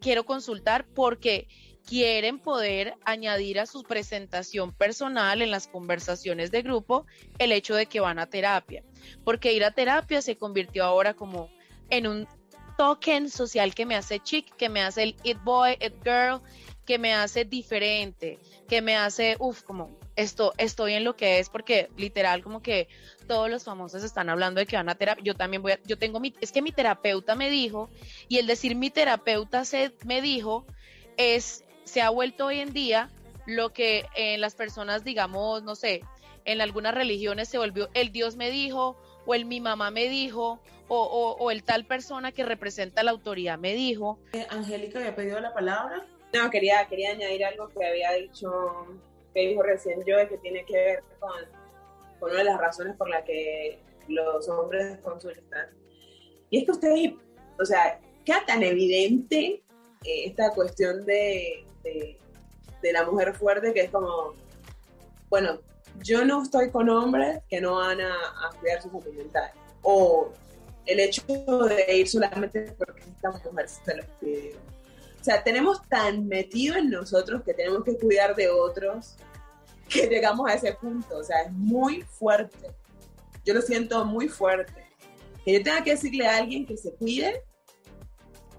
quiero 0.00 0.26
consultar 0.26 0.84
porque 0.84 1.46
quieren 1.86 2.40
poder 2.40 2.96
añadir 3.04 3.60
a 3.60 3.66
su 3.66 3.84
presentación 3.84 4.72
personal 4.72 5.42
en 5.42 5.52
las 5.52 5.68
conversaciones 5.68 6.50
de 6.50 6.62
grupo 6.62 7.06
el 7.38 7.52
hecho 7.52 7.76
de 7.76 7.86
que 7.86 8.00
van 8.00 8.18
a 8.18 8.26
terapia, 8.26 8.82
porque 9.24 9.52
ir 9.52 9.64
a 9.64 9.70
terapia 9.70 10.22
se 10.22 10.36
convirtió 10.36 10.84
ahora 10.84 11.14
como 11.14 11.50
en 11.88 12.08
un 12.08 12.26
token 12.76 13.30
social 13.30 13.76
que 13.76 13.86
me 13.86 13.94
hace 13.94 14.18
chic, 14.18 14.56
que 14.56 14.68
me 14.68 14.82
hace 14.82 15.04
el 15.04 15.16
it 15.22 15.38
boy, 15.44 15.74
it 15.74 15.94
girl, 16.02 16.42
que 16.84 16.98
me 16.98 17.14
hace 17.14 17.44
diferente, 17.44 18.40
que 18.66 18.82
me 18.82 18.96
hace, 18.96 19.36
uff, 19.38 19.62
como 19.62 20.01
esto, 20.16 20.52
estoy 20.58 20.94
en 20.94 21.04
lo 21.04 21.16
que 21.16 21.38
es, 21.38 21.48
porque 21.48 21.88
literal 21.96 22.42
como 22.42 22.62
que 22.62 22.88
todos 23.26 23.50
los 23.50 23.64
famosos 23.64 24.04
están 24.04 24.28
hablando 24.28 24.60
de 24.60 24.66
que 24.66 24.76
van 24.76 24.88
a 24.88 24.94
terapia, 24.94 25.24
yo 25.24 25.34
también 25.34 25.62
voy 25.62 25.72
a, 25.72 25.80
yo 25.84 25.96
tengo 25.98 26.20
mi, 26.20 26.34
es 26.40 26.52
que 26.52 26.62
mi 26.62 26.72
terapeuta 26.72 27.34
me 27.34 27.50
dijo, 27.50 27.90
y 28.28 28.38
el 28.38 28.46
decir 28.46 28.74
mi 28.74 28.90
terapeuta 28.90 29.64
se, 29.64 29.92
me 30.04 30.20
dijo, 30.20 30.66
es, 31.16 31.64
se 31.84 32.02
ha 32.02 32.10
vuelto 32.10 32.46
hoy 32.46 32.60
en 32.60 32.72
día 32.72 33.10
lo 33.46 33.72
que 33.72 34.06
en 34.14 34.40
las 34.40 34.54
personas, 34.54 35.04
digamos, 35.04 35.62
no 35.62 35.74
sé, 35.74 36.02
en 36.44 36.60
algunas 36.60 36.94
religiones 36.94 37.48
se 37.48 37.58
volvió 37.58 37.88
el 37.94 38.12
Dios 38.12 38.36
me 38.36 38.50
dijo, 38.50 38.96
o 39.24 39.34
el 39.34 39.44
mi 39.44 39.60
mamá 39.60 39.90
me 39.90 40.08
dijo, 40.08 40.60
o, 40.88 41.36
o, 41.38 41.50
el 41.50 41.62
tal 41.62 41.86
persona 41.86 42.32
que 42.32 42.44
representa 42.44 43.02
la 43.02 43.12
autoridad 43.12 43.58
me 43.58 43.74
dijo. 43.74 44.18
Eh, 44.34 44.46
Angélica 44.50 44.98
había 44.98 45.16
pedido 45.16 45.40
la 45.40 45.54
palabra. 45.54 46.06
No, 46.34 46.50
quería, 46.50 46.86
quería 46.86 47.12
añadir 47.12 47.44
algo 47.44 47.68
que 47.68 47.86
había 47.86 48.12
dicho, 48.12 48.50
que 49.34 49.48
dijo 49.48 49.62
recién 49.62 50.04
yo, 50.04 50.16
que 50.28 50.38
tiene 50.38 50.64
que 50.64 50.76
ver 50.76 51.04
con, 51.18 51.30
con 52.20 52.30
una 52.30 52.38
de 52.40 52.44
las 52.44 52.58
razones 52.60 52.96
por 52.96 53.08
las 53.08 53.24
que 53.24 53.78
los 54.08 54.48
hombres 54.48 54.98
consultan. 54.98 55.70
Y 56.50 56.58
es 56.58 56.64
que 56.64 56.70
ustedes, 56.72 57.12
o 57.58 57.64
sea, 57.64 58.00
queda 58.24 58.44
tan 58.46 58.62
evidente 58.62 59.62
eh, 60.04 60.24
esta 60.26 60.50
cuestión 60.50 61.04
de, 61.06 61.64
de, 61.82 62.18
de, 62.82 62.92
la 62.92 63.04
mujer 63.04 63.34
fuerte 63.34 63.72
que 63.72 63.82
es 63.82 63.90
como, 63.90 64.34
bueno, 65.30 65.60
yo 66.02 66.24
no 66.24 66.42
estoy 66.42 66.70
con 66.70 66.88
hombres 66.88 67.40
que 67.48 67.60
no 67.60 67.76
van 67.76 68.00
a, 68.00 68.14
a 68.14 68.50
cuidar 68.58 68.82
su 68.82 68.90
salud 68.90 69.14
mental. 69.14 69.50
O 69.82 70.30
el 70.86 71.00
hecho 71.00 71.22
de 71.26 71.96
ir 71.96 72.08
solamente 72.08 72.74
porque 72.76 73.00
estamos 73.02 73.40
mujer 73.40 73.68
se 73.68 73.96
los 73.96 74.06
pide 74.20 74.54
o 75.22 75.24
sea, 75.24 75.44
tenemos 75.44 75.80
tan 75.88 76.26
metido 76.26 76.74
en 76.74 76.90
nosotros 76.90 77.44
que 77.44 77.54
tenemos 77.54 77.84
que 77.84 77.96
cuidar 77.96 78.34
de 78.34 78.50
otros 78.50 79.14
que 79.88 80.06
llegamos 80.10 80.50
a 80.50 80.54
ese 80.54 80.72
punto. 80.72 81.16
O 81.16 81.22
sea, 81.22 81.42
es 81.42 81.52
muy 81.52 82.02
fuerte. 82.02 82.74
Yo 83.44 83.54
lo 83.54 83.62
siento 83.62 84.04
muy 84.04 84.28
fuerte. 84.28 84.84
Que 85.44 85.52
yo 85.52 85.62
tenga 85.62 85.84
que 85.84 85.92
decirle 85.92 86.26
a 86.26 86.38
alguien 86.38 86.66
que 86.66 86.76
se 86.76 86.92
cuide 86.94 87.44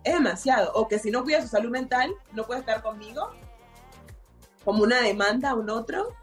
es 0.06 0.14
demasiado. 0.14 0.72
O 0.74 0.88
que 0.88 1.00
si 1.00 1.12
no 1.12 1.24
cuida 1.24 1.42
su 1.42 1.50
salud 1.50 1.70
mental, 1.70 2.16
no 2.32 2.46
puede 2.46 2.62
estar 2.62 2.82
conmigo. 2.82 3.32
Como 4.64 4.84
una 4.84 5.02
demanda 5.02 5.50
a 5.50 5.56
un 5.56 5.70
otro. 5.70 6.16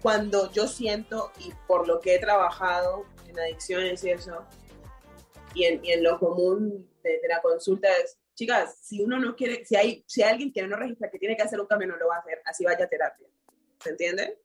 Cuando 0.00 0.50
yo 0.50 0.66
siento, 0.66 1.30
y 1.38 1.52
por 1.68 1.86
lo 1.86 2.00
que 2.00 2.14
he 2.14 2.18
trabajado 2.18 3.04
en 3.28 3.38
adicciones 3.38 4.02
y 4.02 4.12
eso, 4.12 4.46
y 5.54 5.64
en, 5.64 5.84
y 5.84 5.92
en 5.92 6.02
lo 6.02 6.18
común 6.18 6.88
de, 7.02 7.20
de 7.20 7.28
la 7.28 7.42
consulta 7.42 7.88
es, 8.02 8.16
chicas, 8.34 8.76
si 8.80 9.00
uno 9.02 9.18
no 9.18 9.34
quiere, 9.36 9.64
si 9.64 9.76
hay, 9.76 10.04
si 10.06 10.22
hay 10.22 10.30
alguien 10.30 10.52
que 10.52 10.66
no 10.66 10.76
registra 10.76 11.10
que 11.10 11.18
tiene 11.18 11.36
que 11.36 11.42
hacer 11.42 11.60
un 11.60 11.66
cambio, 11.66 11.88
no 11.88 11.96
lo 11.96 12.08
va 12.08 12.16
a 12.16 12.20
hacer, 12.20 12.40
así 12.44 12.64
vaya 12.64 12.84
a 12.84 12.88
terapia. 12.88 13.26
¿Se 13.80 13.90
entiende? 13.90 14.38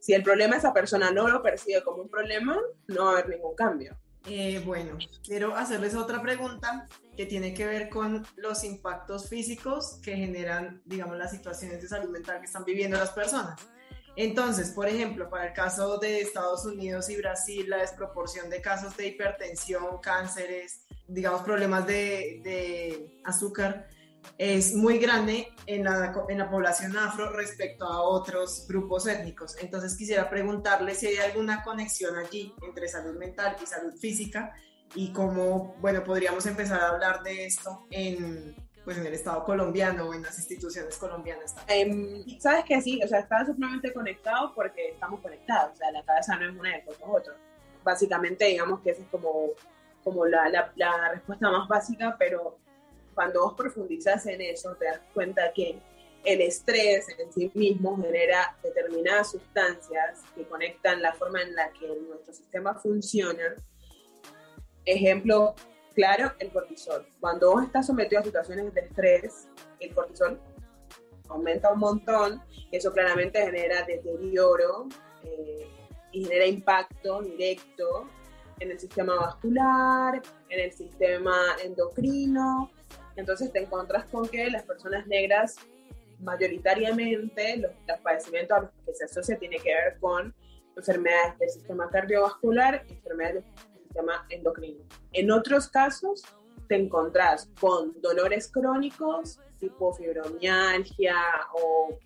Si 0.00 0.14
el 0.14 0.22
problema 0.22 0.56
esa 0.56 0.72
persona 0.72 1.10
no 1.10 1.28
lo 1.28 1.42
percibe 1.42 1.82
como 1.82 2.02
un 2.02 2.08
problema, 2.08 2.58
no 2.88 3.04
va 3.04 3.10
a 3.10 3.12
haber 3.12 3.28
ningún 3.28 3.54
cambio. 3.54 3.96
Eh, 4.26 4.60
bueno, 4.64 4.98
quiero 5.24 5.56
hacerles 5.56 5.96
otra 5.96 6.22
pregunta 6.22 6.88
que 7.16 7.26
tiene 7.26 7.54
que 7.54 7.66
ver 7.66 7.88
con 7.88 8.24
los 8.36 8.62
impactos 8.64 9.28
físicos 9.28 10.00
que 10.02 10.16
generan, 10.16 10.80
digamos, 10.84 11.16
las 11.18 11.32
situaciones 11.32 11.82
de 11.82 11.88
salud 11.88 12.10
mental 12.10 12.38
que 12.38 12.46
están 12.46 12.64
viviendo 12.64 12.96
las 12.98 13.10
personas. 13.10 13.60
Entonces, 14.14 14.70
por 14.70 14.86
ejemplo, 14.88 15.30
para 15.30 15.48
el 15.48 15.52
caso 15.54 15.98
de 15.98 16.20
Estados 16.20 16.66
Unidos 16.66 17.08
y 17.08 17.16
Brasil, 17.16 17.68
la 17.68 17.78
desproporción 17.78 18.50
de 18.50 18.60
casos 18.60 18.96
de 18.96 19.06
hipertensión, 19.06 19.98
cánceres, 20.02 20.81
digamos, 21.06 21.42
problemas 21.42 21.86
de, 21.86 22.40
de 22.44 23.20
azúcar 23.24 23.88
es 24.38 24.74
muy 24.74 24.98
grande 24.98 25.48
en 25.66 25.84
la, 25.84 26.14
en 26.28 26.38
la, 26.38 26.50
población 26.50 26.96
afro 26.96 27.30
respecto 27.30 27.84
a 27.84 28.02
otros 28.02 28.66
grupos 28.68 29.06
étnicos. 29.06 29.56
Entonces 29.60 29.96
quisiera 29.96 30.28
preguntarle 30.30 30.94
si 30.94 31.06
hay 31.06 31.16
alguna 31.16 31.62
conexión 31.62 32.16
allí 32.16 32.54
entre 32.62 32.88
salud 32.88 33.16
mental 33.18 33.56
y 33.62 33.66
salud 33.66 33.94
física 33.98 34.54
y 34.94 35.12
cómo, 35.12 35.76
bueno, 35.80 36.04
podríamos 36.04 36.46
empezar 36.46 36.80
a 36.80 36.88
hablar 36.90 37.22
de 37.22 37.46
esto 37.46 37.86
en, 37.90 38.54
pues 38.84 38.98
en 38.98 39.06
el 39.06 39.14
Estado 39.14 39.44
colombiano 39.44 40.08
o 40.08 40.14
en 40.14 40.22
las 40.22 40.38
instituciones 40.38 40.96
colombianas. 40.96 41.54
Eh, 41.68 42.24
Sabes 42.38 42.64
que 42.64 42.80
sí, 42.80 43.00
o 43.02 43.08
sea, 43.08 43.20
está 43.20 43.44
supremamente 43.46 43.92
conectado 43.92 44.52
porque 44.54 44.90
estamos 44.90 45.20
conectados, 45.20 45.74
o 45.74 45.76
sea, 45.76 45.90
la 45.92 46.02
cabeza 46.04 46.36
no 46.36 46.48
es 46.48 46.58
una 46.58 46.76
es 46.76 46.84
otro. 47.00 47.34
Básicamente, 47.84 48.46
digamos 48.46 48.80
que 48.80 48.90
es 48.90 48.98
como, 49.10 49.50
como 50.02 50.26
la, 50.26 50.48
la, 50.48 50.72
la 50.76 51.10
respuesta 51.12 51.50
más 51.50 51.68
básica, 51.68 52.16
pero 52.18 52.58
cuando 53.14 53.42
vos 53.42 53.54
profundizas 53.54 54.26
en 54.26 54.40
eso, 54.40 54.74
te 54.76 54.86
das 54.86 55.00
cuenta 55.12 55.52
que 55.52 55.78
el 56.24 56.40
estrés 56.40 57.06
en 57.18 57.32
sí 57.32 57.50
mismo 57.54 58.00
genera 58.00 58.56
determinadas 58.62 59.32
sustancias 59.32 60.20
que 60.34 60.44
conectan 60.44 61.02
la 61.02 61.12
forma 61.14 61.42
en 61.42 61.54
la 61.54 61.70
que 61.72 61.88
nuestro 62.08 62.32
sistema 62.32 62.74
funciona. 62.74 63.56
Ejemplo 64.84 65.54
claro, 65.94 66.32
el 66.38 66.50
cortisol. 66.50 67.06
Cuando 67.20 67.52
vos 67.52 67.64
estás 67.64 67.86
sometido 67.86 68.20
a 68.20 68.24
situaciones 68.24 68.72
de 68.72 68.80
estrés, 68.82 69.48
el 69.80 69.94
cortisol 69.94 70.40
aumenta 71.28 71.72
un 71.72 71.80
montón, 71.80 72.42
eso 72.70 72.92
claramente 72.92 73.42
genera 73.42 73.82
deterioro 73.82 74.88
eh, 75.24 75.68
y 76.12 76.24
genera 76.24 76.46
impacto 76.46 77.22
directo 77.22 78.08
en 78.62 78.70
el 78.70 78.78
sistema 78.78 79.14
vascular, 79.16 80.22
en 80.48 80.60
el 80.60 80.72
sistema 80.72 81.36
endocrino. 81.62 82.70
Entonces 83.16 83.52
te 83.52 83.60
encuentras 83.60 84.06
con 84.06 84.28
que 84.28 84.50
las 84.50 84.62
personas 84.62 85.06
negras 85.06 85.56
mayoritariamente 86.20 87.56
los, 87.56 87.72
los 87.86 87.98
padecimientos 88.00 88.56
a 88.56 88.60
los 88.62 88.70
que 88.86 88.94
se 88.94 89.04
asocia 89.04 89.38
tiene 89.38 89.58
que 89.58 89.74
ver 89.74 89.98
con 90.00 90.34
enfermedades 90.76 91.38
del 91.38 91.50
sistema 91.50 91.90
cardiovascular 91.90 92.84
enfermedades 92.88 93.44
del 93.44 93.82
sistema 93.82 94.26
endocrino. 94.30 94.84
En 95.12 95.30
otros 95.30 95.68
casos 95.68 96.22
te 96.68 96.76
encontrás 96.76 97.50
con 97.60 98.00
dolores 98.00 98.50
crónicos 98.50 99.40
tipo 99.58 99.92
fibromialgia 99.92 101.16
o 101.54 101.98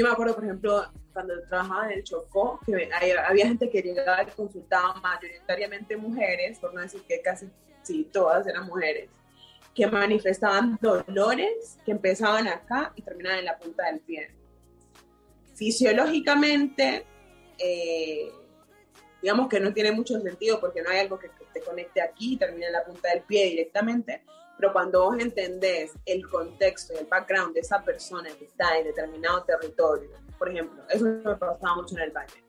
yo 0.00 0.06
me 0.06 0.12
acuerdo 0.12 0.34
por 0.34 0.44
ejemplo 0.44 0.90
cuando 1.12 1.34
trabajaba 1.42 1.92
en 1.92 1.98
el 1.98 2.04
Chocó 2.04 2.58
que 2.64 2.88
había 3.28 3.46
gente 3.46 3.68
que 3.68 3.82
llegaba 3.82 4.22
y 4.22 4.26
consultaba 4.28 4.94
mayoritariamente 4.94 5.94
mujeres, 5.94 6.58
por 6.58 6.72
no 6.72 6.80
decir 6.80 7.02
que 7.02 7.20
casi 7.20 7.50
sí, 7.82 8.08
todas 8.10 8.46
eran 8.46 8.64
mujeres 8.66 9.10
que 9.74 9.86
manifestaban 9.86 10.78
dolores 10.80 11.78
que 11.84 11.90
empezaban 11.90 12.48
acá 12.48 12.94
y 12.96 13.02
terminaban 13.02 13.40
en 13.40 13.44
la 13.44 13.58
punta 13.58 13.86
del 13.86 14.00
pie. 14.00 14.30
Fisiológicamente, 15.54 17.04
eh, 17.58 18.32
digamos 19.20 19.48
que 19.48 19.60
no 19.60 19.74
tiene 19.74 19.92
mucho 19.92 20.18
sentido 20.18 20.60
porque 20.60 20.80
no 20.80 20.88
hay 20.88 21.00
algo 21.00 21.18
que, 21.18 21.28
que 21.28 21.44
te 21.52 21.60
conecte 21.60 22.00
aquí 22.00 22.34
y 22.34 22.36
termine 22.38 22.68
en 22.68 22.72
la 22.72 22.84
punta 22.84 23.10
del 23.10 23.20
pie 23.20 23.50
directamente, 23.50 24.22
pero 24.60 24.74
cuando 24.74 25.04
vos 25.04 25.16
entendés 25.18 25.92
el 26.04 26.28
contexto 26.28 26.92
y 26.92 26.98
el 26.98 27.06
background 27.06 27.54
de 27.54 27.60
esa 27.60 27.82
persona 27.82 28.28
que 28.38 28.44
está 28.44 28.76
en 28.76 28.84
determinado 28.84 29.42
territorio, 29.44 30.10
por 30.38 30.50
ejemplo, 30.50 30.82
eso 30.90 31.06
me 31.06 31.34
pasaba 31.36 31.76
mucho 31.76 31.96
en 31.96 32.02
el 32.02 32.10
valle 32.10 32.44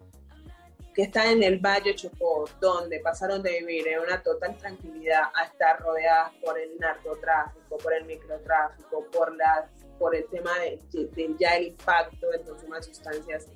que 0.93 1.03
está 1.03 1.31
en 1.31 1.41
el 1.41 1.57
Valle 1.59 1.95
Chocó, 1.95 2.49
donde 2.59 2.99
pasaron 2.99 3.41
de 3.41 3.59
vivir 3.59 3.87
en 3.87 4.01
una 4.01 4.21
total 4.21 4.57
tranquilidad 4.57 5.23
a 5.33 5.45
estar 5.45 5.79
rodeadas 5.79 6.33
por 6.43 6.59
el 6.59 6.77
narcotráfico, 6.79 7.77
por 7.77 7.93
el 7.93 8.03
microtráfico, 8.03 9.05
por, 9.09 9.33
las, 9.37 9.69
por 9.97 10.13
el 10.13 10.27
tema 10.27 10.51
de, 10.59 10.81
de 10.91 11.35
ya 11.39 11.55
el 11.55 11.67
impacto 11.67 12.29
del 12.31 12.41
consumo 12.41 12.75
de 12.75 12.83
sustancias 12.83 13.47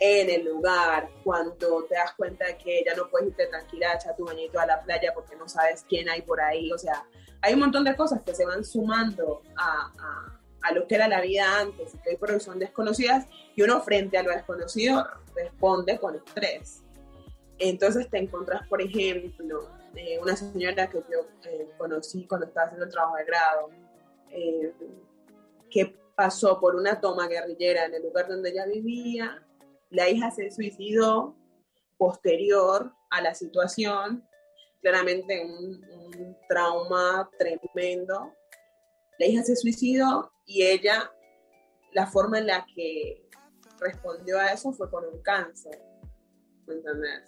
en 0.00 0.30
el 0.30 0.46
lugar, 0.46 1.10
cuando 1.22 1.84
te 1.84 1.94
das 1.94 2.14
cuenta 2.14 2.46
de 2.46 2.56
que 2.56 2.82
ya 2.84 2.94
no 2.94 3.08
puedes 3.08 3.28
irte 3.28 3.46
tranquila 3.48 3.92
a 3.92 3.96
echar 3.96 4.16
tu 4.16 4.24
bañito 4.24 4.58
a 4.58 4.64
la 4.64 4.82
playa 4.82 5.12
porque 5.14 5.36
no 5.36 5.48
sabes 5.48 5.84
quién 5.86 6.08
hay 6.08 6.22
por 6.22 6.40
ahí, 6.40 6.72
o 6.72 6.78
sea, 6.78 7.04
hay 7.42 7.54
un 7.54 7.60
montón 7.60 7.84
de 7.84 7.96
cosas 7.96 8.22
que 8.22 8.34
se 8.34 8.46
van 8.46 8.64
sumando 8.64 9.42
a, 9.56 9.92
a, 9.98 10.40
a 10.62 10.72
lo 10.72 10.86
que 10.86 10.94
era 10.94 11.08
la 11.08 11.20
vida 11.20 11.60
antes 11.60 11.92
que 12.02 12.10
hoy 12.10 12.16
por 12.16 12.30
hoy 12.30 12.40
son 12.40 12.58
desconocidas 12.58 13.26
y 13.54 13.62
uno 13.62 13.80
frente 13.80 14.16
a 14.16 14.22
lo 14.22 14.30
desconocido 14.30 15.06
responde 15.34 15.98
con 15.98 16.16
estrés. 16.16 16.82
Entonces 17.58 18.08
te 18.08 18.18
encontrás, 18.18 18.66
por 18.68 18.80
ejemplo, 18.80 19.68
eh, 19.94 20.18
una 20.20 20.36
señora 20.36 20.88
que 20.88 20.98
yo 21.10 21.26
eh, 21.44 21.70
conocí 21.76 22.26
cuando 22.26 22.46
estaba 22.46 22.66
haciendo 22.66 22.86
el 22.86 22.92
trabajo 22.92 23.16
de 23.16 23.24
grado, 23.24 23.70
eh, 24.30 24.72
que 25.70 25.96
pasó 26.14 26.60
por 26.60 26.74
una 26.76 27.00
toma 27.00 27.28
guerrillera 27.28 27.86
en 27.86 27.94
el 27.94 28.02
lugar 28.02 28.28
donde 28.28 28.50
ella 28.50 28.66
vivía, 28.66 29.42
la 29.90 30.08
hija 30.08 30.30
se 30.30 30.50
suicidó 30.50 31.36
posterior 31.98 32.92
a 33.10 33.20
la 33.20 33.34
situación, 33.34 34.26
claramente 34.82 35.42
un, 35.44 36.36
trauma 36.48 37.30
tremendo. 37.38 38.34
La 39.18 39.26
hija 39.26 39.42
se 39.42 39.56
suicidó 39.56 40.30
y 40.44 40.64
ella, 40.64 41.10
la 41.92 42.06
forma 42.06 42.38
en 42.38 42.48
la 42.48 42.66
que 42.74 43.26
respondió 43.80 44.38
a 44.38 44.48
eso 44.48 44.72
fue 44.72 44.90
con 44.90 45.04
un 45.06 45.22
cáncer, 45.22 45.80
¿me 46.66 46.74
entendés? 46.74 47.22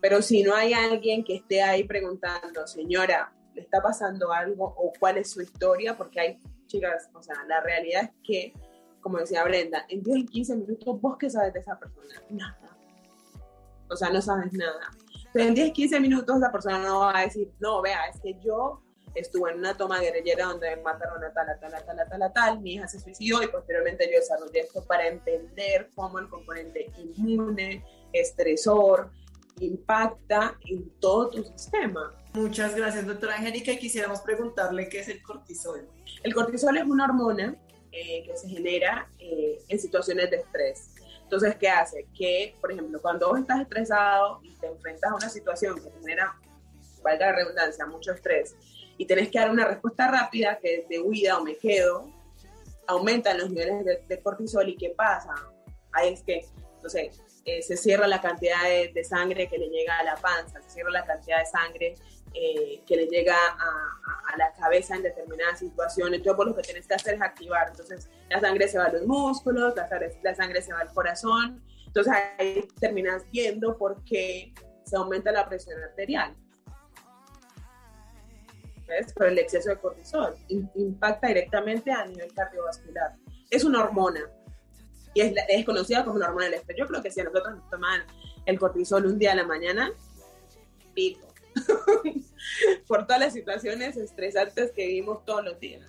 Pero 0.00 0.22
si 0.22 0.42
no 0.42 0.54
hay 0.54 0.72
alguien 0.72 1.24
que 1.24 1.36
esté 1.36 1.62
ahí 1.62 1.82
preguntando, 1.84 2.66
señora, 2.66 3.34
¿le 3.54 3.62
está 3.62 3.82
pasando 3.82 4.32
algo 4.32 4.66
o 4.76 4.92
cuál 5.00 5.16
es 5.16 5.30
su 5.30 5.40
historia? 5.40 5.96
Porque 5.96 6.20
hay 6.20 6.38
chicas, 6.66 7.08
o 7.12 7.22
sea, 7.22 7.36
la 7.48 7.60
realidad 7.60 8.04
es 8.04 8.10
que, 8.22 8.52
como 9.00 9.18
decía 9.18 9.42
Brenda, 9.44 9.84
en 9.88 10.02
10 10.02 10.18
y 10.18 10.26
15 10.26 10.56
minutos, 10.56 11.00
¿vos 11.00 11.16
qué 11.18 11.30
sabes 11.30 11.52
de 11.52 11.60
esa 11.60 11.78
persona? 11.78 12.22
Nada. 12.30 12.76
O 13.88 13.96
sea, 13.96 14.10
no 14.10 14.20
sabes 14.20 14.52
nada. 14.52 14.90
Pero 15.34 15.48
en 15.48 15.54
10, 15.54 15.72
15 15.72 15.98
minutos 15.98 16.38
la 16.38 16.52
persona 16.52 16.78
no 16.78 17.00
va 17.00 17.18
a 17.18 17.22
decir, 17.22 17.50
no, 17.58 17.82
vea, 17.82 18.06
es 18.06 18.20
que 18.20 18.38
yo 18.40 18.80
estuve 19.16 19.50
en 19.50 19.58
una 19.58 19.76
toma 19.76 20.00
guerrillera 20.00 20.46
donde 20.46 20.76
mataron 20.76 21.24
a 21.24 21.32
tal, 21.32 21.48
a 21.48 21.58
tal, 21.58 21.74
a 21.74 21.84
tal, 21.84 21.98
a 21.98 22.08
tal, 22.08 22.22
a 22.22 22.32
tal, 22.32 22.60
mi 22.60 22.74
hija 22.74 22.86
se 22.86 23.00
suicidó 23.00 23.42
y 23.42 23.48
posteriormente 23.48 24.08
yo 24.12 24.20
desarrollé 24.20 24.60
esto 24.60 24.84
para 24.84 25.08
entender 25.08 25.90
cómo 25.96 26.20
el 26.20 26.28
componente 26.28 26.88
inmune, 26.96 27.84
estresor, 28.12 29.10
impacta 29.58 30.56
en 30.66 30.88
todo 31.00 31.30
tu 31.30 31.42
sistema. 31.42 32.14
Muchas 32.34 32.76
gracias, 32.76 33.04
doctora 33.04 33.34
Angélica, 33.34 33.72
y 33.72 33.78
quisiéramos 33.78 34.20
preguntarle 34.20 34.88
qué 34.88 35.00
es 35.00 35.08
el 35.08 35.20
cortisol. 35.20 35.88
El 36.22 36.32
cortisol 36.32 36.76
es 36.76 36.84
una 36.84 37.06
hormona 37.06 37.56
eh, 37.90 38.22
que 38.24 38.36
se 38.36 38.48
genera 38.48 39.08
eh, 39.18 39.58
en 39.68 39.78
situaciones 39.80 40.30
de 40.30 40.36
estrés. 40.36 40.93
Entonces, 41.34 41.58
¿qué 41.58 41.68
hace? 41.68 42.06
Que, 42.16 42.54
por 42.60 42.70
ejemplo, 42.70 43.02
cuando 43.02 43.28
vos 43.28 43.40
estás 43.40 43.60
estresado 43.60 44.38
y 44.44 44.54
te 44.54 44.68
enfrentas 44.68 45.10
a 45.10 45.16
una 45.16 45.28
situación 45.28 45.82
que 45.82 45.90
genera, 45.90 46.32
valga 47.02 47.26
la 47.26 47.32
redundancia, 47.32 47.84
mucho 47.86 48.12
estrés, 48.12 48.54
y 48.96 49.04
tenés 49.04 49.30
que 49.30 49.40
dar 49.40 49.50
una 49.50 49.64
respuesta 49.64 50.08
rápida 50.08 50.60
que 50.60 50.76
es 50.76 50.88
de 50.88 51.00
huida 51.00 51.36
o 51.36 51.42
me 51.42 51.56
quedo, 51.56 52.08
aumentan 52.86 53.38
los 53.38 53.50
niveles 53.50 53.84
de, 53.84 54.04
de 54.06 54.22
cortisol 54.22 54.68
y 54.68 54.76
¿qué 54.76 54.90
pasa? 54.90 55.34
Ahí 55.90 56.12
es 56.12 56.22
que, 56.22 56.46
no 56.80 56.88
sé, 56.88 57.10
eh, 57.44 57.62
se 57.62 57.76
cierra 57.76 58.06
la 58.06 58.20
cantidad 58.20 58.62
de, 58.62 58.92
de, 58.94 59.02
sangre 59.02 59.48
que 59.48 59.58
le 59.58 59.66
llega 59.70 59.98
a 59.98 60.04
la 60.04 60.14
panza, 60.14 60.62
se 60.62 60.70
cierra 60.70 60.92
la 60.92 61.04
cantidad 61.04 61.40
de 61.40 61.46
sangre 61.46 61.94
eh, 62.34 62.82
que 62.86 62.96
le 62.96 63.06
llega 63.06 63.36
a, 63.36 64.32
a, 64.32 64.36
la 64.36 64.52
cabeza 64.52 64.96
en 64.96 65.02
determinadas 65.02 65.60
situaciones. 65.60 66.18
Entonces, 66.18 66.36
vos 66.36 66.46
lo 66.46 66.56
que 66.56 66.62
tenés 66.62 66.86
que 66.86 66.94
hacer 66.94 67.14
es 67.14 67.22
activar. 67.22 67.68
Entonces, 67.68 68.10
la 68.28 68.40
sangre 68.40 68.66
se 68.66 68.78
va 68.78 68.86
a 68.86 68.92
los 68.92 69.06
músculos, 69.06 69.74
la, 69.76 69.88
la 70.22 70.34
sangre 70.34 70.60
se 70.60 70.72
va 70.72 70.80
al 70.80 70.92
corazón. 70.92 71.62
Entonces, 71.86 72.12
ahí 72.38 72.66
terminas 72.80 73.22
viendo 73.30 73.78
por 73.78 74.02
qué 74.04 74.52
se 74.84 74.96
aumenta 74.96 75.30
la 75.30 75.48
presión 75.48 75.80
arterial. 75.82 76.34
¿Ves? 78.88 79.12
Por 79.14 79.26
el 79.28 79.38
exceso 79.38 79.70
de 79.70 79.78
cortisol. 79.78 80.34
Impacta 80.74 81.28
directamente 81.28 81.92
a 81.92 82.04
nivel 82.04 82.34
cardiovascular. 82.34 83.14
Es 83.48 83.64
una 83.64 83.84
hormona 83.84 84.20
y 85.14 85.20
es, 85.20 85.32
es 85.48 85.64
conocida 85.64 86.04
como 86.04 86.18
la 86.18 86.26
hormona 86.26 86.46
del 86.46 86.54
estrés. 86.54 86.76
Yo 86.76 86.86
creo 86.86 87.00
que 87.00 87.10
si 87.10 87.20
a 87.20 87.24
nosotros 87.24 87.54
nos 87.54 87.70
toman 87.70 88.02
el 88.44 88.58
cortisol 88.58 89.06
un 89.06 89.18
día 89.18 89.32
a 89.32 89.36
la 89.36 89.44
mañana, 89.44 89.92
pico. 90.94 91.33
Por 92.88 93.06
todas 93.06 93.20
las 93.20 93.32
situaciones 93.32 93.96
estresantes 93.96 94.72
que 94.72 94.86
vivimos 94.86 95.24
todos 95.24 95.44
los 95.44 95.58
días. 95.58 95.82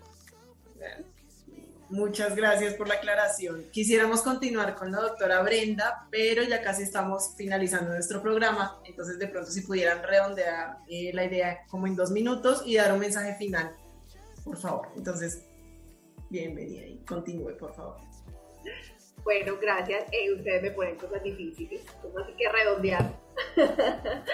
Muchas 1.90 2.36
gracias 2.36 2.74
por 2.74 2.88
la 2.88 2.96
aclaración. 2.96 3.66
Quisiéramos 3.72 4.24
continuar 4.24 4.76
con 4.76 4.92
la 4.92 5.02
doctora 5.02 5.44
Brenda, 5.44 6.08
pero 6.10 6.42
ya 6.42 6.62
casi 6.64 6.82
estamos 6.82 7.36
finalizando 7.38 7.92
nuestro 7.92 8.24
programa, 8.24 8.80
entonces 8.86 9.20
de 9.20 9.28
pronto 9.28 9.52
si 9.52 9.62
pudieran 9.62 10.02
redondear 10.02 10.80
eh, 10.90 11.12
la 11.14 11.26
idea 11.26 11.64
como 11.70 11.86
en 11.86 11.96
dos 11.96 12.10
minutos 12.10 12.64
y 12.66 12.76
dar 12.76 12.92
un 12.92 13.00
mensaje 13.00 13.36
final, 13.36 13.72
por 14.44 14.58
favor. 14.58 14.88
Entonces, 14.96 15.44
bienvenida 16.32 16.88
y 16.88 16.98
continúe, 17.06 17.56
por 17.56 17.76
favor. 17.76 17.98
Bueno, 19.24 19.58
gracias. 19.62 20.06
Eh, 20.12 20.34
ustedes 20.34 20.64
me 20.64 20.72
ponen 20.72 20.98
cosas 20.98 21.22
difíciles, 21.24 21.82
como 22.02 22.18
así 22.20 22.34
que 22.34 22.50
redondear. 22.50 23.20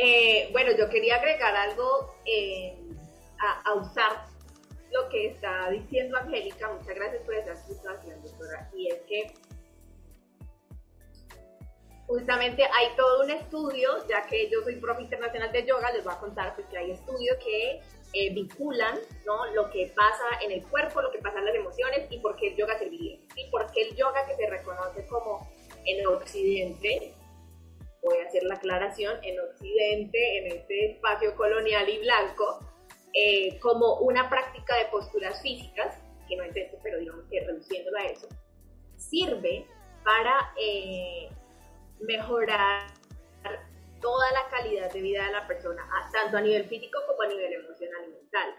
eh, 0.00 0.48
bueno, 0.52 0.70
yo 0.78 0.88
quería 0.88 1.16
agregar 1.16 1.56
algo 1.56 2.14
eh, 2.24 2.78
a, 3.64 3.74
usar 3.74 4.26
lo 4.92 5.08
que 5.08 5.26
está 5.26 5.70
diciendo 5.70 6.16
Angélica, 6.16 6.72
muchas 6.72 6.94
gracias 6.94 7.22
por 7.22 7.34
esa 7.34 7.50
explicación, 7.50 8.22
doctora, 8.22 8.70
y 8.74 8.88
es 8.88 9.00
que 9.08 9.34
justamente 12.06 12.62
hay 12.62 12.96
todo 12.96 13.24
un 13.24 13.30
estudio, 13.30 14.06
ya 14.08 14.22
que 14.22 14.48
yo 14.48 14.62
soy 14.62 14.76
profe 14.76 15.02
internacional 15.02 15.50
de 15.50 15.66
yoga, 15.66 15.90
les 15.90 16.04
voy 16.04 16.14
a 16.14 16.18
contar 16.18 16.54
pues, 16.54 16.68
que 16.68 16.78
hay 16.78 16.92
estudios 16.92 17.36
que 17.38 17.82
eh, 18.12 18.32
vinculan 18.32 18.98
¿no? 19.26 19.46
lo 19.52 19.68
que 19.70 19.92
pasa 19.96 20.24
en 20.42 20.52
el 20.52 20.64
cuerpo, 20.68 21.02
lo 21.02 21.10
que 21.10 21.18
pasa 21.18 21.40
en 21.40 21.44
las 21.44 21.54
emociones 21.56 22.06
y 22.08 22.18
por 22.20 22.36
qué 22.36 22.48
el 22.48 22.56
yoga 22.56 22.78
serviría. 22.78 23.18
Y 23.34 23.50
por 23.50 23.70
qué 23.72 23.82
el 23.82 23.96
yoga 23.96 24.24
que 24.26 24.36
se 24.36 24.48
reconoce 24.48 25.06
como 25.08 25.50
en 25.84 26.06
Occidente, 26.06 27.14
voy 28.02 28.18
a 28.18 28.28
hacer 28.28 28.42
la 28.44 28.54
aclaración, 28.54 29.18
en 29.22 29.40
Occidente, 29.40 30.38
en 30.38 30.46
este 30.58 30.92
espacio 30.92 31.34
colonial 31.36 31.88
y 31.88 31.98
blanco, 31.98 32.60
eh, 33.14 33.58
como 33.60 33.96
una 34.00 34.28
práctica 34.28 34.76
de 34.76 34.86
posturas 34.86 35.40
físicas, 35.42 35.98
que 36.28 36.36
no 36.36 36.44
es 36.44 36.56
esto, 36.56 36.78
pero 36.82 36.98
digamos 36.98 37.24
que 37.30 37.44
reduciéndolo 37.44 37.98
a 37.98 38.04
eso, 38.04 38.28
sirve 38.96 39.66
para 40.04 40.52
eh, 40.60 41.28
mejorar 42.00 42.86
toda 44.00 44.30
la 44.32 44.48
calidad 44.48 44.92
de 44.92 45.00
vida 45.00 45.24
de 45.26 45.32
la 45.32 45.46
persona, 45.46 45.88
tanto 46.12 46.36
a 46.36 46.40
nivel 46.40 46.64
físico 46.68 47.00
como 47.06 47.22
a 47.22 47.26
nivel 47.26 47.52
emocional 47.52 48.04
y 48.06 48.12
mental. 48.12 48.54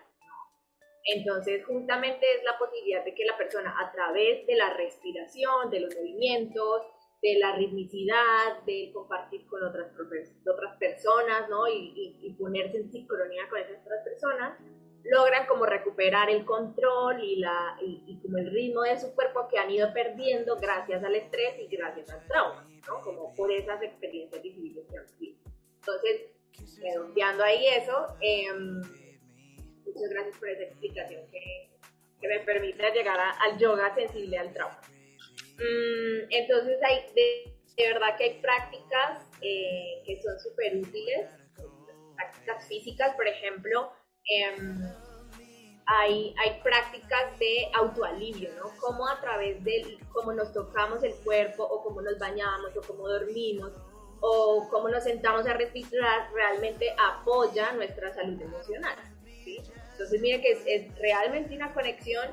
Entonces, 1.05 1.65
justamente 1.65 2.25
es 2.35 2.43
la 2.43 2.57
posibilidad 2.57 3.03
de 3.03 3.15
que 3.15 3.25
la 3.25 3.37
persona 3.37 3.75
a 3.79 3.91
través 3.91 4.45
de 4.45 4.55
la 4.55 4.73
respiración, 4.73 5.69
de 5.69 5.79
los 5.79 5.95
movimientos, 5.95 6.83
de 7.21 7.37
la 7.37 7.55
ritmicidad, 7.55 8.63
de 8.65 8.91
compartir 8.93 9.45
con 9.47 9.63
otras, 9.63 9.91
otras 9.93 10.77
personas, 10.77 11.49
¿no? 11.49 11.67
Y, 11.67 12.17
y, 12.21 12.33
ponerse 12.33 12.77
en 12.77 12.91
sincronía 12.91 13.49
con 13.49 13.59
esas 13.59 13.81
otras 13.81 14.03
personas, 14.03 14.57
logran 15.03 15.45
como 15.47 15.65
recuperar 15.65 16.29
el 16.29 16.45
control 16.45 17.21
y, 17.23 17.37
la, 17.37 17.77
y, 17.81 18.19
como 18.21 18.37
el 18.37 18.51
ritmo 18.51 18.81
de 18.83 18.97
su 18.97 19.13
cuerpo 19.15 19.47
que 19.49 19.57
han 19.57 19.69
ido 19.69 19.91
perdiendo 19.93 20.55
gracias 20.57 21.03
al 21.03 21.15
estrés 21.15 21.59
y 21.59 21.67
gracias 21.67 22.09
al 22.09 22.25
trauma, 22.25 22.65
¿no? 22.87 23.01
Como 23.01 23.33
por 23.35 23.51
esas 23.51 23.81
experiencias 23.81 24.41
difíciles 24.41 24.85
que 24.89 24.97
han 24.97 25.05
vivido. 25.19 25.39
Entonces, 25.79 26.21
redondeando 26.81 27.43
ahí 27.43 27.67
eso, 27.67 28.15
em, 28.21 28.81
muchas 29.85 30.09
gracias 30.09 30.37
por 30.37 30.49
esa 30.49 30.63
explicación 30.63 31.21
que, 31.31 31.69
que 32.21 32.27
me 32.27 32.39
permite 32.41 32.91
llegar 32.91 33.19
al 33.19 33.57
yoga 33.57 33.93
sensible 33.93 34.37
al 34.37 34.53
trauma. 34.53 34.79
Mm, 35.59 36.27
entonces, 36.29 36.79
hay, 36.83 37.05
de, 37.13 37.93
verdad 37.93 38.17
que 38.17 38.23
hay 38.23 38.41
prácticas 38.41 39.27
eh, 39.41 40.01
que 40.05 40.21
son 40.21 40.39
súper 40.39 40.77
útiles, 40.77 41.29
prácticas 42.15 42.67
físicas, 42.67 43.15
por 43.15 43.27
ejemplo, 43.27 43.91
em, 44.25 44.81
hay, 45.85 46.35
hay, 46.37 46.61
prácticas 46.61 47.37
de 47.39 47.67
autoalivio, 47.73 48.51
¿no? 48.55 48.71
Cómo 48.79 49.07
a 49.07 49.19
través 49.19 49.63
de 49.63 49.97
cómo 50.13 50.33
nos 50.33 50.53
tocamos 50.53 51.03
el 51.03 51.13
cuerpo 51.23 51.63
o 51.63 51.83
cómo 51.83 52.01
nos 52.01 52.17
bañamos 52.19 52.77
o 52.77 52.81
cómo 52.81 53.07
dormimos 53.07 53.71
o 54.21 54.67
cómo 54.69 54.89
nos 54.89 55.03
sentamos 55.03 55.47
a 55.47 55.53
respirar 55.53 56.31
realmente 56.33 56.93
apoya 56.97 57.71
nuestra 57.71 58.13
salud 58.13 58.39
emocional. 58.41 58.97
Entonces, 59.91 60.21
mire 60.21 60.41
que 60.41 60.51
es, 60.51 60.61
es 60.65 60.99
realmente 60.99 61.55
una 61.55 61.73
conexión 61.73 62.29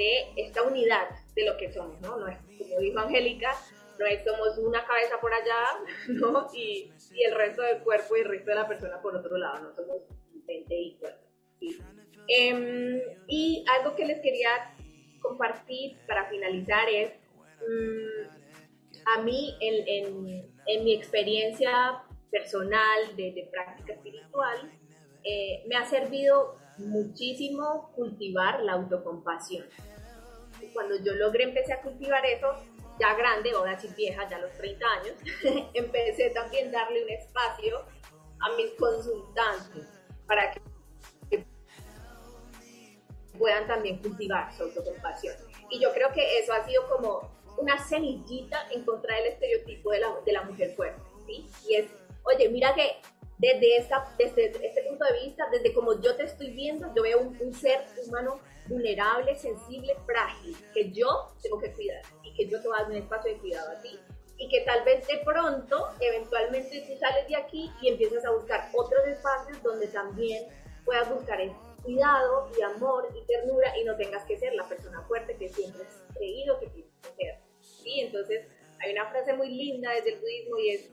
de 0.00 0.32
esta 0.36 0.62
unidad 0.62 1.10
de 1.34 1.44
lo 1.44 1.58
que 1.58 1.70
somos, 1.70 2.00
¿no? 2.00 2.16
No 2.16 2.26
es, 2.26 2.38
como 2.58 2.78
dijo 2.80 2.98
Angélica, 2.98 3.52
no 3.98 4.06
es 4.06 4.24
somos 4.24 4.56
una 4.56 4.82
cabeza 4.86 5.20
por 5.20 5.32
allá, 5.32 5.62
¿no? 6.08 6.48
Y, 6.54 6.90
y, 7.14 7.22
el 7.22 7.34
resto 7.34 7.60
del 7.62 7.82
cuerpo 7.82 8.16
y 8.16 8.20
el 8.20 8.28
resto 8.28 8.50
de 8.50 8.56
la 8.56 8.66
persona 8.66 9.02
por 9.02 9.14
otro 9.14 9.36
lado, 9.36 9.60
no 9.60 9.74
somos 9.74 9.98
mente 10.46 10.74
y 10.74 10.94
cuerpo. 10.96 11.20
Em, 12.28 13.00
y 13.28 13.64
algo 13.76 13.94
que 13.94 14.06
les 14.06 14.20
quería 14.20 14.74
compartir 15.20 15.98
para 16.06 16.30
finalizar 16.30 16.88
es, 16.88 17.12
mm, 17.68 19.18
a 19.18 19.22
mí 19.22 19.54
en, 19.60 19.74
en, 19.86 20.54
en, 20.66 20.84
mi 20.84 20.94
experiencia 20.94 22.02
personal 22.30 23.16
de, 23.16 23.32
de 23.32 23.48
práctica 23.50 23.92
espiritual, 23.92 24.72
eh, 25.24 25.62
me 25.66 25.76
ha 25.76 25.84
servido 25.84 26.59
muchísimo 26.80 27.90
cultivar 27.94 28.62
la 28.62 28.72
autocompasión 28.74 29.64
cuando 30.72 30.96
yo 30.96 31.14
logré, 31.14 31.44
empecé 31.44 31.72
a 31.72 31.80
cultivar 31.80 32.24
eso, 32.26 32.54
ya 32.98 33.14
grande, 33.14 33.50
ahora 33.52 33.78
sí 33.78 33.88
vieja, 33.96 34.28
ya 34.28 34.36
a 34.36 34.40
los 34.40 34.52
30 34.52 34.86
años, 34.86 35.14
empecé 35.74 36.30
también 36.30 36.68
a 36.68 36.80
darle 36.80 37.04
un 37.04 37.10
espacio 37.10 37.84
a 38.40 38.56
mis 38.56 38.70
consultantes 38.72 39.86
para 40.26 40.52
que 40.52 40.60
puedan 43.38 43.66
también 43.66 43.98
cultivar 43.98 44.52
su 44.54 44.64
autocompasión. 44.64 45.34
Y 45.70 45.80
yo 45.80 45.92
creo 45.92 46.12
que 46.12 46.38
eso 46.38 46.52
ha 46.52 46.64
sido 46.66 46.88
como 46.88 47.30
una 47.58 47.78
semillita 47.78 48.68
en 48.70 48.84
contra 48.84 49.16
del 49.16 49.26
estereotipo 49.26 49.92
de 49.92 50.00
la, 50.00 50.14
de 50.24 50.32
la 50.32 50.42
mujer 50.42 50.74
fuerte, 50.74 51.02
¿sí? 51.26 51.46
Y 51.66 51.76
es, 51.76 51.86
oye, 52.24 52.48
mira 52.48 52.74
que 52.74 53.00
desde, 53.40 53.78
esta, 53.78 54.14
desde 54.18 54.48
este 54.48 54.82
punto 54.82 55.04
de 55.06 55.24
vista, 55.24 55.48
desde 55.50 55.72
como 55.72 55.98
yo 56.00 56.14
te 56.14 56.24
estoy 56.24 56.50
viendo, 56.50 56.92
yo 56.94 57.02
veo 57.02 57.20
un, 57.20 57.38
un 57.40 57.54
ser 57.54 57.80
humano 58.06 58.38
vulnerable, 58.68 59.34
sensible, 59.34 59.96
frágil, 60.04 60.54
que 60.74 60.90
yo 60.90 61.08
tengo 61.42 61.58
que 61.58 61.72
cuidar 61.72 62.02
y 62.22 62.34
que 62.34 62.46
yo 62.46 62.60
te 62.60 62.68
voy 62.68 62.76
a 62.78 62.82
dar 62.82 62.90
un 62.90 62.98
espacio 62.98 63.32
de 63.32 63.38
cuidado 63.38 63.70
a 63.72 63.80
ti. 63.80 63.98
Y 64.36 64.48
que 64.48 64.60
tal 64.60 64.84
vez 64.84 65.06
de 65.06 65.18
pronto, 65.24 65.88
eventualmente 66.00 66.84
tú 66.86 66.98
sales 66.98 67.28
de 67.28 67.36
aquí 67.36 67.70
y 67.80 67.88
empiezas 67.88 68.24
a 68.26 68.30
buscar 68.30 68.68
otros 68.74 69.06
espacios 69.06 69.62
donde 69.62 69.86
también 69.88 70.46
puedas 70.84 71.10
buscar 71.12 71.40
el 71.40 71.52
cuidado 71.82 72.50
y 72.58 72.62
amor 72.62 73.08
y 73.14 73.26
ternura 73.26 73.76
y 73.78 73.84
no 73.84 73.96
tengas 73.96 74.24
que 74.24 74.38
ser 74.38 74.54
la 74.54 74.68
persona 74.68 75.02
fuerte 75.02 75.36
que 75.36 75.48
siempre 75.48 75.82
has 75.82 76.02
creído 76.14 76.58
que 76.60 76.66
tienes 76.68 76.92
que 77.02 77.24
ser. 77.24 77.38
¿Sí? 77.60 78.00
Entonces, 78.00 78.46
hay 78.82 78.92
una 78.92 79.10
frase 79.10 79.32
muy 79.34 79.48
linda 79.48 79.92
desde 79.92 80.14
el 80.14 80.20
budismo 80.20 80.58
y 80.58 80.70
es 80.70 80.90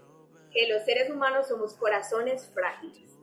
que 0.57 0.67
los 0.67 0.83
seres 0.85 1.11
humanos 1.11 1.47
somos 1.47 1.75
corazones 1.75 2.49
frágiles 2.51 3.17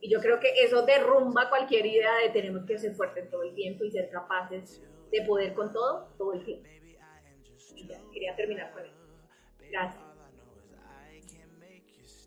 y 0.00 0.10
yo 0.10 0.20
creo 0.20 0.40
que 0.40 0.48
eso 0.64 0.86
derrumba 0.86 1.50
cualquier 1.50 1.84
idea 1.84 2.10
de 2.22 2.30
tenemos 2.30 2.64
que 2.64 2.78
ser 2.78 2.94
fuertes 2.94 3.30
todo 3.30 3.42
el 3.42 3.54
tiempo 3.54 3.84
y 3.84 3.90
ser 3.90 4.08
capaces 4.08 4.80
de 5.12 5.22
poder 5.22 5.52
con 5.52 5.70
todo, 5.70 6.08
todo 6.16 6.32
el 6.32 6.44
tiempo. 6.44 6.66
Y 7.76 7.86
ya, 7.86 8.00
quería 8.10 8.34
terminar 8.34 8.72
con 8.72 8.84
eso. 8.84 8.94
Gracias. 9.70 10.02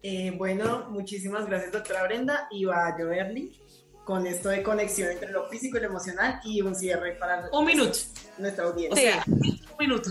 Eh, 0.03 0.31
bueno, 0.37 0.87
muchísimas 0.89 1.47
gracias, 1.47 1.71
doctora 1.71 2.03
Brenda. 2.03 2.47
Y 2.51 2.65
va 2.65 2.87
a 2.87 2.97
lloverly 2.97 3.59
con 4.05 4.27
esto 4.27 4.49
de 4.49 4.61
conexión 4.61 5.09
entre 5.09 5.31
lo 5.31 5.47
físico 5.47 5.77
y 5.77 5.81
lo 5.81 5.87
emocional 5.87 6.41
y 6.43 6.61
un 6.61 6.75
cierre 6.75 7.13
para 7.13 7.49
un 7.51 7.65
minuto. 7.65 7.97
nuestra 8.37 8.65
audiencia. 8.65 9.23
un 9.27 9.77
minuto. 9.79 10.09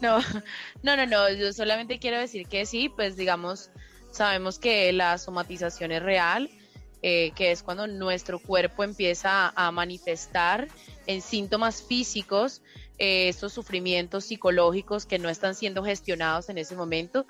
No, 0.00 0.18
no, 0.82 0.96
no, 0.96 1.06
no. 1.06 1.30
Yo 1.30 1.52
solamente 1.52 1.98
quiero 1.98 2.18
decir 2.18 2.46
que 2.48 2.66
sí, 2.66 2.88
pues 2.88 3.16
digamos, 3.16 3.70
sabemos 4.10 4.58
que 4.58 4.92
la 4.92 5.18
somatización 5.18 5.92
es 5.92 6.02
real 6.02 6.50
eh, 7.08 7.32
que 7.36 7.52
es 7.52 7.62
cuando 7.62 7.86
nuestro 7.86 8.40
cuerpo 8.40 8.82
empieza 8.82 9.52
a, 9.54 9.70
manifestar 9.70 10.66
en 11.06 11.20
síntomas 11.20 11.82
físicos 11.82 12.62
eh, 12.98 13.28
estos 13.28 13.52
sufrimientos 13.52 14.24
psicológicos 14.24 15.06
que 15.06 15.18
no 15.20 15.28
están 15.28 15.54
siendo 15.54 15.84
gestionados 15.84 16.48
en 16.48 16.58
ese 16.58 16.74
momento. 16.74 17.26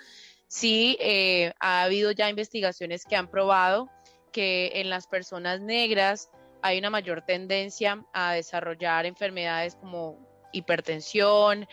Sí, 0.46 0.96
eh, 1.00 1.52
ha 1.60 1.82
habido 1.82 2.12
ya 2.12 2.30
investigaciones 2.30 3.04
que 3.04 3.16
han 3.16 3.28
probado 3.28 3.90
que 4.32 4.70
en 4.76 4.88
las 4.88 5.08
personas 5.08 5.60
negras 5.60 6.30
hay 6.62 6.78
una 6.78 6.88
mayor 6.88 7.22
tendencia 7.22 8.02
a 8.14 8.32
desarrollar 8.32 9.04
enfermedades 9.04 9.74
como 9.74 10.16
hipertensión 10.52 11.66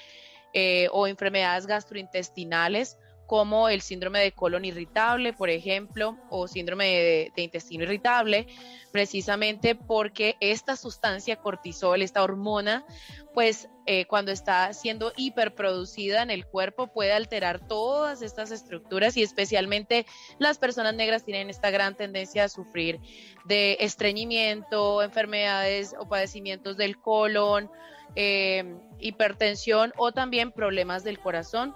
o 0.91 1.08
enfermedades 1.08 1.66
gastrointestinales 1.66 2.97
como 3.26 3.70
el 3.70 3.82
síndrome 3.82 4.20
de 4.20 4.32
colon 4.32 4.66
irritable, 4.66 5.34
por 5.34 5.49
ejemplo, 5.49 6.18
o 6.30 6.47
síndrome 6.47 7.32
de, 7.36 7.41
intestino 7.41 7.84
irritable, 7.84 8.47
precisamente 8.91 9.76
porque 9.76 10.36
esta 10.39 10.76
sustancia 10.76 11.38
cortisol, 11.38 12.01
esta 12.01 12.22
hormona, 12.22 12.86
pues 13.34 13.70
eh, 13.86 14.06
cuando 14.06 14.32
está 14.32 14.72
siendo 14.74 15.14
hiperproducida 15.16 16.22
en 16.22 16.30
el 16.30 16.45
cuerpo 16.45 16.88
puede 16.88 17.14
alterar 17.14 17.66
todas 17.68 18.22
estas 18.22 18.51
estructuras 18.51 19.18
y 19.18 19.24
especialmente 19.24 20.06
las 20.38 20.60
personas 20.60 20.93
negras 20.93 21.26
tienen 21.26 21.49
esta 21.49 21.72
gran 21.72 21.95
tendencia 21.95 22.43
a 22.43 22.49
sufrir 22.49 22.99
de 23.45 23.78
estreñimiento, 23.80 25.01
enfermedades 25.01 25.95
o 25.97 26.08
padecimientos 26.08 26.78
del 26.78 26.99
colon, 26.99 27.72
eh, 28.16 28.76
hipertensión 28.99 29.93
o 29.97 30.11
también 30.11 30.51
problemas 30.51 31.03
del 31.03 31.20
corazón 31.20 31.76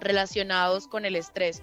relacionados 0.00 0.88
con 0.88 1.04
el 1.04 1.16
estrés. 1.16 1.62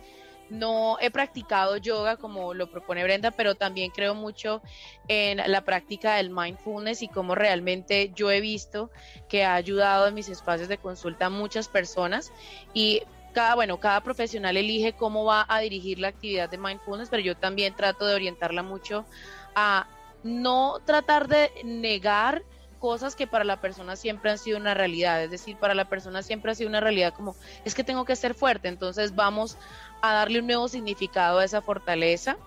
No 0.50 0.98
he 1.00 1.12
practicado 1.12 1.78
yoga 1.78 2.18
como 2.18 2.56
lo 2.56 2.72
propone 2.72 3.04
Brenda, 3.04 3.30
pero 3.30 3.54
también 3.54 3.92
creo 3.92 4.16
mucho 4.16 4.64
en 5.08 5.38
la 5.38 5.62
práctica 5.62 6.16
del 6.16 6.32
mindfulness 6.32 7.04
y 7.04 7.08
cómo 7.08 7.36
realmente 7.36 8.12
yo 8.16 8.32
he 8.32 8.42
visto 8.42 8.90
que 9.28 9.44
ha 9.44 9.54
ayudado 9.54 10.08
en 10.08 10.16
mis 10.16 10.28
espacios 10.28 10.68
de 10.68 10.80
consulta 10.80 11.28
a 11.28 11.30
muchas 11.30 11.68
personas 11.68 12.34
y 12.74 13.04
cada, 13.34 13.54
bueno, 13.54 13.80
cada 13.80 14.02
profesional 14.02 14.58
elige 14.58 14.94
cómo 14.94 15.24
va 15.24 15.46
a 15.48 15.60
dirigir 15.60 16.00
la 16.00 16.08
actividad 16.08 16.50
de 16.50 16.58
mindfulness, 16.58 17.10
pero 17.10 17.22
yo 17.22 17.38
también 17.38 17.76
trato 17.76 18.08
de 18.08 18.16
orientarla 18.16 18.64
mucho 18.64 19.06
a 19.54 19.88
no 20.24 20.80
tratar 20.84 21.28
de 21.28 21.52
negar 21.64 22.44
cosas 22.80 23.16
que 23.16 23.28
para 23.28 23.44
la 23.44 23.62
persona 23.62 23.96
siempre 23.96 24.32
han 24.32 24.38
sido 24.38 24.58
una 24.58 24.74
realidad, 24.74 25.24
es 25.24 25.32
decir, 25.32 25.58
para 25.58 25.76
la 25.76 25.86
persona 25.86 26.24
siempre 26.24 26.52
ha 26.52 26.56
sido 26.56 26.70
una 26.70 26.80
realidad 26.80 27.14
como 27.14 27.36
es 27.66 27.76
que 27.76 27.84
tengo 27.84 28.06
que 28.06 28.16
ser 28.16 28.34
fuerte, 28.34 28.68
entonces 28.68 29.16
vamos 29.16 29.58
a 30.02 30.14
darle 30.14 30.40
un 30.40 30.48
nuevo 30.48 30.68
significado 30.68 31.40
a 31.40 31.46
esa 31.46 31.62
fortaleza. 31.62 32.38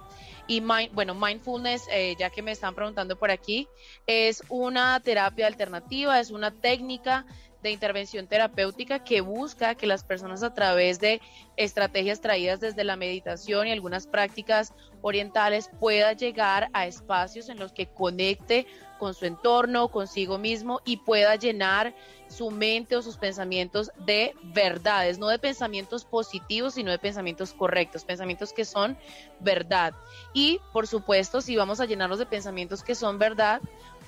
Y 0.49 0.61
bueno, 0.93 1.15
mindfulness, 1.15 1.87
eh, 1.91 2.17
ya 2.19 2.29
que 2.29 2.43
me 2.43 2.51
están 2.51 2.75
preguntando 2.75 3.17
por 3.17 3.31
aquí, 3.31 3.69
es 4.09 4.43
una 4.49 4.99
terapia 4.99 5.47
alternativa, 5.47 6.19
es 6.19 6.33
una 6.33 6.51
técnica 6.51 7.25
de 7.63 7.71
intervención 7.71 8.27
terapéutica 8.27 9.05
que 9.05 9.21
busca 9.21 9.77
que 9.77 9.87
las 9.87 10.03
personas 10.03 10.43
a 10.43 10.53
través 10.53 10.99
de 10.99 11.21
estrategias 11.57 12.21
traídas 12.21 12.61
desde 12.61 12.85
la 12.85 12.97
meditación 12.97 13.69
y 13.69 13.71
algunas 13.73 14.07
prácticas 14.07 14.75
orientales 15.01 15.71
pueda 15.79 16.13
llegar 16.13 16.69
a 16.73 16.87
espacios 16.87 17.49
en 17.49 17.59
los 17.59 17.73
que 17.73 17.87
conecte 17.87 18.67
con 19.03 19.15
su 19.15 19.27
entorno, 19.27 19.89
consigo 19.89 20.39
mismo 20.39 20.81
y 20.85 20.99
pueda 20.99 21.35
llenar 21.35 21.93
su 22.29 22.53
mente 22.53 22.95
o 22.95 23.03
sus 23.03 23.17
pensamientos 23.17 23.91
de 24.07 24.33
verdades, 24.45 25.19
no 25.19 25.27
de 25.27 25.41
pensamientos 25.41 26.05
positivos, 26.05 26.75
sino 26.75 26.93
de 26.93 27.01
pensamientos 27.01 27.53
correctos, 27.53 28.05
pensamientos 28.05 28.53
que 28.53 28.65
son 28.65 28.97
verdad. 29.41 29.93
Y 30.33 30.61
por 30.73 30.87
supuesto, 30.87 31.41
si 31.41 31.57
vamos 31.57 31.81
a 31.81 31.87
llenarlos 31.87 32.21
de 32.21 32.27
pensamientos 32.27 32.85
que 32.85 32.95
son 32.95 33.19
verdad, 33.19 33.61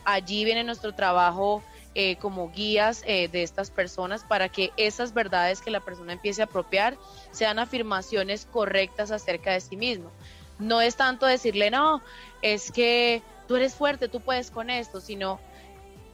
allí 0.05 0.45
viene 0.45 0.63
nuestro 0.63 0.95
trabajo 0.95 1.61
eh, 1.97 2.15
como 2.21 2.53
guías 2.53 3.03
eh, 3.05 3.27
de 3.27 3.43
estas 3.43 3.73
personas 3.73 4.23
para 4.23 4.49
que 4.49 4.71
esas 4.77 5.13
verdades 5.13 5.61
que 5.61 5.73
la 5.73 5.81
persona 5.81 6.13
empiece 6.13 6.41
a 6.41 6.45
apropiar 6.45 6.97
sean 7.33 7.59
afirmaciones 7.59 8.47
correctas 8.47 9.11
acerca 9.11 9.55
de 9.55 9.61
sí 9.61 9.77
mismo. 9.77 10.13
No 10.61 10.81
es 10.81 10.95
tanto 10.95 11.27
decirle, 11.27 11.73
no, 11.73 12.01
es 12.43 12.71
que 12.71 13.25
tú 13.47 13.57
eres 13.57 13.75
fuerte, 13.75 14.09
tú 14.09 14.21
puedes 14.21 14.51
con 14.51 14.71
esto, 14.71 15.01
sino 15.01 15.41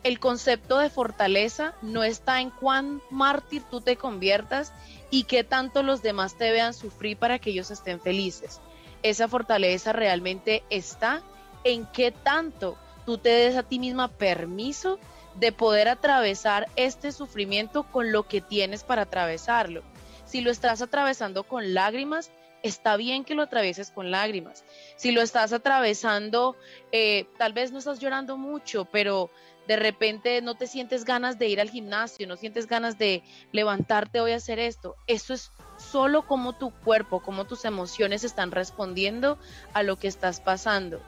el 0.02 0.18
concepto 0.18 0.78
de 0.78 0.88
fortaleza 0.88 1.74
no 1.82 2.04
está 2.04 2.40
en 2.40 2.50
cuán 2.50 3.02
mártir 3.10 3.62
tú 3.70 3.80
te 3.80 3.96
conviertas 3.96 4.72
y 5.10 5.24
qué 5.24 5.44
tanto 5.44 5.82
los 5.82 6.02
demás 6.02 6.36
te 6.38 6.50
vean 6.52 6.72
sufrir 6.72 7.16
para 7.16 7.38
que 7.38 7.50
ellos 7.50 7.70
estén 7.70 8.00
felices. 8.00 8.60
Esa 9.02 9.28
fortaleza 9.28 9.92
realmente 9.92 10.62
está 10.70 11.22
en 11.64 11.86
qué 11.86 12.12
tanto 12.12 12.76
tú 13.04 13.18
te 13.18 13.30
des 13.30 13.56
a 13.56 13.62
ti 13.62 13.78
misma 13.78 14.08
permiso 14.08 14.98
de 15.34 15.52
poder 15.52 15.88
atravesar 15.88 16.68
este 16.76 17.12
sufrimiento 17.12 17.84
con 17.84 18.12
lo 18.12 18.26
que 18.26 18.40
tienes 18.40 18.84
para 18.84 19.02
atravesarlo. 19.02 19.82
Si 20.24 20.40
lo 20.40 20.50
estás 20.50 20.80
atravesando 20.80 21.44
con 21.44 21.74
lágrimas, 21.74 22.30
está 22.62 22.96
bien 22.96 23.24
que 23.24 23.34
lo 23.34 23.42
atravieses 23.42 23.90
con 23.90 24.10
lágrimas. 24.10 24.64
Si 24.96 25.12
lo 25.12 25.22
estás 25.22 25.52
atravesando, 25.52 26.56
eh, 26.92 27.26
tal 27.38 27.52
vez 27.52 27.72
no 27.72 27.78
estás 27.78 28.00
llorando 28.00 28.36
mucho, 28.36 28.84
pero 28.86 29.30
de 29.66 29.76
repente 29.76 30.42
no 30.42 30.56
te 30.56 30.66
sientes 30.66 31.04
ganas 31.04 31.38
de 31.38 31.48
ir 31.48 31.60
al 31.60 31.70
gimnasio, 31.70 32.26
no 32.26 32.36
sientes 32.36 32.66
ganas 32.66 32.98
de 32.98 33.22
levantarte 33.52 34.20
hoy 34.20 34.32
a 34.32 34.36
hacer 34.36 34.58
esto. 34.58 34.96
Eso 35.06 35.32
es 35.32 35.52
solo 35.78 36.26
como 36.26 36.54
tu 36.54 36.70
cuerpo, 36.70 37.20
como 37.20 37.46
tus 37.46 37.64
emociones 37.64 38.24
están 38.24 38.50
respondiendo 38.50 39.38
a 39.72 39.82
lo 39.82 39.96
que 39.96 40.08
estás 40.08 40.40
pasando. 40.40 41.00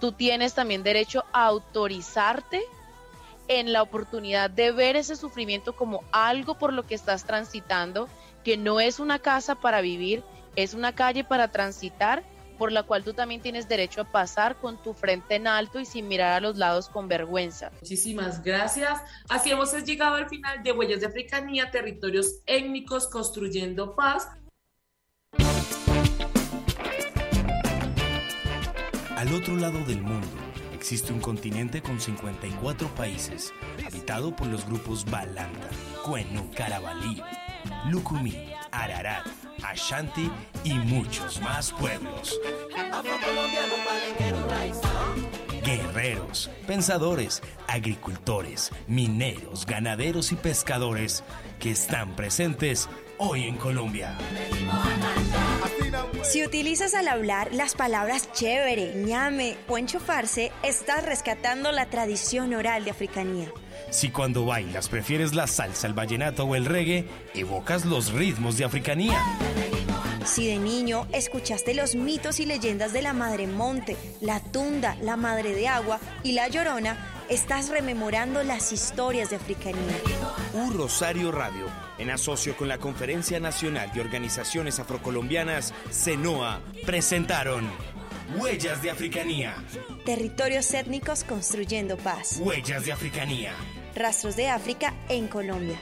Tú 0.00 0.12
tienes 0.12 0.54
también 0.54 0.82
derecho 0.82 1.24
a 1.32 1.46
autorizarte 1.46 2.62
en 3.48 3.72
la 3.72 3.82
oportunidad 3.82 4.48
de 4.48 4.70
ver 4.70 4.96
ese 4.96 5.16
sufrimiento 5.16 5.74
como 5.74 6.04
algo 6.12 6.56
por 6.56 6.72
lo 6.72 6.86
que 6.86 6.94
estás 6.94 7.24
transitando, 7.24 8.08
que 8.44 8.56
no 8.56 8.80
es 8.80 9.00
una 9.00 9.18
casa 9.18 9.56
para 9.56 9.80
vivir, 9.80 10.22
es 10.56 10.74
una 10.74 10.94
calle 10.94 11.24
para 11.24 11.48
transitar, 11.48 12.22
por 12.58 12.72
la 12.72 12.82
cual 12.82 13.04
tú 13.04 13.14
también 13.14 13.40
tienes 13.40 13.68
derecho 13.68 14.02
a 14.02 14.12
pasar 14.12 14.56
con 14.56 14.82
tu 14.82 14.92
frente 14.92 15.36
en 15.36 15.46
alto 15.46 15.80
y 15.80 15.86
sin 15.86 16.08
mirar 16.08 16.34
a 16.34 16.40
los 16.40 16.58
lados 16.58 16.88
con 16.88 17.08
vergüenza. 17.08 17.70
Muchísimas 17.80 18.42
gracias. 18.42 19.00
Así 19.28 19.50
hemos 19.50 19.72
llegado 19.84 20.16
al 20.16 20.28
final 20.28 20.62
de 20.62 20.72
Huellas 20.72 21.00
de 21.00 21.06
Africanía, 21.06 21.70
territorios 21.70 22.40
étnicos 22.46 23.08
construyendo 23.08 23.94
paz. 23.96 24.28
Al 29.16 29.34
otro 29.34 29.56
lado 29.56 29.78
del 29.84 30.00
mundo 30.00 30.26
existe 30.74 31.12
un 31.12 31.20
continente 31.20 31.82
con 31.82 32.00
54 32.00 32.88
países, 32.94 33.52
habitado 33.86 34.34
por 34.34 34.46
los 34.46 34.64
grupos 34.64 35.04
Balanta, 35.04 35.68
Cuenu, 36.04 36.50
Carabalí, 36.56 37.22
Lucumí, 37.90 38.48
Ararat, 38.72 39.26
Ashanti 39.62 40.30
y 40.64 40.74
muchos 40.74 41.40
más 41.40 41.72
pueblos. 41.72 42.38
Guerreros, 45.64 46.50
pensadores, 46.66 47.42
agricultores, 47.68 48.70
mineros, 48.86 49.66
ganaderos 49.66 50.32
y 50.32 50.36
pescadores 50.36 51.22
que 51.58 51.70
están 51.70 52.16
presentes 52.16 52.88
hoy 53.18 53.44
en 53.44 53.56
Colombia. 53.56 54.16
Si 56.22 56.44
utilizas 56.44 56.94
al 56.94 57.08
hablar 57.08 57.52
las 57.52 57.74
palabras 57.74 58.32
chévere, 58.32 58.94
ñame 58.94 59.56
o 59.68 59.76
enchufarse, 59.76 60.52
estás 60.62 61.04
rescatando 61.04 61.72
la 61.72 61.86
tradición 61.86 62.54
oral 62.54 62.84
de 62.84 62.92
africanía. 62.92 63.52
Si 63.90 64.10
cuando 64.10 64.46
bailas 64.46 64.88
prefieres 64.88 65.34
la 65.34 65.46
salsa, 65.46 65.86
el 65.86 65.94
vallenato 65.94 66.44
o 66.44 66.54
el 66.54 66.64
reggae, 66.64 67.06
evocas 67.34 67.84
los 67.84 68.12
ritmos 68.12 68.56
de 68.56 68.64
africanía. 68.64 69.20
Si 70.24 70.46
de 70.46 70.58
niño 70.58 71.08
escuchaste 71.12 71.74
los 71.74 71.96
mitos 71.96 72.38
y 72.38 72.46
leyendas 72.46 72.92
de 72.92 73.02
la 73.02 73.12
Madre 73.12 73.48
Monte, 73.48 73.96
la 74.20 74.38
Tunda, 74.38 74.96
la 75.02 75.16
Madre 75.16 75.54
de 75.54 75.66
Agua 75.66 75.98
y 76.22 76.32
la 76.32 76.46
Llorona, 76.46 76.96
estás 77.28 77.68
rememorando 77.68 78.42
las 78.44 78.72
historias 78.72 79.30
de 79.30 79.36
africanía. 79.36 79.96
Un 80.52 80.72
Rosario 80.72 81.32
Radio, 81.32 81.66
en 81.98 82.10
asocio 82.10 82.56
con 82.56 82.68
la 82.68 82.78
Conferencia 82.78 83.40
Nacional 83.40 83.90
de 83.92 84.00
Organizaciones 84.00 84.78
Afrocolombianas, 84.78 85.74
CENOA, 85.90 86.60
presentaron 86.86 87.68
Huellas 88.36 88.82
de 88.82 88.90
Africanía. 88.90 89.54
Territorios 90.04 90.72
étnicos 90.74 91.24
construyendo 91.24 91.96
paz. 91.96 92.38
Huellas 92.40 92.84
de 92.84 92.92
Africanía. 92.92 93.52
Rastros 93.94 94.36
de 94.36 94.48
África 94.48 94.94
en 95.08 95.28
Colombia. 95.28 95.80